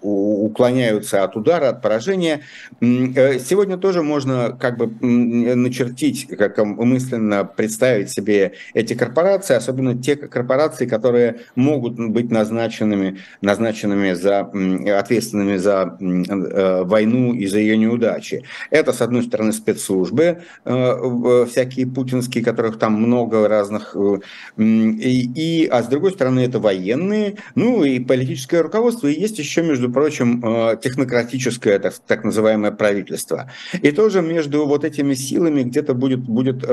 уклоняются 0.00 1.24
от 1.24 1.36
удара, 1.36 1.70
от 1.70 1.82
поражения. 1.82 2.42
Сегодня 2.80 3.76
тоже 3.76 4.02
можно 4.02 4.56
как 4.58 4.76
бы 4.78 4.86
начертить, 4.86 6.28
как 6.28 6.58
мысленно 6.58 7.44
представить 7.44 8.10
себе 8.10 8.52
эти 8.74 8.94
корпорации, 8.94 9.54
особенно 9.54 10.00
те 10.00 10.16
корпорации, 10.16 10.86
которые 10.86 11.40
могут 11.54 11.98
быть 11.98 12.30
назначенными, 12.30 13.18
назначенными 13.40 14.12
за, 14.12 14.40
ответственными 14.98 15.56
за 15.56 15.96
э, 16.00 16.82
войну 16.84 17.34
и 17.34 17.46
за 17.46 17.58
ее 17.58 17.76
неудачи. 17.76 18.44
Это, 18.70 18.92
с 18.92 19.00
одной 19.02 19.22
стороны, 19.22 19.52
спецслужбы, 19.52 20.24
э, 20.24 20.36
всякие 20.64 21.86
путинские, 21.86 22.44
которых 22.44 22.78
там 22.78 22.94
много 22.94 23.48
разных, 23.48 23.96
э, 23.96 24.18
и, 24.56 25.30
и, 25.34 25.66
а 25.66 25.82
с 25.82 25.88
другой 25.88 26.12
стороны, 26.12 26.40
это 26.40 26.60
военные, 26.60 27.36
ну 27.54 27.84
и 27.84 27.98
политическое 27.98 28.60
руководство, 28.60 29.08
и 29.08 29.20
есть 29.20 29.38
еще, 29.38 29.62
между 29.62 29.90
прочим, 29.90 30.40
технократическое, 30.80 31.78
так, 31.78 31.94
так 32.06 32.24
называемое 32.24 32.70
правительство. 32.70 33.50
И 33.72 33.90
тоже 33.90 34.22
между 34.22 34.66
вот 34.66 34.84
этими 34.84 35.14
силами 35.14 35.62
где-то 35.62 35.94
будет, 35.94 36.20
будет 36.20 36.64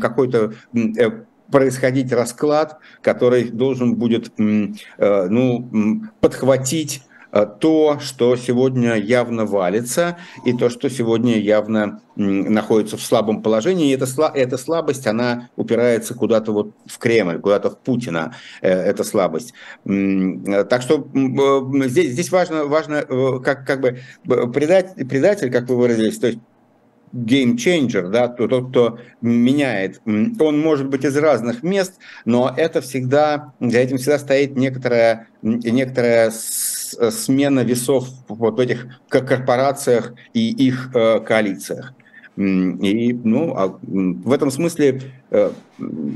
какой 0.00 0.22
какой-то 0.22 0.52
э, 0.74 1.10
происходить 1.50 2.12
расклад, 2.12 2.78
который 3.02 3.50
должен 3.50 3.96
будет 3.96 4.32
э, 4.38 5.26
ну, 5.28 6.02
подхватить 6.20 7.02
э, 7.02 7.11
то, 7.60 7.98
что 7.98 8.36
сегодня 8.36 8.94
явно 8.96 9.46
валится, 9.46 10.18
и 10.44 10.52
то, 10.52 10.68
что 10.68 10.90
сегодня 10.90 11.38
явно 11.38 12.02
находится 12.14 12.98
в 12.98 13.02
слабом 13.02 13.42
положении. 13.42 13.90
И 13.90 13.94
эта, 13.94 14.06
эта 14.34 14.58
слабость, 14.58 15.06
она 15.06 15.48
упирается 15.56 16.14
куда-то 16.14 16.52
вот 16.52 16.72
в 16.86 16.98
Кремль, 16.98 17.40
куда-то 17.40 17.70
в 17.70 17.78
Путина, 17.78 18.36
эта 18.60 19.02
слабость. 19.02 19.54
Так 19.84 20.82
что 20.82 21.08
здесь, 21.86 22.12
здесь 22.12 22.30
важно, 22.30 22.66
важно 22.66 23.02
как, 23.40 23.66
как 23.66 23.80
бы 23.80 23.98
предатель, 24.52 25.06
предатель, 25.06 25.50
как 25.50 25.68
вы 25.68 25.76
выразились, 25.76 26.18
то 26.18 26.26
есть 26.26 26.38
changer, 27.12 28.08
да, 28.08 28.28
тот, 28.28 28.70
кто 28.70 28.98
меняет. 29.20 30.00
Он 30.06 30.60
может 30.60 30.88
быть 30.88 31.04
из 31.04 31.16
разных 31.16 31.62
мест, 31.62 31.98
но 32.24 32.52
это 32.56 32.80
всегда, 32.80 33.52
за 33.60 33.78
этим 33.78 33.98
всегда 33.98 34.18
стоит 34.18 34.56
некоторая, 34.56 35.28
некоторая 35.42 36.30
смена 36.30 37.60
весов 37.60 38.08
вот 38.28 38.56
в 38.56 38.60
этих 38.60 38.86
корпорациях 39.08 40.14
и 40.34 40.50
их 40.50 40.90
э, 40.94 41.20
коалициях. 41.20 41.94
И, 42.36 43.12
ну, 43.24 43.54
а 43.54 43.78
в 43.82 44.32
этом 44.32 44.50
смысле 44.50 45.02
э, 45.30 45.50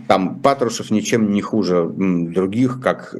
там 0.08 0.40
Патрушев 0.40 0.90
ничем 0.90 1.30
не 1.30 1.42
хуже 1.42 1.90
других, 1.94 2.80
как 2.80 3.14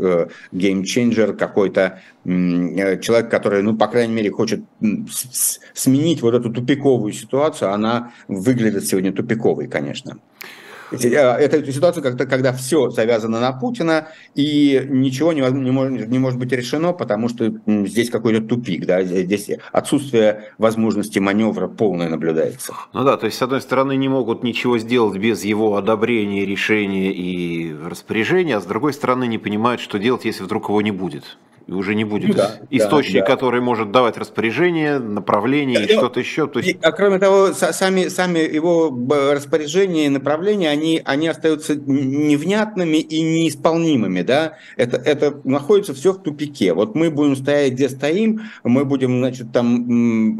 геймченджер, 0.53 1.35
какой-то 1.35 2.01
э, 2.25 3.01
человек, 3.01 3.31
который, 3.31 3.63
ну, 3.63 3.77
по 3.77 3.89
крайней 3.89 4.15
мере, 4.15 4.31
хочет 4.31 4.61
сменить 5.75 6.23
вот 6.23 6.35
эту 6.35 6.51
тупиковую 6.51 7.13
ситуацию. 7.13 7.73
Она 7.73 8.13
выглядит 8.29 8.87
сегодня 8.87 9.13
тупиковой, 9.13 9.69
конечно. 9.69 10.19
Э, 10.93 10.97
это 10.99 11.73
ситуация, 11.73 12.03
когда, 12.03 12.27
когда 12.27 12.53
все 12.53 12.91
завязано 12.91 13.41
на 13.41 13.53
Путина, 13.53 14.09
и 14.35 14.87
ничего 14.89 15.33
не, 15.33 15.41
не, 15.41 15.71
может, 15.71 16.09
не 16.09 16.19
может 16.19 16.39
быть 16.39 16.53
решено, 16.53 16.93
потому 16.93 17.29
что 17.29 17.53
здесь 17.67 18.11
какой-то 18.11 18.41
тупик, 18.47 18.87
да, 18.87 19.03
здесь 19.03 19.51
отсутствие 19.73 20.53
возможности 20.59 21.19
маневра 21.19 21.69
полное 21.69 22.09
наблюдается. 22.09 22.75
Ну 22.93 23.05
да, 23.05 23.17
то 23.17 23.27
есть, 23.27 23.39
с 23.39 23.43
одной 23.43 23.61
стороны, 23.61 23.97
не 23.97 24.09
могут 24.09 24.43
ничего 24.43 24.79
сделать 24.79 25.19
без 25.19 25.45
его 25.45 25.77
одобрения, 25.77 26.45
решения 26.45 27.13
и 27.13 27.75
распоряжения, 27.75 28.57
а 28.57 28.61
с 28.61 28.67
другой 28.67 28.93
стороны, 28.93 29.27
не 29.27 29.39
понимают, 29.39 29.81
что 29.81 29.99
делать, 29.99 30.25
если 30.25 30.45
вдруг 30.45 30.69
его 30.69 30.81
не 30.83 30.91
будет 30.91 31.37
и 31.67 31.73
уже 31.73 31.97
не 31.97 32.05
будет 32.05 32.37
да, 32.37 32.61
источник, 32.71 33.21
да, 33.21 33.21
да. 33.21 33.27
который 33.27 33.61
может 33.61 33.91
давать 33.91 34.17
распоряжение, 34.17 35.01
направление 35.01 35.85
и 35.85 35.93
что-то 35.93 36.21
еще. 36.21 36.47
То 36.47 36.61
есть... 36.61 36.79
А 36.81 36.93
кроме 36.93 37.19
того, 37.19 37.53
сами, 37.53 38.07
сами 38.07 38.39
его 38.39 38.97
распоряжения 39.33 40.07
и 40.07 40.09
направления, 40.09 40.71
они, 40.71 41.03
они 41.05 41.27
остаются 41.27 41.75
невнятными 41.75 42.99
и 42.99 43.21
неисполнимыми. 43.21 44.23
Да? 44.23 44.59
Это, 44.77 44.97
это 44.97 45.41
находится 45.43 45.93
все 45.93 46.13
в 46.13 46.23
тупике. 46.23 46.73
Вот 46.73 46.95
мы 46.95 47.11
будем 47.11 47.35
стоять, 47.35 47.73
где 47.73 47.89
стоим, 47.89 48.43
мы 48.63 48.85
будем, 48.85 49.19
значит, 49.19 49.51
там 49.51 50.37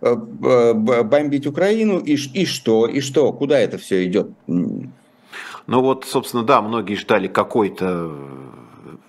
бомбить 0.00 1.46
Украину, 1.46 1.98
и, 1.98 2.14
и 2.14 2.44
что, 2.44 2.86
и 2.88 3.00
что, 3.00 3.32
куда 3.32 3.56
это 3.60 3.78
все 3.78 4.04
идет? 4.04 4.30
Ну 4.48 5.80
вот, 5.80 6.06
собственно, 6.06 6.42
да, 6.42 6.60
многие 6.60 6.96
ждали 6.96 7.28
какой-то 7.28 8.12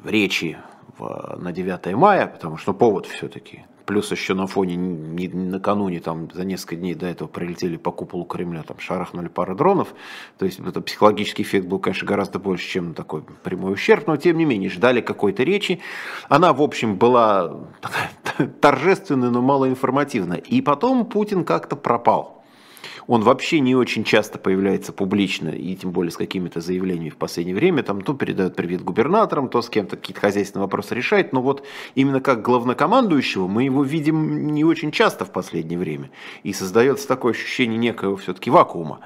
речи 0.05 0.57
на 0.99 1.51
9 1.51 1.95
мая, 1.95 2.27
потому 2.27 2.57
что 2.57 2.73
повод 2.73 3.05
все-таки. 3.05 3.65
Плюс 3.85 4.11
еще 4.11 4.33
на 4.33 4.47
фоне, 4.47 4.75
не, 4.75 5.29
накануне, 5.29 6.01
там, 6.01 6.29
за 6.33 6.43
несколько 6.43 6.75
дней 6.75 6.93
до 6.93 7.05
этого 7.05 7.29
прилетели 7.29 7.77
по 7.77 7.91
куполу 7.93 8.25
Кремля, 8.25 8.63
там, 8.63 8.77
шарахнули 8.79 9.29
пара 9.29 9.55
дронов. 9.55 9.93
То 10.37 10.45
есть, 10.45 10.59
это 10.59 10.81
психологический 10.81 11.43
эффект 11.43 11.67
был, 11.67 11.79
конечно, 11.79 12.05
гораздо 12.05 12.37
больше, 12.37 12.67
чем 12.67 12.93
такой 12.93 13.23
прямой 13.43 13.73
ущерб, 13.73 14.05
но, 14.07 14.17
тем 14.17 14.37
не 14.37 14.43
менее, 14.43 14.69
ждали 14.69 14.99
какой-то 14.99 15.43
речи. 15.43 15.79
Она, 16.27 16.51
в 16.51 16.61
общем, 16.61 16.97
была 16.97 17.61
торжественная, 18.59 19.29
но 19.29 19.41
малоинформативная. 19.41 20.39
И 20.39 20.61
потом 20.61 21.05
Путин 21.05 21.45
как-то 21.45 21.77
пропал 21.77 22.36
он 23.07 23.21
вообще 23.21 23.61
не 23.61 23.75
очень 23.75 24.03
часто 24.03 24.37
появляется 24.37 24.91
публично, 24.91 25.49
и 25.49 25.75
тем 25.75 25.91
более 25.91 26.11
с 26.11 26.17
какими-то 26.17 26.59
заявлениями 26.59 27.09
в 27.09 27.17
последнее 27.17 27.55
время, 27.55 27.81
там 27.81 28.01
то 28.01 28.13
передает 28.13 28.55
привет 28.55 28.83
губернаторам, 28.83 29.47
то 29.47 29.61
с 29.61 29.69
кем-то 29.69 29.95
какие-то 29.95 30.21
хозяйственные 30.21 30.65
вопросы 30.65 30.93
решает, 30.93 31.31
но 31.31 31.41
вот 31.41 31.63
именно 31.95 32.19
как 32.19 32.41
главнокомандующего 32.41 33.47
мы 33.47 33.63
его 33.63 33.83
видим 33.83 34.53
не 34.53 34.65
очень 34.65 34.91
часто 34.91 35.23
в 35.25 35.31
последнее 35.31 35.79
время, 35.79 36.11
и 36.43 36.51
создается 36.51 37.07
такое 37.07 37.31
ощущение 37.33 37.77
некого 37.77 38.17
все-таки 38.17 38.49
вакуума. 38.49 38.99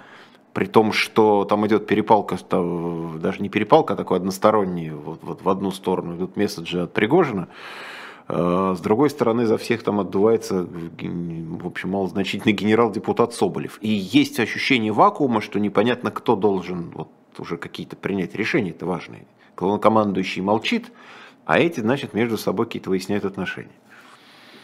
При 0.53 0.65
том, 0.65 0.91
что 0.91 1.45
там 1.45 1.65
идет 1.65 1.87
перепалка, 1.87 2.37
даже 2.49 3.41
не 3.41 3.47
перепалка, 3.47 3.93
а 3.93 3.95
такой 3.95 4.17
односторонний, 4.17 4.89
вот, 4.89 5.19
вот 5.21 5.43
в 5.43 5.47
одну 5.47 5.71
сторону 5.71 6.17
идут 6.17 6.35
месседжи 6.35 6.81
от 6.81 6.91
Пригожина, 6.91 7.47
с 8.31 8.79
другой 8.79 9.09
стороны, 9.09 9.45
за 9.45 9.57
всех 9.57 9.83
там 9.83 9.99
отдувается, 9.99 10.65
в 10.65 11.67
общем, 11.67 11.89
малозначительный 11.89 12.53
генерал-депутат 12.53 13.33
Соболев. 13.33 13.77
И 13.81 13.89
есть 13.89 14.39
ощущение 14.39 14.93
вакуума, 14.93 15.41
что 15.41 15.59
непонятно, 15.59 16.11
кто 16.11 16.35
должен 16.35 16.91
вот 16.91 17.09
уже 17.37 17.57
какие-то 17.57 17.95
принять 17.95 18.35
решения, 18.35 18.69
это 18.71 18.85
важные. 18.85 19.25
Главнокомандующий 19.57 20.41
молчит, 20.41 20.91
а 21.45 21.59
эти, 21.59 21.81
значит, 21.81 22.13
между 22.13 22.37
собой 22.37 22.67
какие-то 22.67 22.89
выясняют 22.89 23.25
отношения. 23.25 23.71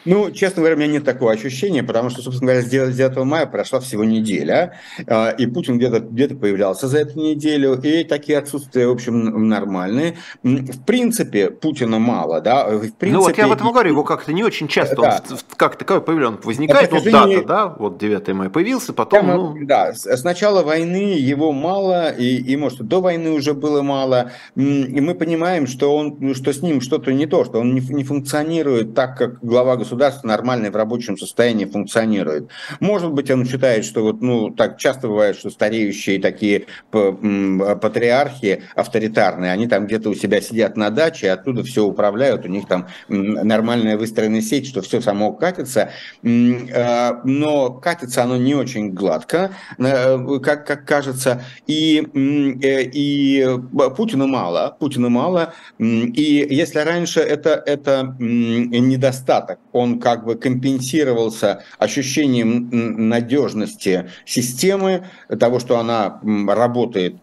Ну, 0.07 0.31
честно 0.31 0.61
говоря, 0.61 0.75
у 0.75 0.79
меня 0.79 0.93
нет 0.93 1.03
такого 1.03 1.33
ощущения, 1.33 1.83
потому 1.83 2.09
что, 2.09 2.21
собственно 2.21 2.53
говоря, 2.53 2.65
с 2.65 2.69
9 2.69 3.17
мая 3.25 3.45
прошла 3.45 3.81
всего 3.81 4.05
неделя, 4.05 4.79
а, 5.05 5.31
и 5.31 5.45
Путин 5.47 5.77
где-то 5.77 5.99
где 5.99 6.29
появлялся 6.29 6.87
за 6.87 6.99
эту 6.99 7.19
неделю, 7.19 7.73
и 7.83 8.05
такие 8.05 8.37
отсутствия, 8.37 8.87
в 8.87 8.91
общем, 8.91 9.49
нормальные. 9.49 10.15
В 10.43 10.81
принципе, 10.85 11.51
Путина 11.51 11.99
мало, 11.99 12.39
да? 12.39 12.67
В 12.67 12.79
принципе, 12.79 13.11
ну 13.11 13.21
вот 13.21 13.37
я 13.37 13.45
об 13.45 13.51
этом 13.51 13.69
говорю, 13.71 13.91
его 13.91 14.03
как-то 14.05 14.31
не 14.31 14.45
очень 14.45 14.69
часто, 14.69 14.95
да. 14.95 15.21
он 15.29 15.37
как 15.57 15.75
таковой 15.75 16.01
появлен, 16.01 16.39
возникает, 16.41 16.89
вот 16.91 17.03
дата, 17.03 17.43
да, 17.45 17.75
вот 17.77 17.97
9 17.97 18.27
мая 18.29 18.49
появился, 18.49 18.93
потом... 18.93 19.25
Прямо, 19.25 19.33
ну... 19.35 19.57
Да, 19.65 19.93
с 19.93 20.23
начала 20.23 20.63
войны 20.63 21.17
его 21.17 21.51
мало, 21.51 22.11
и, 22.11 22.37
и, 22.37 22.55
может, 22.55 22.79
до 22.87 23.01
войны 23.01 23.31
уже 23.31 23.53
было 23.53 23.81
мало, 23.81 24.31
и 24.55 25.01
мы 25.01 25.15
понимаем, 25.15 25.67
что, 25.67 25.93
он, 25.93 26.33
что 26.33 26.53
с 26.53 26.61
ним 26.61 26.79
что-то 26.79 27.11
не 27.11 27.25
то, 27.25 27.43
что 27.43 27.59
он 27.59 27.73
не, 27.73 27.81
не 27.81 28.05
функционирует 28.05 28.95
так, 28.95 29.17
как 29.17 29.39
глава 29.41 29.75
государства 29.75 29.96
государство 29.97 30.27
нормально 30.27 30.69
в 30.69 30.75
рабочем 30.75 31.17
состоянии 31.17 31.65
функционирует. 31.65 32.49
Может 32.79 33.11
быть, 33.11 33.31
он 33.31 33.45
считает, 33.45 33.83
что 33.83 34.03
вот, 34.03 34.21
ну, 34.21 34.51
так 34.51 34.77
часто 34.77 35.07
бывает, 35.07 35.35
что 35.35 35.49
стареющие 35.49 36.19
такие 36.19 36.65
патриархи 36.91 38.63
авторитарные, 38.75 39.51
они 39.51 39.67
там 39.67 39.87
где-то 39.87 40.09
у 40.09 40.15
себя 40.15 40.39
сидят 40.39 40.77
на 40.77 40.91
даче, 40.91 41.31
оттуда 41.31 41.63
все 41.63 41.83
управляют, 41.83 42.45
у 42.45 42.47
них 42.47 42.67
там 42.67 42.87
нормальная 43.07 43.97
выстроенная 43.97 44.41
сеть, 44.41 44.67
что 44.67 44.81
все 44.81 45.01
само 45.01 45.33
катится, 45.33 45.89
а, 46.23 47.21
но 47.23 47.71
катится 47.71 48.23
оно 48.23 48.37
не 48.37 48.53
очень 48.53 48.91
гладко, 48.91 49.51
э, 49.79 50.39
как, 50.43 50.67
как 50.67 50.85
кажется, 50.85 51.43
и, 51.65 52.07
э, 52.13 52.83
и 52.83 53.47
Путина 53.95 54.27
мало, 54.27 54.75
Путина 54.79 55.09
мало, 55.09 55.53
и 55.79 56.47
если 56.49 56.79
раньше 56.79 57.19
это, 57.19 57.63
это 57.65 58.15
недостаток, 58.19 59.59
он 59.71 59.86
как 59.99 60.25
бы 60.25 60.35
компенсировался 60.35 61.63
ощущением 61.77 63.09
надежности 63.09 64.09
системы, 64.25 65.07
того, 65.39 65.59
что 65.59 65.79
она 65.79 66.19
работает 66.47 67.15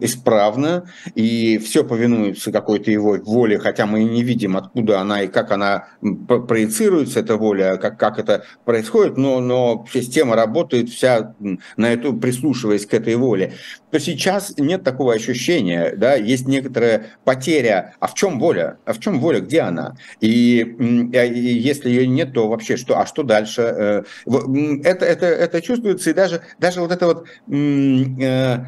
исправно, 0.00 0.84
и 1.14 1.58
все 1.58 1.84
повинуется 1.84 2.52
какой-то 2.52 2.90
его 2.90 3.16
воле, 3.18 3.58
хотя 3.58 3.86
мы 3.86 4.02
и 4.02 4.04
не 4.04 4.22
видим, 4.22 4.56
откуда 4.56 5.00
она 5.00 5.22
и 5.22 5.28
как 5.28 5.50
она 5.50 5.88
проецируется, 6.26 7.20
эта 7.20 7.36
воля, 7.36 7.76
как, 7.76 7.98
как 7.98 8.18
это 8.18 8.44
происходит, 8.64 9.16
но, 9.16 9.40
но 9.40 9.86
система 9.92 10.36
работает 10.36 10.88
вся 10.88 11.34
на 11.76 11.92
эту, 11.92 12.14
прислушиваясь 12.14 12.86
к 12.86 12.94
этой 12.94 13.16
воле. 13.16 13.54
То 13.90 14.00
сейчас 14.00 14.54
нет 14.56 14.84
такого 14.84 15.12
ощущения, 15.12 15.94
да, 15.96 16.14
есть 16.14 16.48
некоторая 16.48 17.12
потеря. 17.24 17.94
А 18.00 18.06
в 18.06 18.14
чем 18.14 18.38
воля? 18.38 18.78
А 18.86 18.94
в 18.94 19.00
чем 19.00 19.20
воля? 19.20 19.40
Где 19.40 19.60
она? 19.60 19.96
И, 20.20 20.60
и 20.60 21.58
если 21.58 21.90
ее 21.90 22.06
нет, 22.06 22.32
то 22.32 22.48
вообще 22.48 22.76
что? 22.76 22.98
А 22.98 23.06
что 23.06 23.22
дальше? 23.22 23.62
Э, 23.62 24.02
это, 24.84 25.04
это, 25.04 25.26
это 25.26 25.60
чувствуется, 25.60 26.10
и 26.10 26.14
даже, 26.14 26.40
даже 26.58 26.80
вот 26.80 26.90
это 26.90 27.06
вот 27.06 27.26
э, 27.48 28.58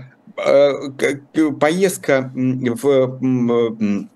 поездка 1.60 2.30
в 2.34 4.10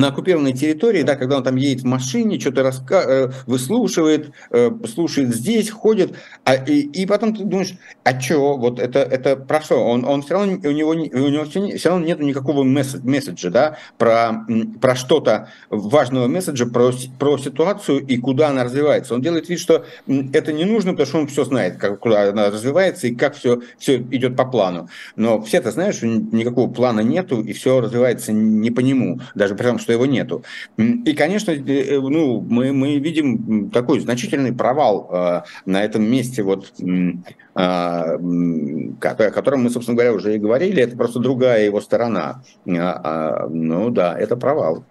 на 0.00 0.08
оккупированной 0.08 0.52
территории, 0.52 1.02
да, 1.02 1.14
когда 1.14 1.36
он 1.36 1.42
там 1.42 1.56
едет 1.56 1.82
в 1.82 1.86
машине, 1.86 2.40
что-то 2.40 2.62
раска... 2.62 3.02
Э, 3.06 3.30
выслушивает, 3.46 4.32
э, 4.50 4.70
слушает 4.92 5.34
здесь, 5.34 5.70
ходит, 5.70 6.14
а, 6.44 6.54
и, 6.54 6.80
и 6.80 7.06
потом 7.06 7.34
ты 7.34 7.44
думаешь, 7.44 7.74
а 8.04 8.18
что, 8.18 8.56
вот 8.56 8.78
это, 8.78 9.00
это 9.00 9.36
про 9.36 9.60
что? 9.60 9.84
Он, 9.84 10.04
он 10.04 10.22
все 10.22 10.34
равно, 10.34 10.54
у 10.54 10.70
него, 10.70 10.90
у 10.90 10.94
него 10.94 11.44
все, 11.44 11.76
все 11.76 11.88
равно 11.90 12.06
нет 12.06 12.20
никакого 12.20 12.62
месседжа, 12.62 13.50
да, 13.50 13.78
про, 13.98 14.46
про 14.80 14.96
что-то, 14.96 15.50
важного 15.68 16.28
месседжа, 16.28 16.66
про, 16.66 16.92
про 17.18 17.38
ситуацию 17.38 18.04
и 18.06 18.16
куда 18.16 18.48
она 18.48 18.64
развивается. 18.64 19.14
Он 19.14 19.22
делает 19.22 19.48
вид, 19.48 19.60
что 19.60 19.84
это 20.32 20.52
не 20.52 20.64
нужно, 20.64 20.92
потому 20.92 21.06
что 21.06 21.18
он 21.18 21.26
все 21.26 21.44
знает, 21.44 21.76
как, 21.76 21.98
куда 21.98 22.30
она 22.30 22.50
развивается 22.50 23.06
и 23.06 23.14
как 23.14 23.36
все, 23.36 23.60
все 23.78 23.98
идет 23.98 24.36
по 24.36 24.44
плану. 24.44 24.88
Но 25.16 25.42
все-то 25.42 25.70
знают, 25.70 25.96
что 25.96 26.06
никакого 26.06 26.70
плана 26.72 27.00
нету, 27.00 27.42
и 27.42 27.52
все 27.52 27.80
развивается 27.80 28.32
не 28.32 28.70
по 28.70 28.80
нему, 28.80 29.20
даже 29.34 29.54
при 29.54 29.66
том, 29.66 29.78
что 29.78 29.89
его 29.92 30.06
нету. 30.06 30.42
И, 30.76 31.14
конечно, 31.14 31.50
э, 31.50 31.56
э, 31.56 32.00
ну, 32.00 32.40
мы, 32.40 32.72
мы 32.72 32.98
видим 32.98 33.70
такой 33.70 34.00
значительный 34.00 34.52
провал 34.52 35.08
э, 35.10 35.42
на 35.66 35.82
этом 35.82 36.04
месте, 36.04 36.42
вот, 36.42 36.72
э, 36.80 37.12
о 37.54 39.30
котором 39.30 39.62
мы, 39.64 39.70
собственно 39.70 39.96
говоря, 39.96 40.12
уже 40.12 40.34
и 40.34 40.38
говорили, 40.38 40.82
это 40.82 40.96
просто 40.96 41.18
другая 41.18 41.64
его 41.64 41.80
сторона. 41.80 42.42
А, 42.66 43.48
ну 43.48 43.90
да, 43.90 44.18
это 44.18 44.36
провал. 44.36 44.84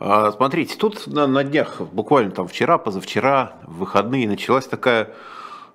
А, 0.00 0.30
смотрите, 0.32 0.76
тут 0.76 1.06
на, 1.06 1.26
на 1.26 1.42
днях, 1.44 1.80
буквально 1.80 2.30
там 2.30 2.46
вчера, 2.46 2.78
позавчера, 2.78 3.52
в 3.66 3.78
выходные 3.78 4.28
началась 4.28 4.66
такая 4.66 5.10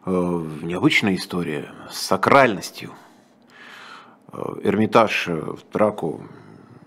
э, 0.06 0.12
необычная 0.12 1.16
история 1.16 1.72
с 1.92 1.98
сакральностью. 2.00 2.92
Эрмитаж 4.64 5.28
в 5.28 5.60
драку 5.72 6.22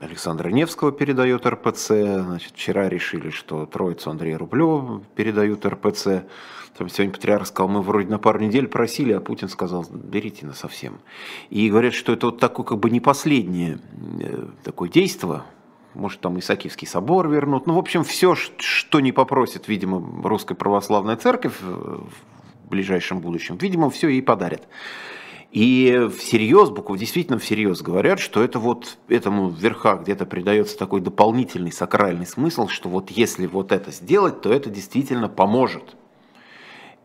Александра 0.01 0.49
Невского 0.51 0.92
передает 0.92 1.47
РПЦ. 1.47 1.88
Значит, 1.88 2.53
вчера 2.53 2.88
решили, 2.88 3.30
что 3.30 3.66
Троицу 3.66 4.11
Андрея 4.11 4.38
Рублева 4.38 5.03
передают 5.14 5.64
РПЦ. 5.64 6.24
Там 6.76 6.90
сегодня 6.90 7.14
патриарх 7.14 7.47
сказал, 7.47 7.68
мы 7.68 7.80
вроде 7.80 8.09
на 8.09 8.18
пару 8.18 8.38
недель 8.38 8.68
просили, 8.68 9.12
а 9.12 9.20
Путин 9.20 9.49
сказал, 9.49 9.86
берите 9.90 10.44
на 10.44 10.53
совсем. 10.53 10.99
И 11.49 11.70
говорят, 11.70 11.94
что 11.94 12.12
это 12.12 12.26
вот 12.26 12.38
такое 12.38 12.66
как 12.66 12.78
бы 12.78 12.90
не 12.90 13.01
последнее 13.01 13.78
э, 14.20 14.49
такое 14.62 14.90
действие, 14.90 15.42
может, 15.94 16.20
там 16.20 16.38
Исаакиевский 16.38 16.86
собор 16.86 17.28
вернут. 17.28 17.66
Ну, 17.66 17.74
в 17.74 17.78
общем, 17.78 18.05
все, 18.05 18.34
что 18.34 19.01
не 19.01 19.12
попросит, 19.12 19.66
видимо, 19.66 20.05
Русская 20.28 20.55
Православная 20.55 21.16
Церковь 21.16 21.55
в 21.62 22.11
ближайшем 22.68 23.20
будущем, 23.20 23.57
видимо, 23.57 23.88
все 23.88 24.09
ей 24.09 24.22
подарят. 24.22 24.68
И 25.53 26.09
всерьез, 26.18 26.70
буквально 26.70 27.01
действительно 27.01 27.38
всерьез 27.38 27.80
говорят, 27.80 28.18
что 28.18 28.42
это 28.42 28.59
вот 28.59 28.99
этому 29.09 29.49
в 29.49 29.59
верхах 29.59 30.03
где-то 30.03 30.26
придается 30.26 30.76
такой 30.76 31.01
дополнительный 31.01 31.72
сакральный 31.72 32.26
смысл, 32.26 32.68
что 32.68 32.88
вот 32.88 33.11
если 33.11 33.47
вот 33.47 33.72
это 33.72 33.90
сделать, 33.90 34.40
то 34.42 34.53
это 34.53 34.68
действительно 34.70 35.28
поможет. 35.28 35.97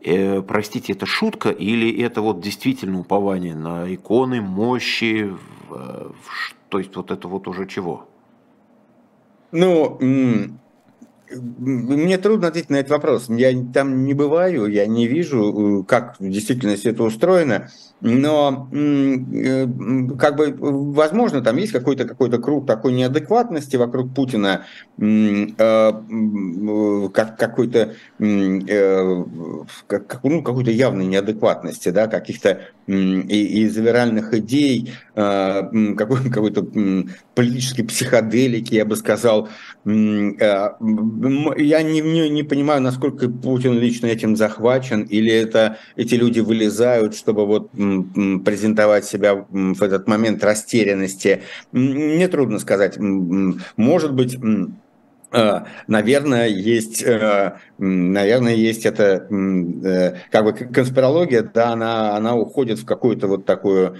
Э, 0.00 0.42
простите, 0.42 0.92
это 0.92 1.06
шутка 1.06 1.50
или 1.50 2.02
это 2.02 2.20
вот 2.20 2.40
действительно 2.40 2.98
упование 2.98 3.54
на 3.54 3.92
иконы, 3.94 4.40
мощи, 4.40 5.32
то 6.68 6.78
есть 6.78 6.96
вот 6.96 7.10
это 7.10 7.28
вот 7.28 7.46
уже 7.48 7.66
чего? 7.66 8.08
Ну, 9.52 9.98
мне 11.34 12.18
трудно 12.18 12.48
ответить 12.48 12.70
на 12.70 12.76
этот 12.76 12.92
вопрос. 12.92 13.26
Я 13.28 13.52
там 13.72 14.04
не 14.04 14.14
бываю, 14.14 14.66
я 14.66 14.86
не 14.86 15.06
вижу, 15.06 15.84
как 15.88 16.18
в 16.18 16.28
действительности 16.28 16.88
это 16.88 17.02
устроено. 17.04 17.68
Но 18.00 18.68
э, 18.72 19.66
как 20.18 20.36
бы 20.36 20.56
возможно, 20.58 21.40
там 21.40 21.56
есть 21.56 21.72
какой-то 21.72 22.04
какой-то 22.04 22.38
круг 22.38 22.66
такой 22.66 22.92
неадекватности 22.92 23.76
вокруг 23.76 24.12
Путина, 24.12 24.66
э, 24.98 25.92
как 27.14 27.38
какой-то 27.38 27.94
как, 29.86 30.20
ну, 30.24 30.42
какой-то 30.42 30.70
явной 30.72 31.06
неадекватности, 31.06 31.90
да, 31.90 32.08
каких-то 32.08 32.62
и, 32.86 33.62
и 33.62 33.68
завиральных 33.68 34.34
идей, 34.34 34.92
какой, 35.14 36.24
какой-то 36.30 36.66
политической 37.34 37.82
психоделики, 37.82 38.74
я 38.74 38.84
бы 38.84 38.96
сказал. 38.96 39.48
Я 39.84 40.76
не, 40.80 42.00
не, 42.00 42.28
не 42.28 42.42
понимаю, 42.42 42.80
насколько 42.82 43.28
Путин 43.28 43.78
лично 43.78 44.06
этим 44.06 44.36
захвачен, 44.36 45.02
или 45.02 45.32
это 45.32 45.78
эти 45.96 46.14
люди 46.14 46.40
вылезают, 46.40 47.14
чтобы 47.14 47.46
вот 47.46 47.70
презентовать 47.72 49.04
себя 49.04 49.44
в 49.48 49.82
этот 49.82 50.08
момент 50.08 50.42
растерянности. 50.44 51.42
Мне 51.72 52.28
трудно 52.28 52.58
сказать. 52.58 52.98
Может 52.98 54.14
быть, 54.14 54.36
наверное, 55.86 56.48
есть, 56.48 57.02
э, 57.02 57.58
наверное, 57.78 58.54
есть 58.54 58.86
это 58.86 59.26
э, 59.30 60.16
как 60.30 60.44
бы 60.44 60.52
конспирология, 60.52 61.42
да, 61.42 61.70
она, 61.72 62.16
она 62.16 62.36
уходит 62.36 62.78
в 62.78 62.84
какую-то 62.84 63.28
вот 63.28 63.46
такую 63.46 63.98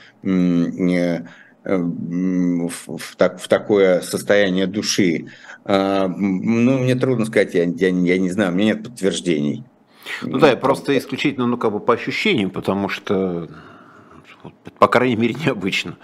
в, 1.65 2.71
в, 2.99 3.17
так, 3.17 3.41
в 3.41 3.49
такое 3.49 4.01
состояние 4.01 4.67
души. 4.67 5.27
Ну, 5.65 6.79
мне 6.79 6.97
трудно 6.97 7.25
сказать, 7.25 7.55
я, 7.55 7.65
я, 7.65 7.89
я 7.89 8.19
не 8.19 8.31
знаю, 8.31 8.51
у 8.51 8.55
меня 8.55 8.75
нет 8.75 8.83
подтверждений. 8.83 9.63
Ну 10.23 10.39
да, 10.39 10.57
просто 10.57 10.99
исключительно, 10.99 11.47
ну, 11.47 11.57
как 11.57 11.73
бы 11.73 11.79
по 11.79 11.95
ощущениям, 11.95 12.51
потому 12.51 12.89
что 12.89 13.49
по 14.79 14.89
крайней 14.89 15.17
мере, 15.17 15.35
необычно. 15.45 15.97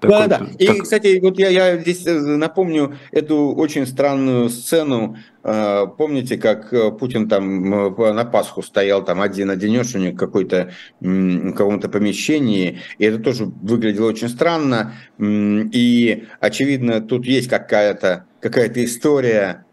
Да, 0.00 0.26
да. 0.26 0.46
И, 0.58 0.66
так... 0.66 0.82
кстати, 0.82 1.18
вот 1.20 1.38
я, 1.38 1.48
я 1.48 1.76
здесь 1.78 2.06
э, 2.06 2.12
напомню 2.12 2.96
эту 3.10 3.52
очень 3.54 3.86
странную 3.86 4.48
сцену. 4.48 5.16
Э, 5.42 5.86
помните, 5.98 6.36
как 6.36 6.72
э, 6.72 6.92
Путин 6.92 7.28
там 7.28 7.70
на 7.70 8.24
Пасху 8.24 8.62
стоял 8.62 9.04
там 9.04 9.20
один-одинешенек 9.20 10.18
какой-то 10.18 10.72
в 11.00 11.52
каком-то 11.52 11.88
помещении, 11.88 12.80
и 12.98 13.04
это 13.04 13.18
тоже 13.18 13.46
выглядело 13.46 14.08
очень 14.08 14.28
странно. 14.28 14.94
И, 15.18 16.24
очевидно, 16.40 17.00
тут 17.00 17.26
есть 17.26 17.48
какая-то 17.48 18.26
какая-то 18.40 18.84
история, 18.84 19.64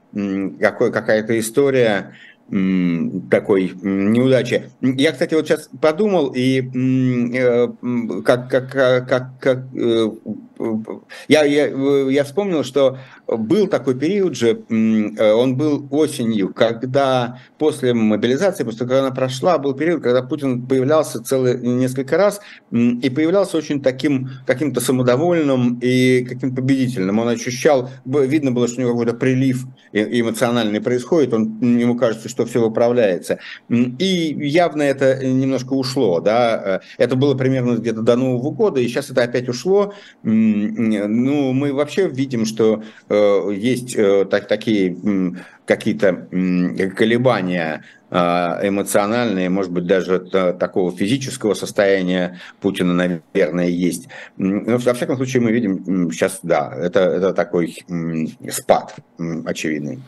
какой, 0.59 0.91
какая-то 0.91 1.37
история, 1.39 2.13
такой 2.49 3.71
неудачи. 3.81 4.63
Я, 4.81 5.11
кстати, 5.11 5.35
вот 5.35 5.47
сейчас 5.47 5.69
подумал, 5.81 6.33
и 6.35 6.61
э, 6.61 7.67
как, 8.23 8.49
как, 8.49 8.71
как, 8.71 9.39
как 9.39 9.67
э, 9.75 10.09
я, 11.27 11.43
я, 11.45 11.67
я 12.09 12.23
вспомнил, 12.23 12.63
что 12.63 12.97
был 13.27 13.67
такой 13.67 13.97
период 13.97 14.35
же, 14.35 14.61
э, 14.69 15.31
он 15.31 15.55
был 15.55 15.87
осенью, 15.89 16.53
когда 16.53 17.39
после 17.57 17.93
мобилизации, 17.93 18.63
после 18.63 18.79
того, 18.79 18.89
как 18.89 18.99
она 18.99 19.11
прошла, 19.11 19.57
был 19.57 19.73
период, 19.73 20.03
когда 20.03 20.21
Путин 20.21 20.65
появлялся 20.65 21.23
целый 21.23 21.59
несколько 21.59 22.17
раз 22.17 22.41
и 22.71 23.09
появлялся 23.09 23.57
очень 23.57 23.81
таким 23.81 24.29
каким-то 24.45 24.81
самодовольным 24.81 25.79
и 25.81 26.25
каким 26.25 26.55
победительным. 26.55 27.19
Он 27.19 27.29
ощущал, 27.29 27.89
видно 28.05 28.51
было, 28.51 28.67
что 28.67 28.77
у 28.77 28.81
него 28.81 28.91
какой-то 28.91 29.13
прилив 29.13 29.65
эмоциональный 29.93 30.81
происходит, 30.81 31.33
он, 31.33 31.59
ему 31.61 31.95
кажется, 31.95 32.29
что 32.29 32.45
все 32.45 32.61
выправляется. 32.61 33.39
И 33.69 34.35
явно 34.39 34.83
это 34.83 35.25
немножко 35.25 35.73
ушло, 35.73 36.19
да, 36.19 36.81
э, 36.97 37.03
это 37.03 37.15
было 37.15 37.35
примерно 37.35 37.75
где-то 37.75 38.01
до 38.01 38.15
Нового 38.15 38.51
года, 38.51 38.79
и 38.79 38.87
сейчас 38.87 39.09
это 39.09 39.23
опять 39.23 39.47
ушло. 39.47 39.93
Ну, 40.49 41.53
мы 41.53 41.73
вообще 41.73 42.07
видим, 42.07 42.45
что 42.45 42.83
э, 43.09 43.19
Э, 43.19 43.51
есть 43.53 43.95
э, 43.95 44.25
так, 44.25 44.47
такие 44.47 44.95
какие-то 45.65 46.27
колебания 46.95 47.83
э, 48.09 48.17
эмоциональные, 48.17 49.49
может 49.49 49.71
быть, 49.71 49.85
даже 49.85 50.19
такого 50.19 50.91
физического 50.91 51.53
состояния 51.53 52.39
Путина, 52.59 52.93
наверное, 52.93 53.67
есть. 53.67 54.09
Но, 54.37 54.77
во 54.77 54.93
всяком 54.93 55.15
случае, 55.17 55.43
мы 55.43 55.51
видим 55.51 56.11
сейчас, 56.11 56.39
да, 56.43 56.73
это, 56.75 56.99
это 57.01 57.33
такой 57.33 57.85
спад 58.51 58.95
очевидный. 59.45 59.99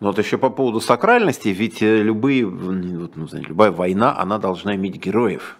Ну 0.00 0.08
вот 0.08 0.18
еще 0.18 0.36
по 0.36 0.50
поводу 0.50 0.80
сакральности, 0.80 1.48
ведь 1.48 1.80
любые, 1.80 2.46
ну, 2.46 3.08
любая 3.32 3.70
война, 3.70 4.18
она 4.18 4.38
должна 4.38 4.74
иметь 4.74 4.96
героев. 4.96 5.56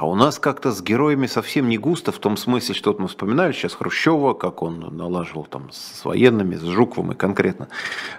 А 0.00 0.06
у 0.06 0.14
нас 0.14 0.38
как-то 0.38 0.72
с 0.72 0.80
героями 0.80 1.26
совсем 1.26 1.68
не 1.68 1.76
густо, 1.76 2.10
в 2.10 2.18
том 2.18 2.38
смысле, 2.38 2.74
что 2.74 2.90
вот 2.90 3.00
мы 3.00 3.08
вспоминали 3.08 3.52
сейчас 3.52 3.74
Хрущева, 3.74 4.32
как 4.32 4.62
он 4.62 4.96
налаживал 4.96 5.44
там 5.44 5.68
с 5.70 6.02
военными, 6.06 6.56
с 6.56 6.62
Жуковым 6.62 7.12
и 7.12 7.14
конкретно 7.14 7.68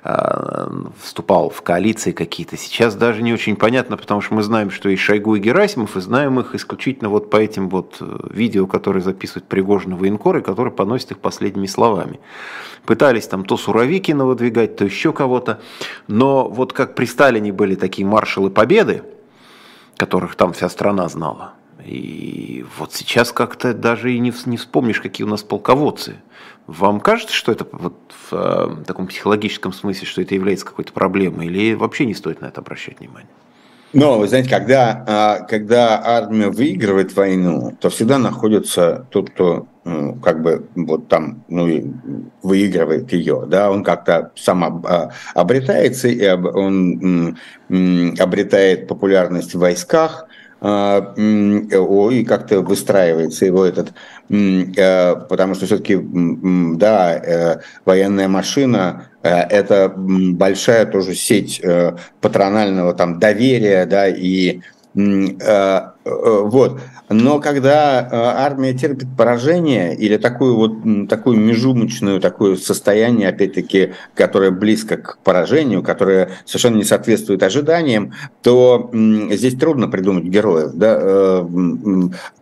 э, 0.04 0.70
вступал 1.02 1.50
в 1.50 1.64
коалиции 1.64 2.12
какие-то. 2.12 2.56
Сейчас 2.56 2.94
даже 2.94 3.24
не 3.24 3.34
очень 3.34 3.56
понятно, 3.56 3.98
потому 3.98 4.22
что 4.22 4.36
мы 4.36 4.44
знаем, 4.44 4.70
что 4.70 4.90
и 4.90 4.96
Шойгу, 4.96 5.34
и 5.34 5.40
Герасимов, 5.40 5.98
и 5.98 6.02
знаем 6.02 6.40
их 6.40 6.54
исключительно 6.54 7.10
вот 7.10 7.32
по 7.32 7.38
этим 7.38 7.68
вот 7.68 7.98
э, 8.00 8.28
видео, 8.30 8.68
которые 8.68 9.02
записывают 9.02 9.48
Пригожин 9.48 9.96
военкоры, 9.96 10.44
которые 10.44 10.76
поносят 10.76 11.10
их 11.10 11.18
последними 11.18 11.66
словами. 11.66 12.20
Пытались 12.86 13.26
там 13.26 13.44
то 13.44 13.58
Суровикина 13.58 14.28
выдвигать, 14.28 14.76
то 14.76 14.86
еще 14.86 15.14
кого-то. 15.14 15.60
Но 16.08 16.48
вот 16.48 16.74
как 16.74 16.94
при 16.94 17.06
Сталине 17.06 17.52
были 17.52 17.74
такие 17.74 18.08
маршалы 18.08 18.52
Победы, 18.52 19.02
которых 19.98 20.36
там 20.36 20.54
вся 20.54 20.70
страна 20.70 21.10
знала, 21.10 21.54
и 21.86 22.66
вот 22.78 22.94
сейчас 22.94 23.32
как-то 23.32 23.74
даже 23.74 24.14
и 24.14 24.20
не, 24.20 24.32
вспомнишь, 24.32 25.02
какие 25.02 25.26
у 25.26 25.30
нас 25.30 25.44
полководцы. 25.44 26.16
Вам 26.68 27.00
кажется, 27.00 27.34
что 27.34 27.52
это 27.52 27.66
вот 27.72 27.96
в 28.30 28.34
э, 28.34 28.84
таком 28.86 29.08
психологическом 29.08 29.74
смысле, 29.74 30.08
что 30.08 30.22
это 30.22 30.36
является 30.36 30.66
какой-то 30.66 30.94
проблемой, 30.94 31.48
или 31.48 31.74
вообще 31.74 32.06
не 32.06 32.14
стоит 32.14 32.42
на 32.42 32.46
это 32.46 32.62
обращать 32.62 33.00
внимание? 33.00 33.30
Но, 33.94 34.20
вы 34.20 34.28
знаете, 34.28 34.50
когда, 34.50 35.04
а, 35.06 35.40
когда 35.40 36.02
армия 36.02 36.48
выигрывает 36.48 37.14
войну, 37.16 37.76
то 37.80 37.90
всегда 37.90 38.18
находится 38.18 39.06
тот, 39.12 39.32
кто 39.32 39.68
ну, 39.84 40.16
как 40.16 40.42
бы 40.42 40.68
вот 40.76 41.08
там 41.08 41.44
ну, 41.50 41.68
выигрывает 42.44 43.12
ее, 43.12 43.46
да, 43.48 43.72
он 43.72 43.84
как-то 43.84 44.32
сам 44.36 44.86
обретается, 45.34 46.08
и 46.08 46.26
он 46.30 47.38
обретает 48.20 48.88
популярность 48.88 49.56
в 49.56 49.60
войсках, 49.60 50.28
а, 50.64 51.14
и 51.18 52.24
как-то 52.24 52.62
выстраивается 52.62 53.48
его 53.48 53.66
этот, 53.66 53.94
э, 54.30 55.16
потому 55.28 55.56
что 55.56 55.66
все-таки, 55.66 56.00
да, 56.00 57.16
э, 57.16 57.60
военная 57.84 58.28
машина 58.28 59.08
э, 59.24 59.30
это 59.30 59.92
большая 59.96 60.86
тоже 60.86 61.16
сеть 61.16 61.64
патронального 62.22 62.94
там 62.94 63.18
доверия, 63.18 63.88
да, 63.88 64.08
и 64.08 64.62
вот. 64.94 66.82
Но 67.12 67.40
когда 67.40 68.02
э, 68.02 68.08
армия 68.12 68.74
терпит 68.74 69.08
поражение 69.18 69.96
или 69.96 70.18
такую 70.18 70.56
вот 70.56 71.08
такую 71.10 71.38
межумочную 71.38 72.22
такое 72.22 72.56
состояние, 72.56 73.28
опять-таки, 73.30 73.94
которое 74.16 74.52
близко 74.52 74.98
к 74.98 75.18
поражению, 75.24 75.84
которое 75.84 76.30
совершенно 76.46 76.78
не 76.78 76.86
соответствует 76.86 77.44
ожиданиям, 77.44 78.14
то 78.42 78.90
здесь 78.94 79.56
трудно 79.56 79.90
придумать 79.90 80.24
героев. 80.24 80.72
Да? 80.74 80.98
Э, 81.00 81.48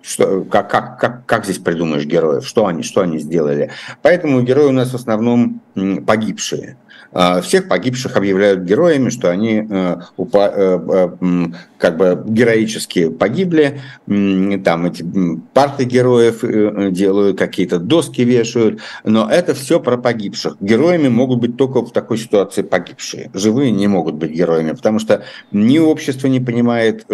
что, 0.02 0.42
как, 0.44 0.70
как, 0.70 1.00
как, 1.00 1.26
как 1.26 1.46
здесь 1.46 1.58
придумаешь 1.58 2.06
героев? 2.06 2.46
Что 2.46 2.68
они, 2.68 2.84
что 2.84 3.02
они 3.02 3.18
сделали? 3.18 3.72
Поэтому 4.04 4.42
герои 4.42 4.66
у 4.66 4.72
нас 4.72 4.92
в 4.92 4.96
основном 4.96 5.62
погибшие. 6.06 6.78
А, 7.12 7.42
всех 7.42 7.68
погибших 7.68 8.16
объявляют 8.16 8.62
героями, 8.62 9.10
что 9.10 9.32
они 9.32 9.66
э, 9.68 9.96
э, 10.18 11.46
как 11.78 11.98
бы 11.98 12.24
героически 12.28 13.10
погибли. 13.10 13.82
Там 14.06 14.86
эти 14.86 15.06
парты 15.54 15.86
героев 15.86 16.44
э, 16.44 16.90
делают, 16.92 17.40
какие-то 17.40 17.80
доски 17.80 18.22
вешают. 18.22 18.82
Но 19.04 19.28
это 19.30 19.56
все 19.56 19.80
про 19.80 19.98
погибших. 19.98 20.58
Героями 20.60 21.08
могут 21.08 21.40
быть 21.40 21.58
только 21.58 21.82
в 21.82 21.92
такой 21.92 22.20
ситуации 22.20 22.62
погибшие. 22.62 23.32
Живые 23.34 23.72
не 23.72 23.88
могут 23.88 24.16
быть 24.16 24.32
героями, 24.32 24.74
потому 24.74 25.00
что 25.00 25.24
ни 25.52 25.80
общество 25.80 26.28
не 26.28 26.40
понимает, 26.40 27.06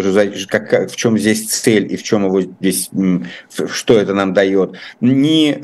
как, 0.50 0.92
в 0.92 0.96
чем 0.96 1.18
здесь 1.18 1.48
цель 1.48 1.92
и 1.94 1.96
в 1.96 2.04
чем 2.04 2.26
его 2.26 2.42
здесь, 2.42 2.90
что 3.72 3.98
это 3.98 4.14
нам 4.14 4.34
дает. 4.34 4.74
Ни 5.00 5.56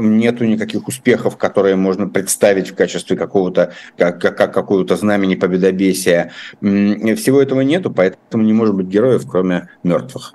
нету 0.00 0.44
никаких 0.44 0.88
успехов, 0.88 1.36
которые 1.36 1.76
можно 1.76 2.08
представить 2.08 2.70
в 2.70 2.74
качестве 2.74 3.16
какого-то 3.16 3.73
как, 3.96 4.20
как, 4.20 4.36
как 4.36 4.54
какую-то 4.54 4.96
знамени 4.96 5.34
победобесия. 5.34 6.32
Всего 6.60 7.40
этого 7.40 7.60
нету, 7.62 7.90
поэтому 7.90 8.44
не 8.44 8.52
может 8.52 8.74
быть 8.74 8.86
героев, 8.86 9.26
кроме 9.28 9.68
мертвых. 9.82 10.34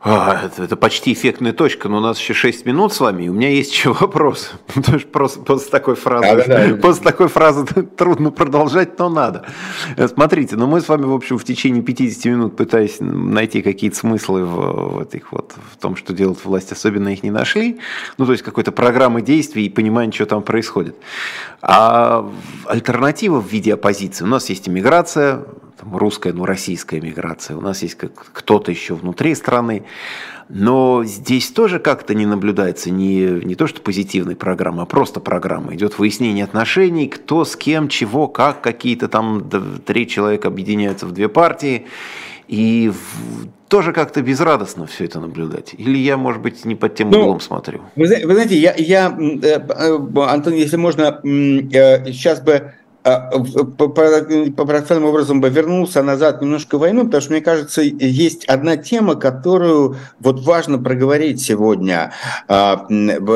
А, 0.00 0.42
это, 0.44 0.62
это 0.62 0.76
почти 0.76 1.12
эффектная 1.12 1.52
точка, 1.52 1.88
но 1.88 1.98
у 1.98 2.00
нас 2.00 2.20
еще 2.20 2.32
6 2.32 2.64
минут 2.66 2.92
с 2.92 3.00
вами, 3.00 3.24
и 3.24 3.28
у 3.28 3.32
меня 3.32 3.50
есть 3.50 3.72
еще 3.72 3.92
вопрос. 3.92 4.52
Потому 4.74 5.00
что 5.00 5.08
просто 5.08 5.40
после 5.40 5.70
такой 5.70 5.96
фразы, 5.96 6.36
да, 6.36 6.44
да, 6.44 6.68
да. 6.68 6.76
после 6.76 7.02
такой 7.02 7.28
фразы 7.28 7.64
трудно 7.96 8.30
продолжать, 8.30 8.96
но 8.98 9.08
надо. 9.08 9.46
Смотрите, 10.14 10.54
ну 10.54 10.68
мы 10.68 10.80
с 10.80 10.88
вами, 10.88 11.04
в 11.04 11.12
общем, 11.12 11.36
в 11.36 11.44
течение 11.44 11.82
50 11.82 12.24
минут 12.26 12.56
пытаясь 12.56 12.98
найти 13.00 13.60
какие-то 13.60 13.96
смыслы 13.96 14.44
в, 14.44 14.98
в 14.98 15.00
этих 15.00 15.32
вот, 15.32 15.54
в 15.72 15.76
том, 15.78 15.96
что 15.96 16.12
делает 16.12 16.44
власть, 16.44 16.70
особенно 16.70 17.08
их 17.08 17.24
не 17.24 17.32
нашли. 17.32 17.80
Ну, 18.18 18.26
то 18.26 18.32
есть 18.32 18.44
какой-то 18.44 18.70
программы 18.70 19.20
действий 19.20 19.66
и 19.66 19.68
понимания, 19.68 20.12
что 20.12 20.26
там 20.26 20.42
происходит. 20.42 20.94
А 21.60 22.30
альтернатива 22.66 23.40
в 23.40 23.50
виде 23.50 23.74
оппозиции. 23.74 24.24
У 24.24 24.28
нас 24.28 24.48
есть 24.48 24.68
иммиграция, 24.68 25.44
там, 25.88 25.96
русская, 25.96 26.32
ну, 26.32 26.44
российская 26.44 27.00
миграция, 27.00 27.56
у 27.56 27.60
нас 27.60 27.82
есть 27.82 27.94
как 27.94 28.12
кто-то 28.32 28.70
еще 28.70 28.94
внутри 28.94 29.34
страны, 29.34 29.84
но 30.48 31.04
здесь 31.04 31.50
тоже 31.50 31.78
как-то 31.78 32.14
не 32.14 32.26
наблюдается 32.26 32.90
не, 32.90 33.44
не 33.44 33.54
то, 33.54 33.66
что 33.66 33.80
позитивной 33.80 34.36
программы, 34.36 34.82
а 34.82 34.86
просто 34.86 35.20
программа. 35.20 35.74
Идет 35.74 35.98
выяснение 35.98 36.44
отношений, 36.44 37.08
кто 37.08 37.44
с 37.44 37.56
кем, 37.56 37.88
чего, 37.88 38.28
как, 38.28 38.60
какие-то 38.62 39.08
там 39.08 39.48
три 39.84 40.08
человека 40.08 40.48
объединяются 40.48 41.06
в 41.06 41.12
две 41.12 41.28
партии, 41.28 41.86
и 42.48 42.90
тоже 43.68 43.92
как-то 43.92 44.22
безрадостно 44.22 44.86
все 44.86 45.04
это 45.04 45.20
наблюдать. 45.20 45.74
Или 45.76 45.98
я, 45.98 46.16
может 46.16 46.40
быть, 46.40 46.64
не 46.64 46.74
под 46.74 46.94
тем 46.94 47.10
ну, 47.10 47.20
углом 47.20 47.40
смотрю? 47.40 47.82
Вы, 47.94 48.06
вы 48.24 48.32
знаете, 48.32 48.56
я, 48.56 48.74
я, 48.78 49.14
э, 49.18 49.60
э, 49.68 49.98
Антон, 50.26 50.54
если 50.54 50.76
можно, 50.76 51.20
сейчас 51.22 52.40
э, 52.40 52.42
бы 52.42 52.72
а, 53.08 53.30
парадоксальным 53.30 55.08
образом 55.08 55.40
бы 55.40 55.48
вернулся 55.48 56.02
назад 56.02 56.42
немножко 56.42 56.76
в 56.76 56.80
войну, 56.80 57.04
потому 57.04 57.22
что, 57.22 57.32
мне 57.32 57.40
кажется, 57.40 57.80
есть 57.80 58.44
одна 58.44 58.76
тема, 58.76 59.14
которую 59.14 59.96
вот 60.20 60.44
важно 60.44 60.78
проговорить 60.78 61.40
сегодня, 61.40 62.12
а, 62.48 62.86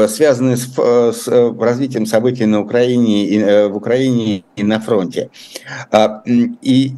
связанная 0.09 0.57
с, 0.57 0.75
с 0.77 1.27
развитием 1.59 2.05
событий 2.05 2.45
на 2.45 2.61
Украине, 2.61 3.35
э, 3.35 3.69
в 3.69 3.77
Украине 3.77 4.45
и 4.57 4.63
на 4.63 4.79
фронте. 4.79 5.31
А, 5.91 6.23
и, 6.27 6.93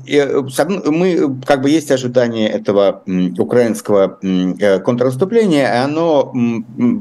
мы, 0.86 1.36
как 1.46 1.62
бы, 1.62 1.70
есть 1.70 1.92
ожидание 1.92 2.48
этого 2.48 3.02
украинского 3.38 4.18
э, 4.22 4.80
контрнаступления, 4.80 5.66
и 5.66 5.84
оно 5.84 6.32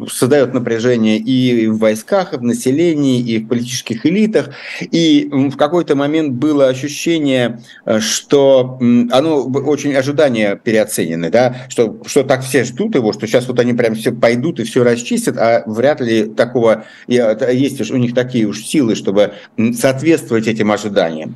создает 0.07 0.53
напряжение 0.53 1.17
и 1.17 1.67
в 1.67 1.79
войсках, 1.79 2.33
и 2.33 2.37
в 2.37 2.43
населении, 2.43 3.19
и 3.19 3.39
в 3.39 3.47
политических 3.47 4.05
элитах, 4.05 4.49
и 4.79 5.29
в 5.31 5.57
какой-то 5.65 5.95
момент 5.95 6.33
было 6.33 6.67
ощущение, 6.67 7.61
э, 7.85 7.99
что 7.99 8.77
оно 9.11 9.43
очень 9.43 9.93
ожидания 9.95 10.55
переоценены, 10.55 11.29
да, 11.29 11.55
что, 11.69 11.97
что 12.05 12.23
так 12.23 12.43
все 12.43 12.63
ждут 12.63 12.95
его, 12.95 13.13
что 13.13 13.27
сейчас 13.27 13.47
вот 13.47 13.59
они 13.59 13.73
прям 13.73 13.95
все 13.95 14.11
пойдут 14.11 14.59
и 14.59 14.63
все 14.63 14.83
расчистят, 14.83 15.37
а 15.37 15.63
вряд 15.65 16.01
ли 16.01 16.25
такого, 16.25 16.85
есть 17.07 17.91
у 17.91 17.97
них 17.97 18.13
такие 18.13 18.45
уж 18.45 18.63
силы, 18.63 18.95
чтобы 18.95 19.33
соответствовать 19.73 20.47
этим 20.47 20.71
ожиданиям. 20.71 21.35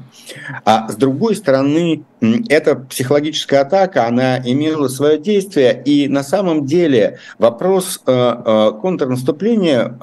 А 0.66 0.90
с 0.90 0.96
другой 0.96 1.36
стороны, 1.36 2.04
эта 2.50 2.76
психологическая 2.76 3.62
атака, 3.62 4.08
она 4.08 4.38
имела 4.40 4.88
свое 4.88 5.18
действие, 5.20 5.82
и 5.86 6.08
на 6.08 6.24
самом 6.24 6.66
деле 6.66 7.20
вопрос 7.38 8.02
э, 8.06 8.12
э, 8.12 8.72
контрнаступления 8.82 9.98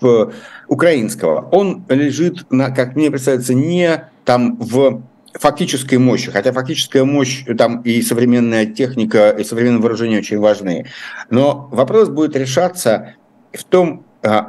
в 0.00 0.22
украинского, 0.68 1.48
он 1.52 1.84
лежит, 1.88 2.50
на, 2.50 2.70
как 2.70 2.96
мне 2.96 3.10
представляется, 3.10 3.54
не 3.54 4.08
там 4.24 4.56
в 4.56 5.02
фактической 5.34 5.96
мощи, 5.96 6.30
хотя 6.30 6.52
фактическая 6.52 7.04
мощь 7.04 7.44
там 7.58 7.82
и 7.82 8.02
современная 8.02 8.66
техника, 8.66 9.30
и 9.30 9.44
современное 9.44 9.80
вооружение 9.80 10.20
очень 10.20 10.38
важны. 10.38 10.86
Но 11.30 11.68
вопрос 11.72 12.08
будет 12.08 12.36
решаться 12.36 13.14
в 13.52 13.64
том, 13.64 14.04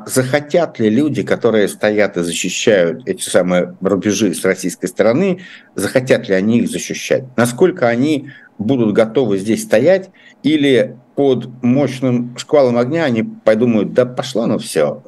захотят 0.06 0.80
ли 0.80 0.90
люди, 0.90 1.22
которые 1.24 1.68
стоят 1.68 2.16
и 2.16 2.24
защищают 2.24 3.08
эти 3.08 3.22
самые 3.22 3.76
рубежи 3.82 4.34
с 4.34 4.46
российской 4.46 4.88
стороны, 4.88 5.42
захотят 5.76 6.30
ли 6.30 6.36
они 6.36 6.60
их 6.60 6.70
защищать? 6.70 7.26
Насколько 7.36 7.90
они 7.90 8.30
будут 8.58 8.94
готовы 8.94 9.38
здесь 9.38 9.64
стоять 9.64 10.12
или 10.44 10.96
под 11.16 11.50
мощным 11.62 12.38
шквалом 12.38 12.78
огня 12.78 13.04
они 13.04 13.24
подумают, 13.24 13.94
да 13.94 14.06
пошло 14.06 14.46
ну 14.46 14.60
все, 14.60 15.04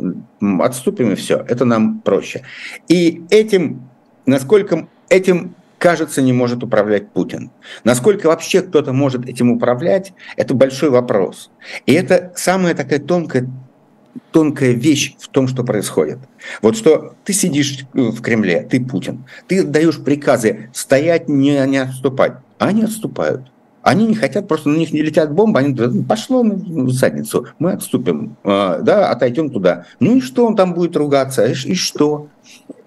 отступим 0.60 1.14
и 1.14 1.16
все, 1.16 1.46
это 1.48 1.64
нам 1.64 2.02
проще. 2.02 2.42
И 2.90 3.24
этим, 3.30 3.90
насколько 4.26 4.90
этим 5.08 5.56
кажется, 5.78 6.22
не 6.22 6.34
может 6.34 6.64
управлять 6.64 7.12
Путин. 7.12 7.52
Насколько 7.84 8.28
вообще 8.28 8.62
кто-то 8.62 8.94
может 8.94 9.30
этим 9.30 9.52
управлять, 9.52 10.14
это 10.36 10.54
большой 10.54 10.90
вопрос. 10.90 11.52
И 11.86 11.94
это 11.94 12.34
самая 12.36 12.74
такая 12.74 13.00
тонкая 13.00 13.48
тонкая 14.32 14.72
вещь 14.72 15.16
в 15.20 15.28
том, 15.28 15.48
что 15.48 15.64
происходит. 15.64 16.20
Вот 16.62 16.76
что 16.76 17.16
ты 17.24 17.34
сидишь 17.34 17.86
в 17.94 18.22
Кремле, 18.22 18.68
ты 18.70 18.84
Путин, 18.84 19.26
ты 19.48 19.64
даешь 19.64 20.00
приказы 20.00 20.70
стоять, 20.74 21.28
не, 21.30 21.66
не 21.68 21.78
отступать, 21.78 22.34
они 22.60 22.84
отступают. 22.84 23.42
Они 23.84 24.06
не 24.06 24.16
хотят, 24.16 24.50
просто 24.50 24.68
на 24.68 24.76
них 24.76 24.92
не 24.92 25.02
летят 25.02 25.32
бомбы, 25.32 25.60
они 25.60 25.74
говорят, 25.74 26.06
пошло 26.08 26.44
в 26.44 26.92
задницу, 26.92 27.48
мы 27.58 27.72
отступим, 27.72 28.36
а, 28.44 28.80
да, 28.80 29.10
отойдем 29.10 29.50
туда. 29.50 29.86
Ну 30.02 30.18
и 30.18 30.22
что 30.22 30.46
он 30.46 30.58
там 30.58 30.74
будет 30.74 30.98
ругаться, 30.98 31.46
и 31.46 31.74
что? 31.74 32.28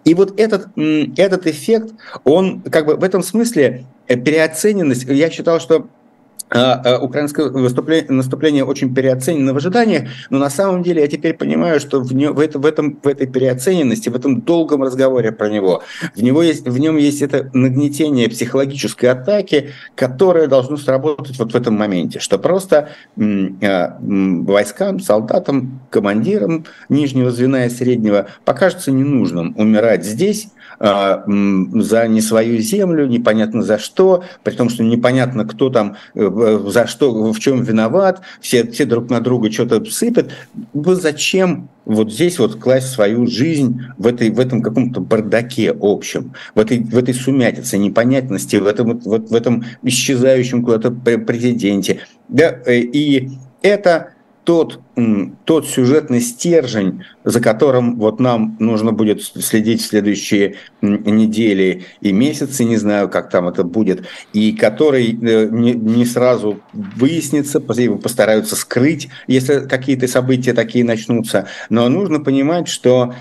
И 0.04 0.14
вот 0.14 0.38
этот, 0.38 0.68
этот 0.76 1.46
эффект, 1.46 1.94
он 2.24 2.60
как 2.60 2.84
бы 2.84 2.96
в 2.96 3.04
этом 3.04 3.22
смысле 3.22 3.86
э, 4.08 4.16
переоцененность, 4.16 5.04
я 5.04 5.30
считал, 5.30 5.58
что 5.58 5.88
украинское 6.50 7.48
выступление, 7.48 8.10
наступление 8.10 8.64
очень 8.64 8.94
переоценено 8.94 9.54
в 9.54 9.56
ожиданиях, 9.56 10.08
но 10.30 10.38
на 10.38 10.50
самом 10.50 10.82
деле 10.82 11.02
я 11.02 11.08
теперь 11.08 11.34
понимаю, 11.34 11.78
что 11.80 12.00
в, 12.00 12.12
не, 12.12 12.30
в, 12.30 12.40
это, 12.40 12.58
в, 12.58 12.66
этом, 12.66 12.98
в 13.02 13.06
этой 13.06 13.26
переоцененности, 13.26 14.08
в 14.08 14.16
этом 14.16 14.40
долгом 14.40 14.82
разговоре 14.82 15.32
про 15.32 15.48
него, 15.48 15.82
в, 16.14 16.22
него 16.22 16.42
есть, 16.42 16.66
в 16.66 16.78
нем 16.78 16.96
есть 16.96 17.22
это 17.22 17.50
нагнетение 17.52 18.28
психологической 18.28 19.10
атаки, 19.10 19.70
которое 19.94 20.48
должно 20.48 20.76
сработать 20.76 21.38
вот 21.38 21.52
в 21.52 21.56
этом 21.56 21.74
моменте, 21.74 22.18
что 22.18 22.38
просто 22.38 22.90
э, 23.16 23.88
войскам, 24.00 24.98
солдатам, 25.00 25.80
командирам 25.90 26.64
нижнего 26.88 27.30
звена 27.30 27.66
и 27.66 27.70
среднего 27.70 28.26
покажется 28.44 28.90
ненужным 28.90 29.54
умирать 29.56 30.04
здесь, 30.04 30.48
а, 30.48 30.59
за 30.80 32.08
не 32.08 32.22
свою 32.22 32.58
землю, 32.58 33.06
непонятно 33.06 33.62
за 33.62 33.78
что, 33.78 34.24
при 34.42 34.54
том, 34.54 34.70
что 34.70 34.82
непонятно, 34.82 35.44
кто 35.44 35.68
там 35.68 35.96
э, 36.14 36.60
за 36.68 36.86
что, 36.86 37.32
в 37.32 37.38
чем 37.38 37.62
виноват, 37.62 38.22
все, 38.40 38.66
все 38.66 38.86
друг 38.86 39.10
на 39.10 39.20
друга 39.20 39.52
что-то 39.52 39.84
сыпят. 39.84 40.30
Вы 40.72 40.94
зачем 40.94 41.68
вот 41.84 42.10
здесь 42.10 42.38
вот 42.38 42.56
класть 42.56 42.88
свою 42.88 43.26
жизнь 43.26 43.82
в, 43.98 44.06
этой, 44.06 44.30
в 44.30 44.40
этом 44.40 44.62
каком-то 44.62 45.00
бардаке 45.00 45.76
общем, 45.78 46.32
в 46.54 46.60
этой, 46.60 46.78
в 46.78 46.96
этой 46.96 47.12
сумятице, 47.12 47.76
непонятности, 47.76 48.56
в 48.56 48.66
этом, 48.66 48.98
вот, 49.00 49.28
в 49.28 49.34
этом 49.34 49.64
исчезающем 49.82 50.64
куда-то 50.64 50.90
президенте. 50.90 52.00
Да, 52.28 52.56
э, 52.64 52.78
и 52.78 53.32
это 53.60 54.14
тот, 54.50 54.80
тот 55.44 55.68
сюжетный 55.68 56.20
стержень, 56.20 57.04
за 57.22 57.40
которым 57.40 58.00
вот 58.00 58.18
нам 58.18 58.56
нужно 58.58 58.90
будет 58.90 59.22
следить 59.22 59.80
в 59.80 59.86
следующие 59.86 60.56
недели 60.82 61.84
и 62.00 62.10
месяцы, 62.10 62.64
не 62.64 62.76
знаю, 62.76 63.08
как 63.08 63.30
там 63.30 63.46
это 63.46 63.62
будет, 63.62 64.08
и 64.32 64.50
который 64.50 65.12
э, 65.12 65.48
не, 65.52 66.04
сразу 66.04 66.58
выяснится, 66.72 67.62
его 67.76 67.96
постараются 67.96 68.56
скрыть, 68.56 69.08
если 69.28 69.68
какие-то 69.68 70.08
события 70.08 70.52
такие 70.52 70.84
начнутся. 70.84 71.46
Но 71.68 71.88
нужно 71.88 72.18
понимать, 72.18 72.66
что 72.66 73.14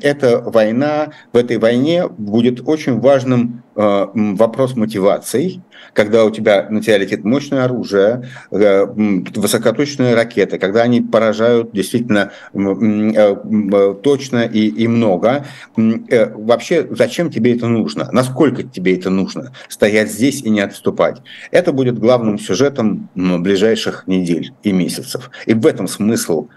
эта 0.00 0.40
война, 0.40 1.12
в 1.32 1.36
этой 1.36 1.58
войне 1.58 2.08
будет 2.08 2.66
очень 2.66 2.98
важным 2.98 3.62
э, 3.76 4.06
вопрос 4.14 4.74
мотиваций, 4.74 5.62
когда 5.92 6.24
у 6.24 6.30
тебя 6.30 6.66
на 6.70 6.80
тебя 6.80 6.98
летит 6.98 7.24
мощное 7.24 7.64
оружие, 7.64 8.28
э, 8.50 8.86
высокоточные 8.86 10.14
ракеты, 10.14 10.58
когда 10.58 10.82
они 10.82 11.00
поражают 11.00 11.72
действительно 11.72 12.32
э, 12.54 13.94
точно 14.02 14.44
и, 14.44 14.66
и 14.66 14.88
много. 14.88 15.44
Э, 15.76 16.32
вообще, 16.34 16.86
зачем 16.90 17.30
тебе 17.30 17.54
это 17.56 17.66
нужно? 17.66 18.08
Насколько 18.12 18.62
тебе 18.62 18.96
это 18.96 19.10
нужно? 19.10 19.52
Стоять 19.68 20.10
здесь 20.10 20.42
и 20.42 20.50
не 20.50 20.60
отступать. 20.60 21.22
Это 21.50 21.72
будет 21.72 21.98
главным 21.98 22.38
сюжетом 22.38 23.08
ближайших 23.14 24.04
недель 24.06 24.52
и 24.62 24.72
месяцев. 24.72 25.30
И 25.46 25.54
в 25.54 25.66
этом 25.66 25.88
смысл 25.88 26.48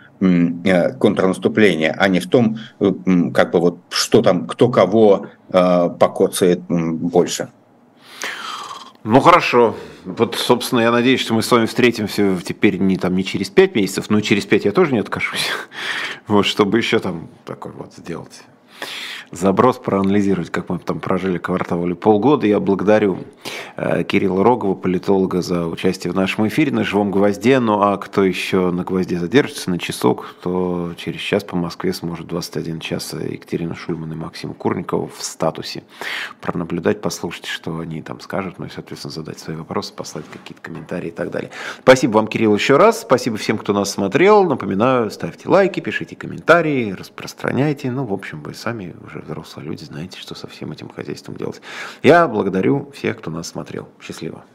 контрнаступления, 1.00 1.94
а 2.00 2.08
не 2.08 2.22
в 2.22 2.30
том, 2.30 2.58
как 3.34 3.52
бы 3.52 3.60
вот 3.60 3.80
что 3.90 4.22
там, 4.22 4.48
кто 4.48 4.70
кого 4.70 5.28
покоцает 5.50 6.62
больше. 6.70 7.50
Ну 9.08 9.20
хорошо. 9.20 9.76
Вот, 10.04 10.34
собственно, 10.36 10.80
я 10.80 10.92
надеюсь, 10.92 11.22
что 11.22 11.36
мы 11.36 11.44
с 11.44 11.52
вами 11.52 11.68
встретимся 11.68 12.40
теперь 12.44 12.78
не, 12.78 12.98
там, 12.98 13.16
не 13.16 13.24
через 13.24 13.52
пять 13.52 13.76
месяцев, 13.76 14.10
но 14.10 14.20
через 14.20 14.48
пять 14.48 14.66
я 14.66 14.72
тоже 14.72 14.94
не 14.94 15.00
откажусь. 15.00 15.52
Вот, 16.28 16.48
чтобы 16.48 16.80
еще 16.80 16.98
там 16.98 17.30
такой 17.46 17.72
вот 17.74 17.94
сделать. 17.94 18.42
Заброс 19.36 19.78
проанализировать, 19.78 20.50
как 20.50 20.70
мы 20.70 20.80
там 20.80 21.00
прожили 21.00 21.38
квартал 21.38 21.86
или 21.86 21.94
полгода. 21.94 22.48
Я 22.48 22.60
благодарю 22.60 23.20
э, 23.76 24.04
Кирилла 24.04 24.44
Рогова, 24.44 24.76
политолога, 24.76 25.42
за 25.42 25.68
участие 25.68 26.12
в 26.14 26.16
нашем 26.16 26.48
эфире 26.48 26.72
на 26.72 26.84
«Живом 26.84 27.12
гвозде». 27.12 27.60
Ну 27.60 27.82
а 27.82 27.98
кто 27.98 28.24
еще 28.24 28.72
на 28.72 28.84
гвозде 28.84 29.20
задержится 29.20 29.70
на 29.70 29.78
часок, 29.78 30.36
то 30.42 30.94
через 30.98 31.20
час 31.20 31.44
по 31.44 31.56
Москве 31.56 31.94
сможет 31.94 32.28
21 32.28 32.80
час 32.80 33.14
Екатерина 33.14 33.76
Шульман 33.76 34.12
и 34.14 34.16
Максим 34.16 34.54
Курников 34.54 35.16
в 35.18 35.24
статусе 35.24 35.84
пронаблюдать, 36.42 37.02
послушать, 37.02 37.46
что 37.46 37.80
они 37.80 38.02
там 38.02 38.20
скажут, 38.20 38.60
ну 38.60 38.66
и, 38.66 38.70
соответственно, 38.70 39.12
задать 39.12 39.40
свои 39.40 39.56
вопросы, 39.56 39.94
послать 39.94 40.26
какие-то 40.32 40.62
комментарии 40.62 41.10
и 41.10 41.12
так 41.12 41.32
далее. 41.32 41.52
Спасибо 41.80 42.14
вам, 42.14 42.28
Кирилл, 42.28 42.56
еще 42.56 42.78
раз. 42.78 43.02
Спасибо 43.02 43.38
всем, 43.38 43.58
кто 43.58 43.74
нас 43.74 43.92
смотрел. 43.92 44.44
Напоминаю, 44.46 45.12
ставьте 45.12 45.50
лайки, 45.50 45.80
пишите 45.80 46.16
комментарии, 46.16 46.92
распространяйте. 46.92 47.92
Ну, 47.92 48.06
в 48.06 48.14
общем, 48.14 48.42
вы 48.42 48.54
сами 48.54 48.96
уже 49.06 49.25
взрослые 49.26 49.68
люди, 49.68 49.84
знаете, 49.84 50.20
что 50.20 50.36
со 50.36 50.48
всем 50.48 50.72
этим 50.72 50.90
хозяйством 50.90 51.36
делать. 51.36 51.62
Я 52.04 52.28
благодарю 52.28 52.92
всех, 52.92 53.18
кто 53.18 53.32
нас 53.32 53.48
смотрел. 53.48 53.90
Счастливо. 54.02 54.46